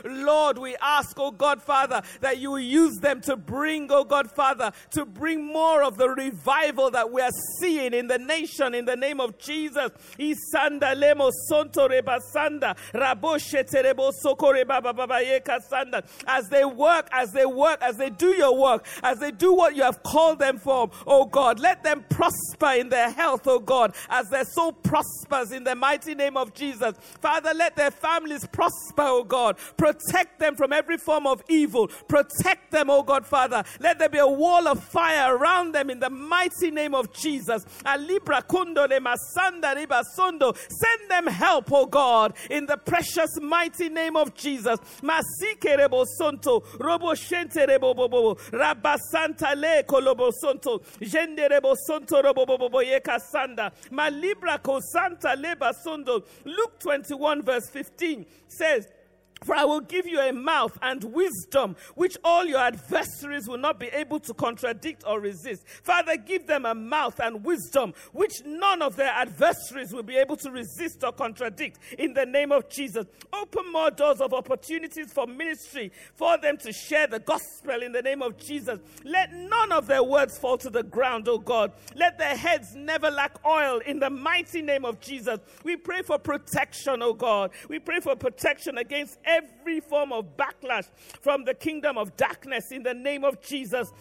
Lord, 0.03 0.57
we 0.57 0.75
ask, 0.81 1.17
oh 1.17 1.31
God, 1.31 1.61
Father, 1.61 2.01
that 2.19 2.39
you 2.39 2.57
use 2.57 2.97
them 2.97 3.21
to 3.21 3.37
bring, 3.37 3.87
oh 3.89 4.03
God, 4.03 4.29
Father, 4.31 4.73
to 4.91 5.05
bring 5.05 5.45
more 5.45 5.81
of 5.81 5.97
the 5.97 6.09
revival 6.09 6.91
that 6.91 7.09
we 7.09 7.21
are 7.21 7.31
seeing 7.61 7.93
in 7.93 8.07
the 8.07 8.17
nation 8.17 8.75
in 8.75 8.83
the 8.83 8.97
name 8.97 9.21
of 9.21 9.37
Jesus. 9.37 9.91
Isanda 10.19 10.93
lemo 10.93 11.31
sonto 11.49 11.87
rebasanda 11.87 12.65
sanda. 12.65 12.75
As 16.27 16.49
they 16.49 16.65
work, 16.65 17.09
as 17.11 17.31
they 17.31 17.45
work, 17.45 17.81
as 17.81 17.97
they 17.97 18.09
do 18.09 18.35
your 18.35 18.55
work, 18.57 18.85
as 19.03 19.19
they 19.19 19.31
do 19.31 19.53
what 19.53 19.75
you 19.75 19.83
have 19.83 20.01
called 20.03 20.39
them 20.39 20.57
for, 20.57 20.89
oh 21.05 21.25
God, 21.25 21.59
let 21.59 21.83
them 21.83 22.05
prosper 22.09 22.71
in 22.79 22.89
their 22.89 23.09
health, 23.11 23.47
oh 23.47 23.59
God, 23.59 23.93
as 24.09 24.29
their 24.29 24.45
soul 24.45 24.71
prospers 24.71 25.51
in 25.51 25.63
the 25.63 25.75
mighty 25.75 26.15
name 26.15 26.37
of 26.37 26.53
Jesus. 26.53 26.95
Father, 27.21 27.53
let 27.53 27.75
their 27.75 27.91
families 27.91 28.45
prosper, 28.47 29.03
oh 29.03 29.23
God. 29.23 29.57
Protect 29.77 30.39
them 30.39 30.55
from 30.55 30.73
every 30.73 30.97
form 30.97 31.27
of 31.27 31.41
evil. 31.49 31.87
Protect 32.07 32.71
them, 32.71 32.89
oh 32.89 33.03
God, 33.03 33.25
Father. 33.25 33.63
Let 33.79 33.99
there 33.99 34.09
be 34.09 34.17
a 34.17 34.27
wall 34.27 34.67
of 34.67 34.83
fire 34.83 35.35
around 35.35 35.73
them 35.73 35.89
in 35.89 35.99
the 35.99 36.09
mighty 36.09 36.71
name 36.71 36.95
of 36.95 37.13
Jesus. 37.13 37.65
Alibra 37.85 38.41
kundo 38.47 38.87
de 38.87 38.99
masanda 38.99 39.75
riba. 39.75 40.03
Send 40.15 41.09
them 41.09 41.27
help, 41.27 41.71
oh 41.71 41.85
God, 41.85 42.33
in 42.49 42.65
the 42.65 42.77
precious 42.77 43.34
mighty 43.41 43.89
name 43.89 44.15
of 44.15 44.33
Jesus. 44.33 44.79
Masike 45.01 45.77
rebo 45.77 46.05
sonto, 46.19 46.63
robo 46.79 47.13
shente 47.13 47.65
rebo 47.67 47.95
bobo, 47.95 48.35
rabasanta 48.51 49.55
le 49.55 49.83
kolobo 49.83 50.31
sonto, 50.31 50.81
jende 50.99 51.49
rebo 51.49 51.75
sonto 51.87 52.23
robo 52.23 52.45
bobo 52.45 52.81
yeka 52.81 53.19
sanda, 53.19 53.71
malibra 53.91 54.61
ko 54.61 54.79
santa 54.79 55.35
leba 55.35 55.73
sondo. 55.73 56.23
Luke 56.45 56.79
21 56.79 57.41
verse 57.41 57.69
15 57.69 58.25
says, 58.47 58.87
for 59.45 59.55
I 59.55 59.63
will 59.63 59.81
give 59.81 60.07
you 60.07 60.19
a 60.19 60.33
mouth 60.33 60.77
and 60.81 61.03
wisdom, 61.03 61.75
which 61.93 62.17
all 62.23 62.45
your 62.45 62.59
adversaries 62.59 63.47
will 63.47 63.59
not 63.59 63.79
be 63.79 63.87
able 63.87 64.19
to 64.21 64.33
contradict 64.33 65.03
or 65.05 65.19
resist. 65.19 65.67
Father, 65.67 66.17
give 66.17 66.47
them 66.47 66.65
a 66.65 66.73
mouth 66.73 67.19
and 67.19 67.45
wisdom, 67.45 67.93
which 68.11 68.43
none 68.43 68.81
of 68.81 68.95
their 68.95 69.11
adversaries 69.11 69.93
will 69.93 70.03
be 70.03 70.17
able 70.17 70.35
to 70.37 70.49
resist 70.49 71.03
or 71.03 71.11
contradict. 71.11 71.77
In 71.99 72.15
the 72.15 72.25
name 72.25 72.51
of 72.51 72.69
Jesus, 72.69 73.05
open 73.31 73.71
more 73.71 73.91
doors 73.91 74.19
of 74.19 74.33
opportunities 74.33 75.13
for 75.13 75.27
ministry 75.27 75.91
for 76.15 76.39
them 76.39 76.57
to 76.57 76.73
share 76.73 77.05
the 77.05 77.19
gospel 77.19 77.83
in 77.83 77.91
the 77.91 78.01
name 78.01 78.23
of 78.23 78.37
Jesus. 78.37 78.79
Let 79.03 79.31
none 79.31 79.71
of 79.71 79.85
their 79.85 80.03
words 80.03 80.39
fall 80.39 80.57
to 80.57 80.71
the 80.71 80.83
ground, 80.83 81.27
oh 81.27 81.37
God. 81.37 81.71
Let 81.95 82.17
their 82.17 82.35
heads 82.35 82.73
never 82.75 83.11
lack 83.11 83.37
oil 83.45 83.79
in 83.85 83.99
the 83.99 84.09
mighty 84.09 84.63
name 84.63 84.85
of 84.85 84.99
Jesus. 84.99 85.39
We 85.63 85.75
pray 85.75 86.01
for 86.01 86.17
protection, 86.17 87.03
oh 87.03 87.13
God. 87.13 87.51
We 87.69 87.77
pray 87.77 87.99
for 87.99 88.15
protection 88.15 88.79
against 88.79 89.19
every 89.23 89.34
form 89.81 90.11
of 90.11 90.37
backlash 90.37 90.85
from 91.21 91.43
the 91.43 91.53
kingdom 91.53 91.97
of 91.97 92.15
darkness 92.17 92.71
in 92.71 92.83
the 92.83 92.93
name 92.93 93.23
of 93.23 93.41
Jesus. 93.41 93.91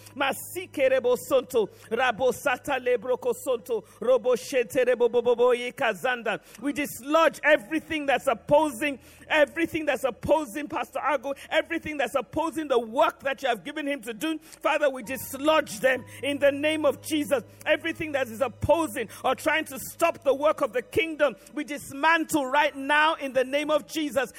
We 6.60 6.72
dislodge 6.72 7.40
everything 7.44 8.06
that's 8.06 8.26
opposing, 8.26 8.98
everything 9.28 9.86
that's 9.86 10.04
opposing 10.04 10.68
Pastor 10.68 11.00
Agu, 11.00 11.36
everything 11.50 11.96
that's 11.96 12.14
opposing 12.14 12.68
the 12.68 12.78
work 12.78 13.20
that 13.20 13.42
you 13.42 13.48
have 13.48 13.64
given 13.64 13.86
him 13.86 14.00
to 14.02 14.14
do. 14.14 14.38
Father, 14.60 14.90
we 14.90 15.02
dislodge 15.02 15.80
them 15.80 16.04
in 16.22 16.38
the 16.38 16.52
name 16.52 16.84
of 16.84 17.02
Jesus. 17.02 17.42
Everything 17.66 18.12
that 18.12 18.28
is 18.28 18.40
opposing 18.40 19.08
or 19.24 19.34
trying 19.34 19.64
to 19.66 19.78
stop 19.78 20.22
the 20.24 20.34
work 20.34 20.60
of 20.60 20.72
the 20.72 20.82
kingdom, 20.82 21.36
we 21.54 21.64
dismantle 21.64 22.46
right 22.46 22.76
now 22.76 23.14
in 23.14 23.32
the 23.32 23.44
name 23.44 23.70
of 23.70 23.86
Jesus. 23.86 24.32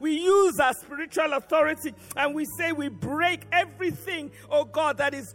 We 0.00 0.12
use 0.12 0.60
our 0.60 0.74
spiritual 0.74 1.32
authority 1.32 1.94
and 2.16 2.34
we 2.34 2.44
say 2.44 2.72
we 2.72 2.88
break 2.88 3.46
everything, 3.52 4.30
oh 4.50 4.64
God, 4.64 4.98
that 4.98 5.14
is 5.14 5.34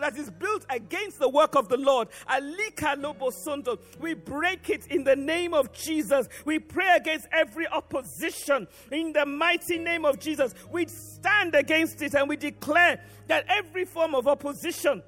that 0.00 0.16
is 0.16 0.30
built 0.30 0.64
against 0.70 1.18
the 1.18 1.28
work 1.28 1.54
of 1.54 1.68
the 1.68 1.76
Lord. 1.76 2.08
We 4.00 4.14
break 4.14 4.70
it 4.70 4.86
in 4.86 5.04
the 5.04 5.16
name 5.16 5.54
of 5.54 5.72
Jesus. 5.72 6.28
We 6.44 6.58
pray 6.58 6.96
against 6.96 7.26
every 7.32 7.66
opposition 7.66 8.68
in 8.92 9.12
the 9.12 9.26
mighty 9.26 9.78
name 9.78 10.04
of 10.04 10.18
Jesus. 10.18 10.54
We 10.70 10.86
stand 10.86 11.54
against 11.54 12.02
it 12.02 12.14
and 12.14 12.28
we 12.28 12.36
declare 12.36 13.02
that 13.26 13.44
every 13.48 13.84
form 13.84 14.14
of 14.14 14.28
opposition 14.28 15.02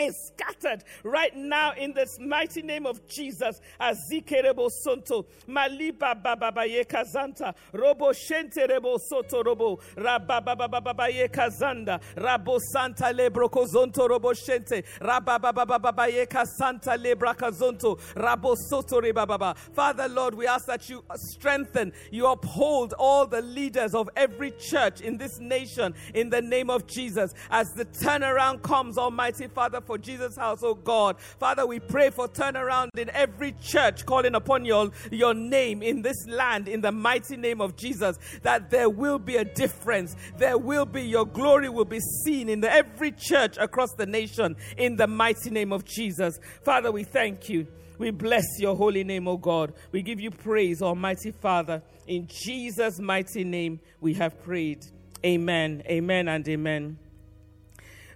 is 0.00 0.32
scattered 0.32 0.84
right 1.04 1.34
now 1.36 1.72
in 1.76 1.92
this 1.92 2.18
mighty 2.18 2.62
name 2.62 2.86
of 2.86 3.06
Jesus. 3.06 3.60
Azikerebo 3.80 4.70
sonto, 4.84 5.26
maliba 5.48 6.14
bababaye 6.14 6.84
kazanta, 6.86 7.54
robo 7.72 8.12
shente 8.12 8.66
rebo 8.68 8.98
soto 8.98 9.42
robo, 9.42 9.78
rababababaye 9.96 11.28
kazanda, 11.30 12.00
rabo 12.16 12.58
santa 12.60 13.12
lebroko 13.12 13.66
zonto 13.66 14.08
robo 14.08 14.32
shente, 14.32 14.84
rababababaye 15.00 16.26
kasanta 16.26 16.96
lebraka 16.96 17.50
zonto, 17.52 17.98
rabo 18.14 18.56
soto 18.56 19.00
rebababa. 19.00 19.56
Father 19.56 20.08
Lord, 20.08 20.34
we 20.34 20.46
ask 20.46 20.66
that 20.66 20.88
you 20.88 21.04
strengthen, 21.16 21.92
you 22.10 22.26
uphold 22.26 22.94
all 22.94 23.26
the 23.26 23.42
leaders 23.42 23.94
of 23.94 24.08
every 24.16 24.52
church 24.52 25.00
in 25.00 25.16
this 25.16 25.38
nation 25.38 25.94
in 26.14 26.30
the 26.30 26.40
name 26.40 26.70
of 26.70 26.86
Jesus. 26.86 27.34
As 27.50 27.72
the 27.74 27.84
turnaround 27.84 28.62
comes, 28.62 28.98
Almighty 28.98 29.46
Father, 29.46 29.80
for 29.90 29.98
Jesus 29.98 30.36
House, 30.36 30.60
oh 30.62 30.74
God. 30.74 31.18
Father, 31.18 31.66
we 31.66 31.80
pray 31.80 32.10
for 32.10 32.28
turnaround 32.28 32.96
in 32.96 33.10
every 33.10 33.50
church 33.60 34.06
calling 34.06 34.36
upon 34.36 34.64
your, 34.64 34.92
your 35.10 35.34
name 35.34 35.82
in 35.82 36.00
this 36.00 36.28
land 36.28 36.68
in 36.68 36.80
the 36.80 36.92
mighty 36.92 37.36
name 37.36 37.60
of 37.60 37.74
Jesus, 37.74 38.16
that 38.42 38.70
there 38.70 38.88
will 38.88 39.18
be 39.18 39.34
a 39.34 39.44
difference. 39.44 40.14
There 40.38 40.56
will 40.56 40.86
be, 40.86 41.02
your 41.02 41.26
glory 41.26 41.68
will 41.68 41.86
be 41.86 41.98
seen 42.24 42.48
in 42.48 42.60
the, 42.60 42.72
every 42.72 43.10
church 43.10 43.56
across 43.56 43.92
the 43.98 44.06
nation 44.06 44.54
in 44.76 44.94
the 44.94 45.08
mighty 45.08 45.50
name 45.50 45.72
of 45.72 45.84
Jesus. 45.84 46.38
Father, 46.64 46.92
we 46.92 47.02
thank 47.02 47.48
you. 47.48 47.66
We 47.98 48.12
bless 48.12 48.46
your 48.60 48.76
holy 48.76 49.02
name, 49.02 49.26
O 49.26 49.36
God. 49.38 49.72
We 49.90 50.02
give 50.02 50.20
you 50.20 50.30
praise, 50.30 50.82
Almighty 50.82 51.32
Father. 51.32 51.82
In 52.06 52.28
Jesus' 52.28 53.00
mighty 53.00 53.42
name, 53.42 53.80
we 54.00 54.14
have 54.14 54.40
prayed. 54.44 54.86
Amen, 55.24 55.82
amen, 55.90 56.28
and 56.28 56.48
amen. 56.48 56.96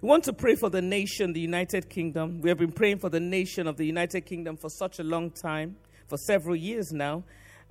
We 0.01 0.09
want 0.09 0.25
to 0.25 0.33
pray 0.33 0.55
for 0.55 0.69
the 0.69 0.81
nation, 0.81 1.31
the 1.31 1.39
United 1.39 1.89
Kingdom. 1.89 2.41
We 2.41 2.49
have 2.49 2.57
been 2.57 2.73
praying 2.73 2.99
for 2.99 3.09
the 3.09 3.19
nation 3.19 3.65
of 3.65 3.77
the 3.77 3.85
United 3.85 4.25
Kingdom 4.25 4.57
for 4.57 4.69
such 4.69 4.99
a 4.99 5.03
long 5.03 5.31
time, 5.31 5.77
for 6.07 6.17
several 6.17 6.55
years 6.55 6.91
now. 6.91 7.23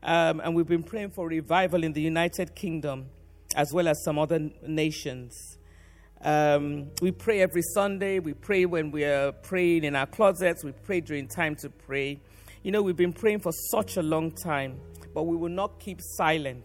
Um, 0.03 0.41
and 0.41 0.55
we've 0.55 0.67
been 0.67 0.83
praying 0.83 1.11
for 1.11 1.29
revival 1.29 1.85
in 1.85 1.93
the 1.93 2.01
United 2.01 2.55
Kingdom 2.55 3.07
as 3.55 3.73
well 3.73 3.89
as 3.89 4.03
some 4.03 4.19
other 4.19 4.51
nations. 4.67 5.59
Um, 6.23 6.91
we 7.03 7.13
pray 7.13 7.43
every 7.43 7.63
Sunday. 7.63 8.19
We 8.19 8.33
pray 8.33 8.65
when 8.65 8.91
we 8.91 9.05
are 9.05 9.33
praying 9.33 9.85
in 9.85 9.95
our 9.95 10.07
closets. 10.07 10.65
We 10.65 10.73
pray 10.73 11.01
during 11.01 11.29
time 11.29 11.57
to 11.57 11.69
pray. 11.69 12.21
You 12.63 12.73
know, 12.73 12.83
we've 12.83 12.97
been 12.97 13.13
praying 13.13 13.41
for 13.41 13.53
such 13.71 13.99
a 13.99 14.03
long 14.03 14.31
time, 14.31 14.81
but 15.15 15.25
we 15.25 15.37
will 15.37 15.51
not 15.51 15.79
keep 15.79 16.01
silent. 16.01 16.65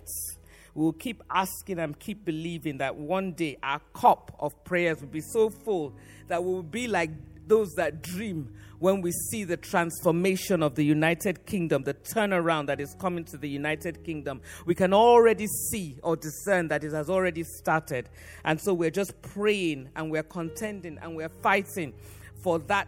We 0.79 0.85
will 0.85 0.93
keep 0.93 1.21
asking 1.29 1.77
and 1.79 1.99
keep 1.99 2.23
believing 2.23 2.77
that 2.77 2.95
one 2.95 3.33
day 3.33 3.57
our 3.61 3.81
cup 3.91 4.33
of 4.39 4.63
prayers 4.63 5.01
will 5.01 5.09
be 5.09 5.19
so 5.19 5.49
full 5.49 5.93
that 6.29 6.41
we 6.41 6.53
will 6.53 6.63
be 6.63 6.87
like 6.87 7.09
those 7.47 7.73
that 7.73 8.01
dream 8.01 8.53
when 8.79 9.01
we 9.01 9.11
see 9.11 9.43
the 9.43 9.57
transformation 9.57 10.63
of 10.63 10.75
the 10.75 10.83
United 10.83 11.45
Kingdom, 11.45 11.83
the 11.83 11.95
turnaround 11.95 12.67
that 12.67 12.79
is 12.79 12.95
coming 12.97 13.25
to 13.25 13.37
the 13.37 13.49
United 13.49 14.05
Kingdom. 14.05 14.39
We 14.65 14.73
can 14.73 14.93
already 14.93 15.47
see 15.47 15.97
or 16.01 16.15
discern 16.15 16.69
that 16.69 16.85
it 16.85 16.93
has 16.93 17.09
already 17.09 17.43
started. 17.43 18.07
And 18.45 18.61
so 18.61 18.73
we're 18.73 18.89
just 18.89 19.21
praying 19.21 19.89
and 19.97 20.09
we're 20.09 20.23
contending 20.23 20.97
and 21.01 21.13
we're 21.13 21.27
fighting 21.27 21.93
for 22.41 22.59
that 22.59 22.87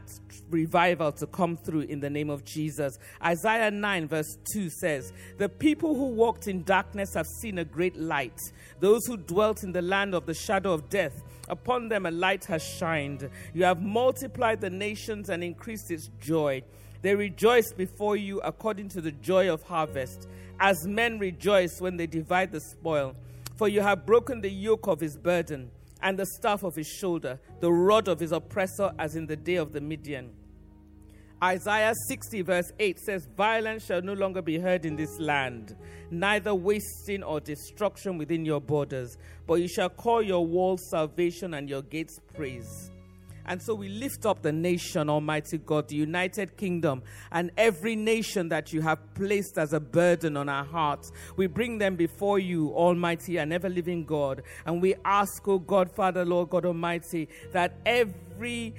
revival 0.50 1.12
to 1.14 1.28
come 1.28 1.58
through 1.58 1.82
in 1.82 2.00
the 2.00 2.10
name 2.10 2.30
of 2.30 2.44
Jesus. 2.44 2.98
Isaiah 3.24 3.72
9, 3.72 4.08
verse 4.08 4.38
2 4.54 4.70
says, 4.70 5.14
The 5.38 5.50
people 5.50 5.96
who 5.96 6.08
walked 6.08 6.48
in 6.48 6.64
darkness 6.64 7.14
have 7.14 7.28
seen 7.28 7.58
a 7.60 7.66
great 7.66 7.96
light. 7.96 8.40
Those 8.80 9.06
who 9.06 9.18
dwelt 9.18 9.64
in 9.64 9.72
the 9.72 9.82
land 9.82 10.14
of 10.14 10.26
the 10.26 10.34
shadow 10.34 10.74
of 10.74 10.90
death, 10.90 11.22
upon 11.50 11.90
them 11.90 12.06
a 12.06 12.12
light 12.12 12.46
has 12.46 12.64
shined. 12.64 13.30
You 13.54 13.64
have 13.64 13.82
multiplied 13.82 14.62
the 14.62 14.70
nations 14.70 15.30
and 15.30 15.44
increased 15.44 15.92
its 15.92 16.10
joy. 16.20 16.64
They 17.02 17.16
rejoice 17.16 17.74
before 17.74 18.16
you 18.16 18.40
according 18.42 18.90
to 18.90 19.02
the 19.02 19.12
joy 19.12 19.52
of 19.52 19.64
harvest, 19.64 20.28
as 20.60 20.86
men 20.86 21.18
rejoice 21.20 21.82
when 21.82 21.98
they 21.98 22.08
divide 22.08 22.52
the 22.52 22.62
spoil. 22.62 23.16
For 23.56 23.68
you 23.68 23.82
have 23.82 24.06
broken 24.06 24.42
the 24.42 24.50
yoke 24.50 24.88
of 24.88 25.00
his 25.00 25.18
burden 25.18 25.72
and 26.02 26.18
the 26.18 26.26
staff 26.26 26.64
of 26.64 26.76
his 26.76 26.88
shoulder, 26.88 27.40
the 27.60 27.72
rod 27.72 28.08
of 28.08 28.20
his 28.20 28.32
oppressor, 28.32 28.92
as 29.00 29.16
in 29.16 29.26
the 29.26 29.36
day 29.36 29.56
of 29.56 29.74
the 29.74 29.82
Midian. 29.82 30.32
Isaiah 31.44 31.96
60, 32.08 32.44
verse 32.44 32.72
8 32.80 33.00
says, 33.00 33.28
Violence 33.36 33.86
shall 33.86 34.04
no 34.04 34.14
longer 34.14 34.44
be 34.44 34.60
heard 34.60 34.86
in 34.86 34.96
this 34.96 35.20
land, 35.20 35.76
neither 36.12 36.54
wasting 36.54 37.24
or 37.24 37.40
destruction 37.40 38.20
within 38.20 38.46
your 38.46 38.62
borders, 38.62 39.18
but 39.48 39.56
you 39.56 39.68
shall 39.68 39.90
call 39.90 40.22
your 40.22 40.46
walls 40.46 40.88
salvation 40.92 41.56
and 41.56 41.68
your 41.68 41.82
gates 41.82 42.20
praise. 42.36 42.91
And 43.46 43.62
so 43.62 43.74
we 43.74 43.90
lift 43.90 44.26
up 44.26 44.42
the 44.42 44.52
nation, 44.52 45.10
Almighty 45.10 45.58
God, 45.58 45.88
the 45.88 45.96
United 45.96 46.58
Kingdom, 46.58 47.04
and 47.32 47.52
every 47.58 47.96
nation 47.96 48.50
that 48.50 48.74
you 48.74 48.82
have 48.82 49.14
placed 49.14 49.58
as 49.58 49.74
a 49.74 49.80
burden 49.80 50.38
on 50.38 50.50
our 50.50 50.66
hearts. 50.66 51.12
We 51.36 51.48
bring 51.48 51.78
them 51.78 51.96
before 51.96 52.40
you, 52.40 52.70
Almighty 52.70 53.38
and 53.38 53.52
ever 53.54 53.70
living 53.70 54.06
God. 54.06 54.44
And 54.66 54.82
we 54.82 54.96
ask, 55.06 55.48
O 55.48 55.60
God, 55.60 55.92
Father, 55.92 56.26
Lord 56.26 56.50
God 56.50 56.66
Almighty, 56.66 57.30
that 57.52 57.76
every 57.86 58.76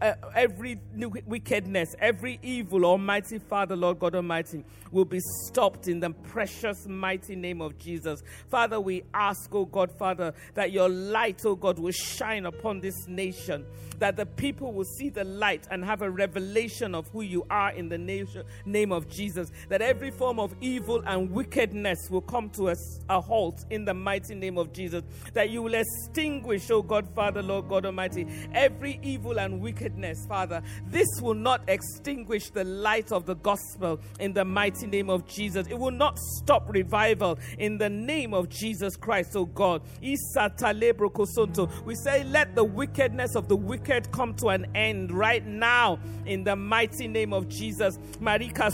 uh, 0.00 0.14
every 0.34 0.80
wickedness, 1.26 1.94
every 1.98 2.38
evil, 2.42 2.84
Almighty 2.84 3.38
Father, 3.38 3.76
Lord 3.76 3.98
God 3.98 4.14
Almighty, 4.14 4.64
will 4.90 5.04
be 5.04 5.20
stopped 5.46 5.88
in 5.88 6.00
the 6.00 6.10
precious, 6.10 6.86
mighty 6.86 7.36
name 7.36 7.60
of 7.60 7.78
Jesus. 7.78 8.22
Father, 8.50 8.80
we 8.80 9.02
ask, 9.12 9.54
oh 9.54 9.64
God, 9.64 9.90
Father, 9.98 10.32
that 10.54 10.72
your 10.72 10.88
light, 10.88 11.42
oh 11.44 11.56
God, 11.56 11.78
will 11.78 11.92
shine 11.92 12.46
upon 12.46 12.80
this 12.80 13.06
nation, 13.06 13.64
that 13.98 14.16
the 14.16 14.26
people 14.26 14.72
will 14.72 14.84
see 14.84 15.08
the 15.08 15.24
light 15.24 15.66
and 15.70 15.84
have 15.84 16.02
a 16.02 16.10
revelation 16.10 16.94
of 16.94 17.08
who 17.08 17.22
you 17.22 17.46
are 17.50 17.72
in 17.72 17.88
the 17.88 17.98
nation, 17.98 18.44
name 18.64 18.92
of 18.92 19.08
Jesus, 19.08 19.50
that 19.68 19.82
every 19.82 20.10
form 20.10 20.38
of 20.38 20.54
evil 20.60 21.02
and 21.06 21.30
wickedness 21.30 22.08
will 22.10 22.20
come 22.20 22.50
to 22.50 22.68
a, 22.68 22.74
a 23.08 23.20
halt 23.20 23.64
in 23.70 23.84
the 23.84 23.94
mighty 23.94 24.34
name 24.34 24.58
of 24.58 24.72
Jesus, 24.72 25.02
that 25.32 25.50
you 25.50 25.62
will 25.62 25.74
extinguish, 25.74 26.70
oh 26.70 26.82
God, 26.82 27.08
Father, 27.14 27.42
Lord 27.42 27.68
God 27.68 27.86
Almighty, 27.86 28.26
every 28.52 28.98
evil 29.02 29.38
and 29.38 29.60
wickedness, 29.66 30.24
Father. 30.28 30.62
This 30.86 31.08
will 31.20 31.34
not 31.34 31.60
extinguish 31.66 32.50
the 32.50 32.62
light 32.62 33.10
of 33.10 33.26
the 33.26 33.34
gospel 33.34 33.98
in 34.20 34.32
the 34.32 34.44
mighty 34.44 34.86
name 34.86 35.10
of 35.10 35.26
Jesus. 35.26 35.66
It 35.66 35.76
will 35.76 35.90
not 35.90 36.20
stop 36.20 36.72
revival 36.72 37.36
in 37.58 37.76
the 37.76 37.90
name 37.90 38.32
of 38.32 38.48
Jesus 38.48 38.94
Christ, 38.94 39.34
oh 39.34 39.46
God. 39.46 39.82
We 40.00 40.16
say, 40.16 42.24
let 42.24 42.54
the 42.54 42.62
wickedness 42.62 43.34
of 43.34 43.48
the 43.48 43.56
wicked 43.56 44.12
come 44.12 44.34
to 44.34 44.50
an 44.50 44.68
end 44.76 45.10
right 45.10 45.44
now 45.44 45.98
in 46.26 46.44
the 46.44 46.54
mighty 46.54 47.08
name 47.08 47.32
of 47.32 47.48
Jesus. 47.48 47.98
Marika 48.20 48.70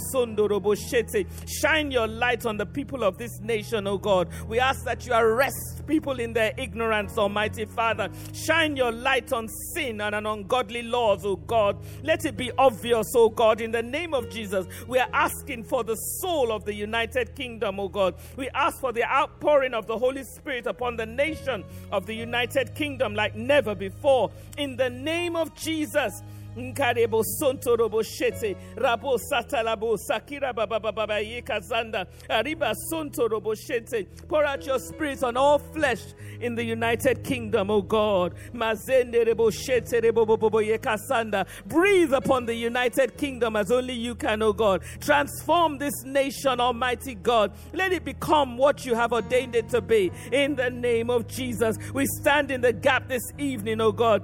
Shine 1.49 1.91
your 1.91 2.07
light 2.07 2.45
on 2.45 2.59
the 2.59 2.67
people 2.67 3.03
of 3.03 3.17
this 3.17 3.41
nation, 3.41 3.87
oh 3.87 3.97
God. 3.97 4.29
We 4.47 4.61
ask 4.61 4.85
that 4.85 5.07
you 5.07 5.15
arrest 5.15 5.87
people 5.87 6.21
in 6.21 6.35
their 6.35 6.53
ignorance, 6.59 7.17
Almighty 7.17 7.65
Father. 7.65 8.11
Shine 8.35 8.77
your 8.77 8.93
light 8.93 9.33
on 9.33 9.49
sin 9.75 10.03
and 10.03 10.15
an 10.15 10.27
ungodly 10.27 10.82
laws, 10.83 11.25
oh 11.25 11.37
God. 11.37 11.79
Let 12.03 12.25
it 12.25 12.37
be 12.37 12.51
obvious, 12.59 13.07
oh 13.17 13.29
God, 13.29 13.61
in 13.61 13.71
the 13.71 13.83
name 13.83 14.15
of 14.15 14.31
Jesus. 14.31 14.67
We 14.87 14.99
are 14.99 15.09
asking 15.13 15.65
for 15.65 15.85
the 15.85 15.95
soul 15.95 16.53
of 16.53 16.65
the 16.65 16.75
United 16.75 17.35
Kingdom, 17.35 17.81
oh 17.81 17.89
God. 17.89 18.15
We 18.37 18.49
ask 18.51 18.81
for 18.81 18.93
the 18.93 19.05
outpouring 19.05 19.75
of 19.75 19.87
the 19.87 19.99
Holy 19.99 20.25
Spirit 20.25 20.67
upon 20.67 20.97
the 20.97 21.07
nation 21.07 21.65
of 21.91 22.07
the 22.07 22.15
United 22.15 22.75
Kingdom 22.75 23.15
like 23.15 23.35
never 23.35 23.75
before. 23.75 24.31
In 24.59 24.77
the 24.77 24.91
name 24.91 25.37
of 25.37 25.55
Jesus. 25.55 26.23
Nkarebo 26.57 27.23
sonto 27.25 27.77
robo 27.79 28.03
shete 28.03 28.57
rabo 28.77 29.19
satalabo 29.19 29.97
sakira 29.97 30.55
baba 30.55 30.79
baba 30.81 31.07
yeka 31.21 31.61
zanda 31.61 32.07
ariba 32.29 32.75
sonto 32.91 33.31
robo 33.31 33.55
shete. 33.55 34.07
Pour 34.29 34.45
out 34.45 34.65
your 34.67 34.79
spirit 34.79 35.23
on 35.23 35.37
all 35.37 35.59
flesh 35.59 36.03
in 36.41 36.55
the 36.55 36.65
United 36.65 37.25
Kingdom, 37.25 37.71
O 37.71 37.81
God. 37.81 38.35
Mazende 38.53 39.25
rebo 39.25 39.51
shete 39.51 40.03
rebo 40.03 40.27
bobo 40.27 40.61
sanda. 40.61 41.47
Breathe 41.67 42.13
upon 42.13 42.47
the 42.47 42.55
United 42.55 43.17
Kingdom 43.17 43.57
as 43.57 43.71
only 43.71 43.95
you 43.95 44.15
can, 44.15 44.43
O 44.43 44.53
God. 44.53 44.83
Transform 45.01 45.79
this 45.79 46.05
nation, 46.05 46.61
Almighty 46.61 47.15
God. 47.15 47.53
Let 47.73 47.93
it 47.93 48.05
become 48.05 48.57
what 48.57 48.85
you 48.85 48.95
have 48.95 49.13
ordained 49.13 49.55
it 49.55 49.69
to 49.71 49.81
be. 49.81 50.11
In 50.33 50.57
the 50.57 50.71
name 50.71 51.11
of 51.11 51.29
Jesus, 51.29 51.77
we 51.95 52.07
stand 52.21 52.51
in 52.51 52.61
the 52.61 52.73
gap 52.73 53.09
this 53.09 53.23
evening, 53.39 53.81
O 53.81 53.93
God. 53.93 54.23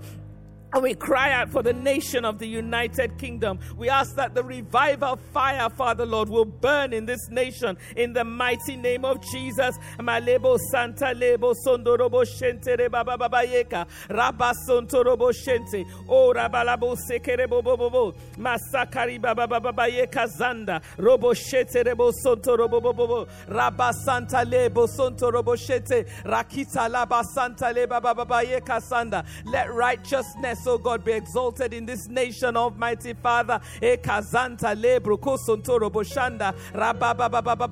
And 0.74 0.82
we 0.82 0.94
cry 0.94 1.32
out 1.32 1.48
for 1.48 1.62
the 1.62 1.72
nation 1.72 2.26
of 2.26 2.38
the 2.38 2.46
United 2.46 3.16
Kingdom. 3.16 3.58
We 3.78 3.88
ask 3.88 4.14
that 4.16 4.34
the 4.34 4.44
revival 4.44 5.16
fire, 5.32 5.70
Father 5.70 6.04
Lord, 6.04 6.28
will 6.28 6.44
burn 6.44 6.92
in 6.92 7.06
this 7.06 7.30
nation 7.30 7.78
in 7.96 8.12
the 8.12 8.22
mighty 8.22 8.76
name 8.76 9.02
of 9.06 9.22
Jesus. 9.32 9.78
Malebo 9.98 10.58
Santa 10.70 11.12
Lebo 11.14 11.54
Sondorobo 11.66 12.22
Shente 12.22 12.76
Rabba 14.10 14.52
Sontorobo 14.68 15.32
Shente 15.32 15.86
O 16.06 16.34
Rabalabo 16.34 16.98
Sekerebo 17.10 17.64
Bobo 17.64 18.14
Masakari 18.36 19.18
Baba 19.18 19.48
Zanda 19.48 20.82
Robo 20.98 21.32
Shete 21.32 21.82
Rebo 21.82 22.12
Sontorobo 22.12 22.82
Bobo 22.82 23.26
Rabba 23.48 23.94
Santa 24.04 24.44
Lebo 24.44 24.86
Sontorobo 24.86 25.56
Shete 25.56 26.06
Rakita 26.24 26.90
Laba 26.90 27.24
Santa 27.24 27.72
Leba 27.72 28.02
Sanda 28.82 29.24
Let 29.46 29.72
righteousness 29.72 30.57
O 30.66 30.72
oh 30.72 30.78
God, 30.78 31.04
be 31.04 31.12
exalted 31.12 31.72
in 31.72 31.86
this 31.86 32.08
nation, 32.08 32.56
Almighty 32.56 33.14
Father. 33.14 33.60
Ekazanta 33.80 34.74
lebrukosontoro 34.74 35.90
boshanda. 35.90 36.54
Rabababababa 36.72 37.68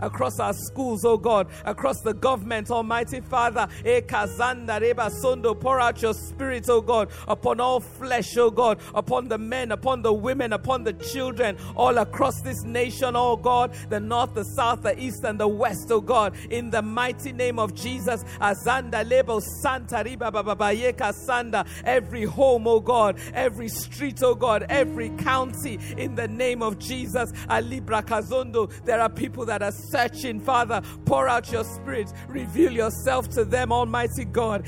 across 0.00 0.38
our 0.40 0.52
schools, 0.52 1.04
oh 1.04 1.16
God, 1.16 1.48
across 1.64 2.00
the 2.00 2.14
government, 2.14 2.70
Almighty 2.70 3.20
Father. 3.20 3.68
Ekazanda 3.84 4.80
reba 4.80 5.10
sondo, 5.22 5.58
pour 5.58 5.80
out 5.80 6.00
your 6.02 6.14
spirit, 6.14 6.68
oh 6.68 6.80
God, 6.80 7.10
upon 7.28 7.60
all 7.60 7.80
flesh, 7.80 8.36
oh 8.36 8.50
God, 8.50 8.80
upon 8.94 9.28
the 9.28 9.38
men, 9.38 9.72
upon 9.72 10.02
the 10.02 10.12
women, 10.12 10.52
upon 10.52 10.84
the 10.84 10.92
children, 10.92 11.56
all 11.76 11.98
across 11.98 12.40
this 12.42 12.62
nation, 12.64 13.14
oh 13.16 13.36
God, 13.36 13.74
the 13.88 14.00
north, 14.00 14.34
the 14.34 14.44
south, 14.44 14.82
the 14.82 14.98
east, 15.00 15.24
and 15.24 15.38
the 15.38 15.48
west, 15.48 15.90
oh 15.90 16.00
God, 16.00 16.34
in 16.50 16.70
the 16.70 16.82
mighty 16.82 17.32
name 17.32 17.58
of 17.58 17.74
Jesus. 17.74 18.24
Azanda 18.40 19.08
lebo 19.08 19.40
santa 19.40 19.96
riba 19.96 20.30
babayeka 20.32 21.12
sanda 21.60 21.80
every 21.84 22.24
home, 22.24 22.66
oh 22.66 22.80
God, 22.80 23.18
every 23.34 23.68
street, 23.68 24.22
oh 24.22 24.34
God, 24.34 24.66
every 24.68 25.10
county 25.10 25.78
in 25.96 26.14
the 26.14 26.28
name 26.28 26.62
of 26.62 26.78
Jesus. 26.78 27.32
Alibra 27.48 28.02
Kazondo, 28.02 28.70
there 28.84 29.00
are 29.00 29.08
people 29.08 29.44
that 29.46 29.62
are 29.62 29.72
searching, 29.72 30.40
Father. 30.40 30.82
Pour 31.04 31.28
out 31.28 31.50
your 31.50 31.64
spirit, 31.64 32.12
reveal 32.28 32.72
yourself 32.72 33.28
to 33.30 33.44
them, 33.44 33.72
Almighty 33.72 34.24
God. 34.24 34.64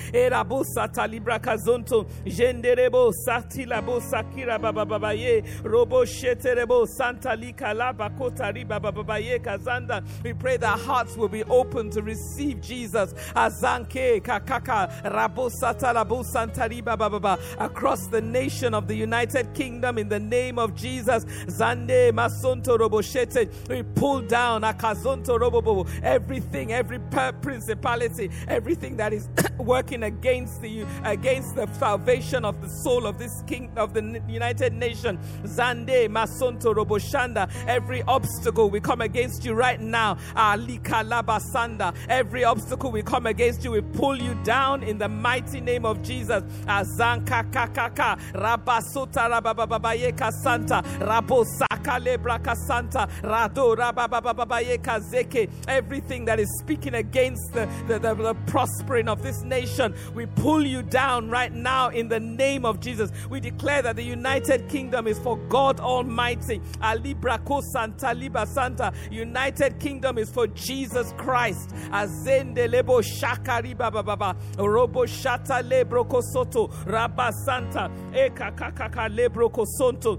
Jenderebo 2.24 3.12
Satilabo 3.26 4.00
Sakira 4.00 4.58
Bababaye, 4.58 5.44
Robo 5.64 6.04
Sheterebo 6.04 6.86
Santalika 6.98 7.74
Laba 7.74 8.10
Kotari 8.18 8.66
Kazanda. 8.66 10.04
We 10.22 10.32
pray 10.32 10.56
that 10.56 10.78
hearts 10.80 11.16
will 11.16 11.28
be 11.28 11.44
open 11.44 11.90
to 11.90 12.02
receive 12.02 12.60
Jesus. 12.60 13.12
Azanke 13.34 14.22
Kakaka 14.22 15.02
Rabo 15.04 15.50
Satalabo 15.50 16.24
Santari 16.24 16.81
across 16.86 18.06
the 18.08 18.20
nation 18.20 18.74
of 18.74 18.88
the 18.88 18.94
United 18.94 19.54
Kingdom 19.54 19.98
in 19.98 20.08
the 20.08 20.18
name 20.18 20.58
of 20.58 20.74
Jesus. 20.74 21.24
Zande 21.46 22.12
masonto 22.12 22.78
roboshete. 22.78 23.68
We 23.68 23.82
pull 23.82 24.20
down 24.20 24.62
akazonto 24.62 25.38
robobo 25.38 25.88
everything, 26.02 26.72
every 26.72 26.98
principality, 27.40 28.30
everything 28.48 28.96
that 28.96 29.12
is 29.12 29.28
working 29.58 30.02
against 30.04 30.60
the 30.60 30.84
against 31.04 31.54
the 31.54 31.66
salvation 31.74 32.44
of 32.44 32.60
the 32.60 32.68
soul 32.68 33.06
of 33.06 33.18
this 33.18 33.42
king 33.46 33.70
of 33.76 33.94
the 33.94 34.22
United 34.28 34.72
Nation. 34.72 35.18
Zande 35.44 36.08
masonto 36.08 36.74
roboshanda. 36.74 37.50
Every 37.66 38.02
obstacle 38.02 38.70
we 38.70 38.80
come 38.80 39.00
against 39.00 39.44
you 39.44 39.54
right 39.54 39.80
now. 39.80 40.16
Alika 40.34 41.02
labasanda. 41.08 41.94
Every 42.08 42.44
obstacle 42.44 42.90
we 42.90 43.02
come 43.02 43.26
against 43.26 43.64
you, 43.64 43.72
we 43.72 43.80
pull 43.80 44.20
you 44.20 44.34
down 44.44 44.82
in 44.82 44.98
the 44.98 45.08
mighty 45.08 45.60
name 45.60 45.84
of 45.84 46.02
Jesus. 46.02 46.42
Azanka 46.72 47.44
kakaka 47.52 48.18
rabasota 48.32 49.28
rabababayeka 49.28 50.32
santa 50.32 50.82
rabosaka 51.00 51.98
lebraka 52.00 52.56
santa 52.56 53.08
rado 53.22 53.76
rabababayeka 53.76 55.00
zeke. 55.00 55.50
Everything 55.68 56.24
that 56.24 56.40
is 56.40 56.48
speaking 56.60 56.94
against 56.94 57.52
the, 57.52 57.68
the, 57.86 57.98
the, 57.98 58.14
the 58.14 58.34
prospering 58.46 59.08
of 59.08 59.22
this 59.22 59.42
nation, 59.42 59.94
we 60.14 60.26
pull 60.26 60.64
you 60.64 60.82
down 60.82 61.28
right 61.28 61.52
now 61.52 61.88
in 61.88 62.08
the 62.08 62.20
name 62.20 62.64
of 62.64 62.80
Jesus. 62.80 63.10
We 63.28 63.40
declare 63.40 63.82
that 63.82 63.96
the 63.96 64.02
United 64.02 64.68
Kingdom 64.68 65.06
is 65.06 65.18
for 65.18 65.36
God 65.48 65.78
Almighty. 65.80 66.60
Alibra 66.80 67.44
ko 67.44 67.60
santa 67.72 68.14
liba 68.14 68.46
santa. 68.46 68.92
United 69.10 69.78
Kingdom 69.78 70.18
is 70.18 70.30
for 70.30 70.46
Jesus 70.46 71.12
Christ. 71.18 71.70
Azende 71.90 72.70
lebo 72.70 73.02
shakari 73.02 73.76
baba 73.76 74.02
baba. 74.02 74.36
Robo 74.56 75.04
shata 75.04 75.62
lebro 75.68 76.04
kosoto. 76.04 76.61
Rabba 76.86 77.32
santa. 77.32 77.90
Eka 78.12 78.52
kakaka 78.52 79.08
lebro 79.08 79.48
kosonto. 79.50 80.18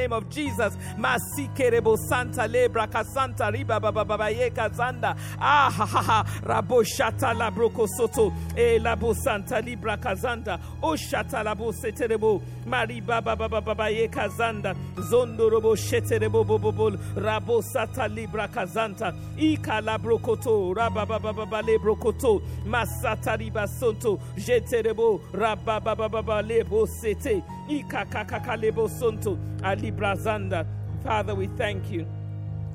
of 0.09 0.29
Jesus. 0.29 0.75
Masikerebo 0.97 1.97
Santa 1.97 2.41
Lebra 2.47 2.87
Kasanta 2.87 3.51
Riba 3.51 3.79
Bababaye 3.79 4.51
Kazanda. 4.51 5.15
Ah 5.39 5.69
ha 5.69 5.85
ha 5.85 6.01
ha. 6.01 6.23
Rabo 6.43 6.83
Shata 6.83 7.33
Labroko 7.33 7.87
Soto. 7.87 8.33
E 8.57 8.79
Labo 8.79 9.15
Santa 9.15 9.59
Libra 9.59 9.97
Kazanda. 9.97 10.59
O 10.81 10.93
Shata 10.93 11.43
Labo 11.43 11.71
Seterebo. 11.73 12.41
Mari 12.65 13.01
Baba 13.01 13.35
Bababaye 13.35 14.09
Kazanda. 14.09 14.75
Zondo 14.95 15.49
Robo 15.51 15.75
Sheterebo 15.75 16.45
Bobobol. 16.45 16.97
Rabo 17.15 17.61
Sata 17.61 18.07
Libra 18.13 18.47
Kazanta. 18.47 19.13
Ika 19.37 19.81
Labrokoto. 19.81 20.75
Rabba 20.75 21.05
Baba 21.05 21.61
Lebrokoto. 21.61 22.41
Masata 22.65 23.37
Riba 23.37 23.67
Sonto. 23.67 24.19
Jeterebo. 24.37 25.21
Rabba 25.33 25.79
Baba 25.79 26.41
Lebo 26.41 26.85
Sete. 26.87 27.43
Ika 27.69 28.05
Kakaka 28.05 28.59
Lebo 28.59 28.87
Sonto. 28.87 29.37
Ali 29.63 29.90
Brazanda. 29.91 30.65
Father, 31.03 31.35
we 31.35 31.47
thank 31.57 31.91
you. 31.91 32.07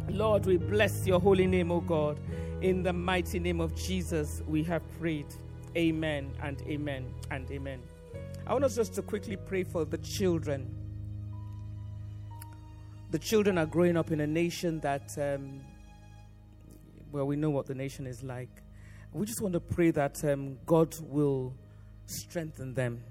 Lord, 0.09 0.47
we 0.47 0.57
bless 0.57 1.07
your 1.07 1.21
holy 1.21 1.47
name, 1.47 1.71
O 1.73 1.81
God. 1.81 2.21
In 2.61 2.83
the 2.83 2.93
mighty 2.93 3.39
name 3.39 3.61
of 3.61 3.75
Jesus, 3.75 4.43
we 4.47 4.62
have 4.64 4.83
prayed. 4.99 5.27
Amen 5.77 6.33
and 6.43 6.62
amen 6.62 7.12
and 7.31 7.51
amen. 7.51 7.83
I 8.47 8.53
want 8.53 8.64
us 8.64 8.77
just 8.77 8.95
to 8.95 9.03
quickly 9.03 9.37
pray 9.37 9.64
for 9.64 9.85
the 9.85 9.99
children. 9.99 10.75
The 13.11 13.19
children 13.19 13.59
are 13.59 13.67
growing 13.67 13.97
up 13.97 14.11
in 14.11 14.21
a 14.21 14.27
nation 14.27 14.81
that, 14.81 15.11
um, 15.19 15.61
well, 17.12 17.27
we 17.27 17.37
know 17.37 17.51
what 17.51 17.67
the 17.67 17.75
nation 17.75 18.07
is 18.07 18.23
like. 18.23 18.62
We 19.12 19.27
just 19.27 19.41
want 19.41 19.55
to 19.55 19.61
pray 19.61 19.91
that 19.93 20.23
um, 20.25 20.59
God 20.67 20.95
will 21.01 21.55
strengthen 22.07 22.75
them. 22.75 23.03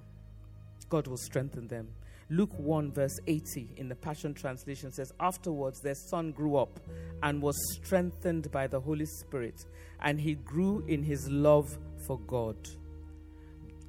God 0.89 1.08
will 1.08 1.18
strengthen 1.18 1.68
them. 1.68 1.88
Luke 2.30 2.57
1, 2.57 2.91
verse 2.91 3.19
80 3.28 3.76
in 3.78 3.88
the 3.88 3.95
Passion 3.95 4.34
Translation 4.34 4.91
says, 4.91 5.13
Afterwards, 5.19 5.80
their 5.82 5.93
son 5.93 6.32
grew 6.32 6.55
up 6.55 6.80
and 7.21 7.39
was 7.41 7.55
strengthened 7.76 8.51
by 8.51 8.65
the 8.65 8.80
Holy 8.80 9.05
Spirit, 9.05 9.65
and 10.01 10.19
he 10.19 10.34
grew 10.34 10.84
in 10.88 11.03
his 11.03 11.30
love 11.30 11.78
for 12.07 12.19
God. 12.21 12.57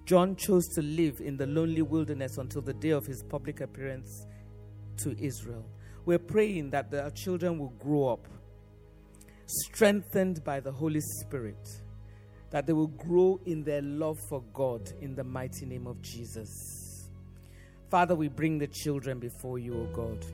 John 0.05 0.37
chose 0.37 0.67
to 0.75 0.83
live 0.83 1.21
in 1.21 1.37
the 1.39 1.47
lonely 1.47 1.83
wilderness 1.83 2.37
until 2.37 2.61
the 2.61 2.75
day 2.75 2.91
of 2.91 3.07
his 3.07 3.23
public 3.23 3.63
appearance 3.63 4.27
to 4.99 5.17
Israel. 5.19 5.65
We're 6.05 6.19
praying 6.19 6.71
that 6.71 6.93
our 6.95 7.11
children 7.11 7.59
will 7.59 7.73
grow 7.81 8.09
up 8.09 8.29
strengthened 9.47 10.45
by 10.45 10.61
the 10.61 10.73
Holy 10.73 11.01
Spirit, 11.01 11.69
that 12.51 12.67
they 12.67 12.73
will 12.73 12.87
grow 12.89 13.41
in 13.47 13.65
their 13.65 13.83
love 13.83 14.19
for 14.29 14.43
God 14.53 14.93
in 15.01 15.15
the 15.15 15.25
mighty 15.25 15.67
name 15.67 15.87
of 15.87 16.01
Jesus. 16.03 16.86
Father, 17.91 18.15
we 18.15 18.29
bring 18.29 18.59
the 18.59 18.67
children 18.67 19.19
before 19.19 19.59
you, 19.59 19.75
O 19.75 19.85
God. 19.95 20.25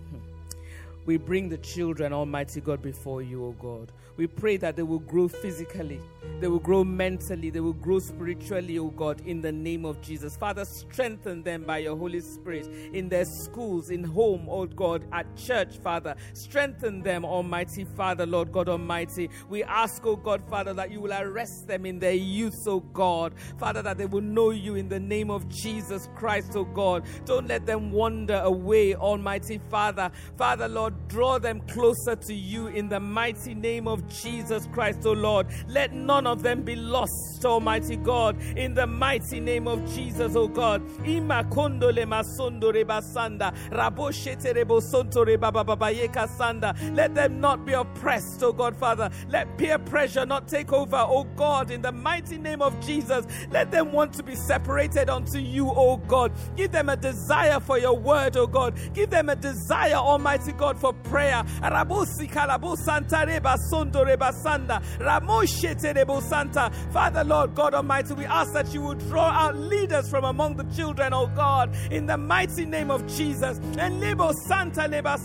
We 1.05 1.17
bring 1.17 1.49
the 1.49 1.59
children, 1.59 2.13
Almighty 2.13 2.61
God, 2.61 2.81
before 2.81 3.23
you, 3.23 3.45
O 3.45 3.53
God. 3.53 3.93
We 4.17 4.27
pray 4.27 4.57
that 4.59 4.77
they 4.77 4.83
will 4.83 4.99
grow 4.99 5.29
physically, 5.29 6.01
they 6.41 6.49
will 6.49 6.59
grow 6.59 6.83
mentally, 6.85 7.51
they 7.51 7.61
will 7.61 7.73
grow 7.73 7.99
spiritually, 8.01 8.79
O 8.79 8.89
God, 8.89 9.21
in 9.27 9.41
the 9.41 9.53
name 9.53 9.85
of 9.85 10.01
Jesus. 10.01 10.37
Father, 10.37 10.65
strengthen 10.65 11.43
them 11.43 11.63
by 11.65 11.79
your 11.79 11.97
Holy 11.97 12.21
Spirit 12.21 12.67
in 12.93 13.09
their 13.09 13.25
schools, 13.25 13.91
in 13.91 14.03
home, 14.03 14.49
O 14.49 14.67
God, 14.67 15.05
at 15.13 15.35
church, 15.37 15.79
Father. 15.79 16.17
Strengthen 16.35 17.03
them, 17.03 17.25
Almighty 17.25 17.85
Father, 17.85 18.27
Lord 18.27 18.53
God 18.53 18.69
Almighty. 18.69 19.31
We 19.49 19.63
ask, 19.63 20.05
O 20.05 20.17
God, 20.17 20.43
Father, 20.51 20.75
that 20.75 20.91
you 20.91 21.01
will 21.01 21.13
arrest 21.13 21.69
them 21.69 21.87
in 21.87 21.99
their 21.99 22.13
youth, 22.13 22.67
O 22.67 22.81
God. 22.81 23.35
Father, 23.59 23.83
that 23.83 23.97
they 23.97 24.07
will 24.07 24.21
know 24.21 24.51
you 24.51 24.75
in 24.75 24.89
the 24.89 25.01
name 25.01 25.31
of 25.31 25.49
Jesus 25.49 26.09
Christ, 26.17 26.57
O 26.57 26.65
God. 26.65 27.05
Don't 27.25 27.47
let 27.47 27.67
them 27.67 27.93
wander 27.93 28.41
away, 28.45 28.95
Almighty 28.95 29.61
Father. 29.71 30.11
Father, 30.37 30.69
Lord, 30.69 31.09
draw 31.09 31.39
them 31.39 31.61
closer 31.69 32.17
to 32.17 32.35
you 32.35 32.67
in 32.67 32.89
the 32.89 33.01
mighty 33.01 33.55
name 33.55 33.87
of 33.87 34.02
Jesus 34.09 34.69
Christ, 34.73 35.07
O 35.07 35.13
Lord. 35.13 35.47
Let 35.69 35.93
none 35.93 36.27
of 36.27 36.43
them 36.43 36.63
be 36.63 36.77
lost, 36.77 37.45
Almighty 37.45 37.97
God, 37.97 38.41
in 38.57 38.75
the 38.75 38.87
mighty 38.87 39.41
name 39.41 39.67
of 39.69 39.85
Jesus, 39.95 40.37
O 40.37 40.49
God. 40.49 40.83
Rebababayeka 45.25 46.29
sanda. 46.29 46.75
Let 46.95 47.15
them 47.15 47.41
not 47.41 47.65
be 47.65 47.73
oppressed, 47.73 48.43
O 48.43 48.53
God, 48.53 48.77
Father. 48.77 49.11
Let 49.29 49.57
peer 49.59 49.79
pressure 49.79 50.27
not 50.27 50.49
take 50.49 50.73
over, 50.73 50.97
O 50.97 51.25
God, 51.25 51.71
in 51.71 51.83
the 51.83 51.93
mighty 51.93 52.39
name 52.39 52.63
of 52.63 52.79
Jesus. 52.85 53.27
Let 53.51 53.71
them 53.71 53.93
want 53.93 54.13
to 54.15 54.23
be 54.23 54.35
separated 54.35 55.09
unto 55.09 55.39
you, 55.39 55.71
O 55.71 55.97
God. 55.97 56.33
Give 56.57 56.71
them 56.71 56.89
a 56.89 56.97
desire 56.97 57.61
for 57.61 57.79
your 57.79 57.97
word, 57.97 58.37
O 58.37 58.47
God. 58.47 58.79
Give 58.95 59.11
them 59.11 59.29
a 59.29 59.37
desire, 59.37 59.95
Almighty 59.95 60.53
God, 60.53 60.79
for 60.79 60.93
prayer. 60.93 61.45
Santa 63.93 64.05
reba 64.07 64.33
reba 65.95 66.21
santa. 66.23 66.71
Father, 66.93 67.25
Lord 67.25 67.55
God 67.55 67.75
Almighty, 67.75 68.15
we 68.15 68.25
ask 68.25 68.53
that 68.55 68.73
you 68.73 68.81
would 68.83 68.99
draw 69.01 69.29
out 69.29 69.57
leaders 69.57 70.09
from 70.09 70.25
among 70.25 70.57
the 70.57 70.65
children, 70.75 71.13
oh 71.13 71.27
God, 71.27 71.75
in 71.91 72.07
the 72.07 72.17
mighty 72.17 72.65
name 72.65 72.91
of 72.91 73.07
Jesus. 73.07 73.59
And 73.79 74.01
lebo 74.01 74.33
santa 74.49 74.83
leba 74.83 75.19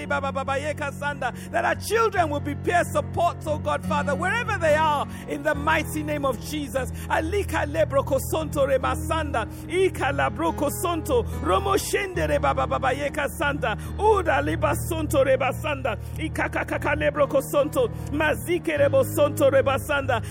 reba 0.00 0.44
yeka 0.58 0.92
sanda. 0.98 1.34
That 1.50 1.64
our 1.64 1.74
children 1.74 2.30
will 2.30 2.40
be 2.40 2.54
peer 2.54 2.84
support, 2.84 3.36
oh 3.46 3.58
God, 3.58 3.84
Father, 3.84 4.14
wherever 4.14 4.56
they 4.58 4.74
are, 4.74 5.06
in 5.28 5.42
the 5.42 5.54
mighty 5.54 6.02
name 6.02 6.24
of 6.24 6.40
Jesus. 6.40 6.90
Alika 7.08 7.66
lebro 7.70 8.04
kosonto 8.04 8.66
reba. 8.66 8.94
Ika 9.68 10.12
labro 10.12 10.54
kosonto. 10.54 11.24
Romo 11.42 11.76
shende 11.76 12.26
reba 12.28 12.54
baba 12.54 12.78
yeka 12.94 13.28
santa. 13.28 13.76
Uda 13.98 14.42
liba 14.42 14.74
sonto 14.90 15.04
sonto 15.04 15.24
rebasanda. 15.24 15.98
Ikakakaka 16.18 16.96
lebro. 16.96 17.26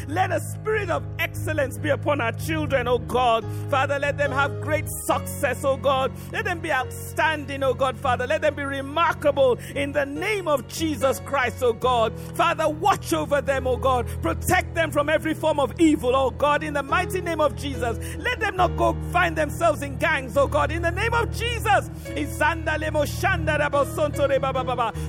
Let 0.07 0.31
a 0.31 0.39
spirit 0.39 0.89
of 0.89 1.03
excellence 1.19 1.77
be 1.77 1.89
upon 1.89 2.21
our 2.21 2.31
children, 2.31 2.87
oh 2.87 2.99
God. 2.99 3.45
Father, 3.69 3.99
let 3.99 4.17
them 4.17 4.31
have 4.31 4.61
great 4.61 4.87
success, 4.89 5.63
oh 5.65 5.77
God. 5.77 6.11
Let 6.31 6.45
them 6.45 6.59
be 6.59 6.71
outstanding, 6.71 7.63
oh 7.63 7.73
God, 7.73 7.97
Father. 7.97 8.25
Let 8.27 8.41
them 8.41 8.55
be 8.55 8.63
remarkable 8.63 9.59
in 9.75 9.91
the 9.91 10.05
name 10.05 10.47
of 10.47 10.67
Jesus 10.67 11.19
Christ, 11.21 11.61
oh 11.63 11.73
God. 11.73 12.13
Father, 12.35 12.69
watch 12.69 13.13
over 13.13 13.41
them, 13.41 13.67
oh 13.67 13.77
God. 13.77 14.07
Protect 14.21 14.73
them 14.75 14.91
from 14.91 15.09
every 15.09 15.33
form 15.33 15.59
of 15.59 15.73
evil, 15.79 16.15
oh 16.15 16.31
God, 16.31 16.63
in 16.63 16.73
the 16.73 16.83
mighty 16.83 17.21
name 17.21 17.41
of 17.41 17.55
Jesus. 17.55 17.97
Let 18.17 18.39
them 18.39 18.55
not 18.55 18.77
go 18.77 18.95
find 19.11 19.35
themselves 19.35 19.81
in 19.81 19.97
gangs, 19.97 20.37
oh 20.37 20.47
God, 20.47 20.71
in 20.71 20.81
the 20.81 20.91
name 20.91 21.13
of 21.13 21.31
Jesus. 21.35 21.89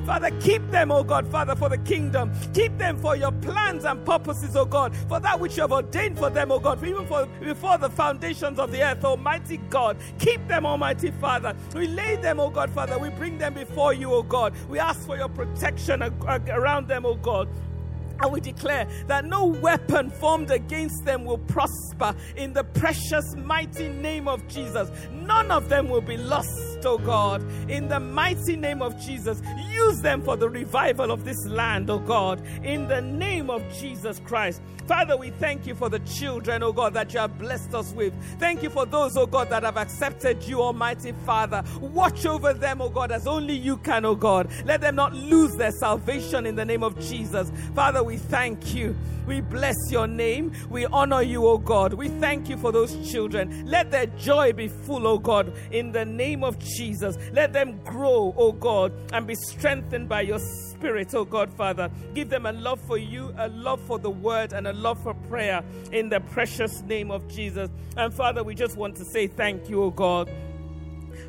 Father, 0.07 0.31
keep 0.41 0.70
them, 0.70 0.91
oh 0.91 1.05
God, 1.05 1.31
Father, 1.31 1.55
for 1.55 1.68
the 1.68 1.79
kingdom. 1.79 2.33
Keep 2.55 2.64
them 2.79 2.99
for 2.99 3.17
your 3.17 3.33
plans 3.33 3.85
and 3.85 4.05
purposes, 4.05 4.57
oh 4.57 4.65
God, 4.65 4.95
for 5.09 5.21
that 5.21 5.39
which 5.39 5.57
you 5.57 5.62
have 5.62 5.73
ordained 5.73 6.19
for 6.19 6.31
them, 6.31 6.51
oh 6.51 6.59
God, 6.59 6.85
even 6.85 7.07
for 7.07 7.27
before 7.41 7.79
the 7.79 7.91
foundations 7.91 8.59
of 8.59 8.73
the 8.73 8.83
earth, 8.83 9.05
Almighty 9.05 9.59
God. 9.71 9.97
Keep 10.19 10.49
them, 10.49 10.67
Almighty 10.67 11.11
Father. 11.12 11.55
We 11.75 11.89
lay 11.89 12.17
them, 12.17 12.41
oh 12.41 12.51
God, 12.51 12.71
Father. 12.71 12.99
We 12.99 13.11
bring 13.11 13.39
them 13.39 13.55
before 13.55 13.93
you, 13.93 14.12
oh 14.12 14.23
God. 14.23 14.55
We 14.69 14.79
ask 14.79 15.05
for 15.07 15.17
your 15.17 15.29
protection 15.29 16.03
around 16.03 16.89
them, 16.89 17.07
oh 17.07 17.15
God. 17.17 17.49
And 18.21 18.33
we 18.33 18.41
declare 18.41 18.87
that 19.09 19.25
no 19.25 19.45
weapon 19.45 20.09
formed 20.09 20.51
against 20.51 21.05
them 21.05 21.25
will 21.25 21.39
prosper 21.39 22.15
in 22.37 22.53
the 22.53 22.62
precious, 22.62 23.35
mighty 23.35 23.89
name 23.89 24.29
of 24.29 24.47
Jesus. 24.47 24.89
None 25.11 25.51
of 25.51 25.69
them 25.69 25.89
will 25.89 26.01
be 26.01 26.17
lost, 26.17 26.74
oh 26.87 26.99
God. 26.99 27.43
In 27.70 27.89
the 27.89 28.01
mighty 28.01 28.57
name 28.57 28.82
of 28.82 28.99
Jesus, 29.01 29.41
use 29.70 30.01
them 30.01 30.22
for 30.22 30.37
the 30.37 30.49
revival 30.49 31.11
of 31.11 31.24
this 31.24 31.47
land, 31.47 31.91
oh 31.91 31.99
God. 31.99 32.43
In 32.62 32.89
the 32.89 33.01
name 33.01 33.51
of 33.51 33.62
Jesus 33.78 34.20
Christ. 34.24 34.61
Father, 34.87 35.16
we 35.16 35.30
thank 35.30 35.66
you 35.66 35.74
for 35.74 35.89
the 35.89 36.01
children, 36.01 36.62
oh 36.62 36.72
God, 36.72 36.93
that 36.95 37.12
you 37.14 37.20
have 37.20 37.39
blessed 37.39 37.74
us 37.74 37.93
with. 37.93 38.12
Thank 38.39 38.62
you 38.62 38.70
for 38.70 38.85
those, 38.85 39.16
oh 39.16 39.26
God, 39.26 39.49
that 39.51 39.62
have 39.62 39.78
accepted 39.78 40.43
you, 40.43 40.61
Almighty 40.61 41.12
Father. 41.24 41.62
Watch 41.80 42.26
over 42.26 42.53
them, 42.53 42.82
oh 42.82 42.91
God, 42.91 43.11
as 43.11 43.26
only 43.26 43.55
you 43.55 43.78
can, 43.78 44.05
oh 44.05 44.14
God. 44.14 44.51
Let 44.64 44.80
them 44.80 44.97
not 44.97 45.14
lose 45.14 45.57
their 45.57 45.72
salvation 45.72 46.47
in 46.47 46.55
the 46.55 46.64
name 46.64 46.82
of 46.82 46.99
Jesus. 47.01 47.51
Father, 47.74 48.03
we 48.03 48.18
thank 48.18 48.74
you. 48.74 48.95
We 49.26 49.41
bless 49.41 49.76
your 49.91 50.07
name. 50.07 50.53
We 50.68 50.85
honor 50.87 51.22
you, 51.22 51.47
O 51.47 51.57
God. 51.57 51.95
We 51.95 52.09
thank 52.09 52.49
you 52.49 52.59
for 52.59 52.72
those 52.72 53.11
children. 53.11 53.64
Let 53.66 53.91
their 53.91 54.07
joy 54.07 54.53
be 54.53 54.68
full, 54.68 55.07
O 55.07 55.18
God, 55.18 55.53
in 55.70 55.93
the 55.93 56.05
name 56.05 56.45
of 56.45 56.59
Jesus. 56.59 56.74
Let 57.33 57.53
them 57.53 57.81
grow, 57.85 58.35
O 58.37 58.53
God, 58.53 58.93
and 59.12 59.27
be 59.27 59.35
strengthened 59.35 60.09
by 60.09 60.22
your 60.22 60.39
spirit, 60.39 61.14
oh 61.14 61.25
God, 61.25 61.53
Father. 61.55 61.91
Give 62.14 62.29
them 62.29 62.47
a 62.47 62.53
love 62.53 62.81
for 62.87 62.99
you, 62.99 63.35
a 63.39 63.49
love 63.49 63.81
for 63.87 63.99
the 63.99 64.11
word, 64.11 64.53
and 64.53 64.66
a 64.66 64.72
love 64.72 65.03
for 65.03 65.14
prayer 65.14 65.62
in 65.93 66.09
the 66.09 66.20
precious 66.20 66.83
name 66.83 67.11
of 67.11 67.29
Jesus. 67.29 67.70
And 67.97 68.12
Father, 68.12 68.43
we 68.43 68.55
just 68.55 68.77
want 68.77 68.97
to 68.97 69.05
say 69.05 69.27
thank 69.27 69.68
you, 69.68 69.83
oh 69.83 69.91
God. 69.91 70.31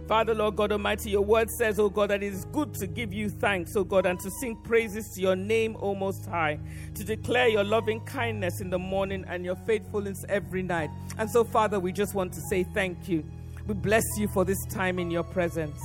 Father, 0.08 0.36
Lord 0.36 0.56
God 0.56 0.72
Almighty, 0.72 1.10
your 1.10 1.24
word 1.24 1.50
says, 1.50 1.80
oh 1.80 1.90
God, 1.90 2.12
that 2.12 2.22
it 2.22 2.32
is 2.32 2.46
good 2.46 2.76
to 2.76 2.86
give 2.86 3.12
you 3.12 3.30
thanks, 3.30 3.76
oh 3.76 3.84
God, 3.84 4.06
and 4.06 4.20
to 4.20 4.30
sing 4.30 4.56
praises 4.56 5.10
to 5.16 5.22
your 5.22 5.36
name, 5.36 5.76
O 5.80 5.96
Most 5.96 6.26
High, 6.28 6.60
to 6.94 7.04
declare 7.04 7.48
your 7.48 7.64
loving 7.64 8.02
kindness 8.02 8.62
in 8.62 8.70
the 8.70 8.78
morning 8.78 9.26
and 9.28 9.44
your 9.44 9.56
faithfulness 9.56 10.24
every 10.30 10.62
night. 10.62 10.92
And 11.18 11.30
so, 11.30 11.44
Father, 11.44 11.80
we 11.80 11.92
just 11.92 12.14
want 12.14 12.34
to 12.34 12.42
say 12.42 12.64
thank 12.64 13.10
you. 13.10 13.24
We 13.68 13.74
bless 13.74 14.04
you 14.18 14.28
for 14.28 14.46
this 14.46 14.64
time 14.68 15.00
in 15.00 15.10
your 15.10 15.24
presence. 15.24 15.82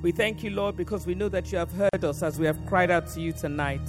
We 0.00 0.12
thank 0.12 0.44
you, 0.44 0.50
Lord, 0.50 0.76
because 0.76 1.06
we 1.06 1.14
know 1.14 1.28
that 1.28 1.50
you 1.50 1.58
have 1.58 1.72
heard 1.72 2.04
us 2.04 2.22
as 2.22 2.38
we 2.38 2.46
have 2.46 2.64
cried 2.66 2.90
out 2.90 3.08
to 3.14 3.20
you 3.20 3.32
tonight. 3.32 3.86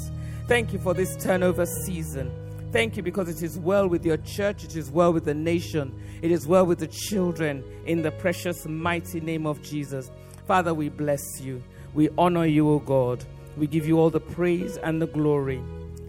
Thank 0.47 0.73
you 0.73 0.79
for 0.79 0.93
this 0.93 1.15
turnover 1.17 1.65
season. 1.65 2.31
Thank 2.71 2.97
you 2.97 3.03
because 3.03 3.29
it 3.29 3.43
is 3.43 3.59
well 3.59 3.87
with 3.87 4.05
your 4.05 4.17
church, 4.17 4.63
it 4.63 4.75
is 4.75 4.89
well 4.89 5.13
with 5.13 5.25
the 5.25 5.33
nation, 5.33 5.93
it 6.21 6.31
is 6.31 6.47
well 6.47 6.65
with 6.65 6.79
the 6.79 6.87
children 6.87 7.63
in 7.85 8.01
the 8.01 8.11
precious, 8.11 8.65
mighty 8.65 9.19
name 9.19 9.45
of 9.45 9.61
Jesus. 9.61 10.09
Father, 10.47 10.73
we 10.73 10.89
bless 10.89 11.21
you. 11.41 11.61
We 11.93 12.09
honor 12.17 12.45
you, 12.45 12.69
O 12.69 12.79
God. 12.79 13.23
We 13.57 13.67
give 13.67 13.85
you 13.85 13.99
all 13.99 14.09
the 14.09 14.21
praise 14.21 14.77
and 14.77 15.01
the 15.01 15.07
glory. 15.07 15.61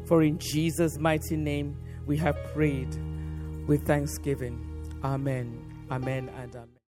For 0.06 0.22
in 0.22 0.38
Jesus' 0.38 0.98
mighty 0.98 1.36
name 1.36 1.76
we 2.06 2.16
have 2.18 2.36
prayed 2.54 2.96
with 3.66 3.86
thanksgiving. 3.86 4.58
Amen. 5.04 5.86
Amen 5.90 6.30
and 6.40 6.54
amen. 6.54 6.81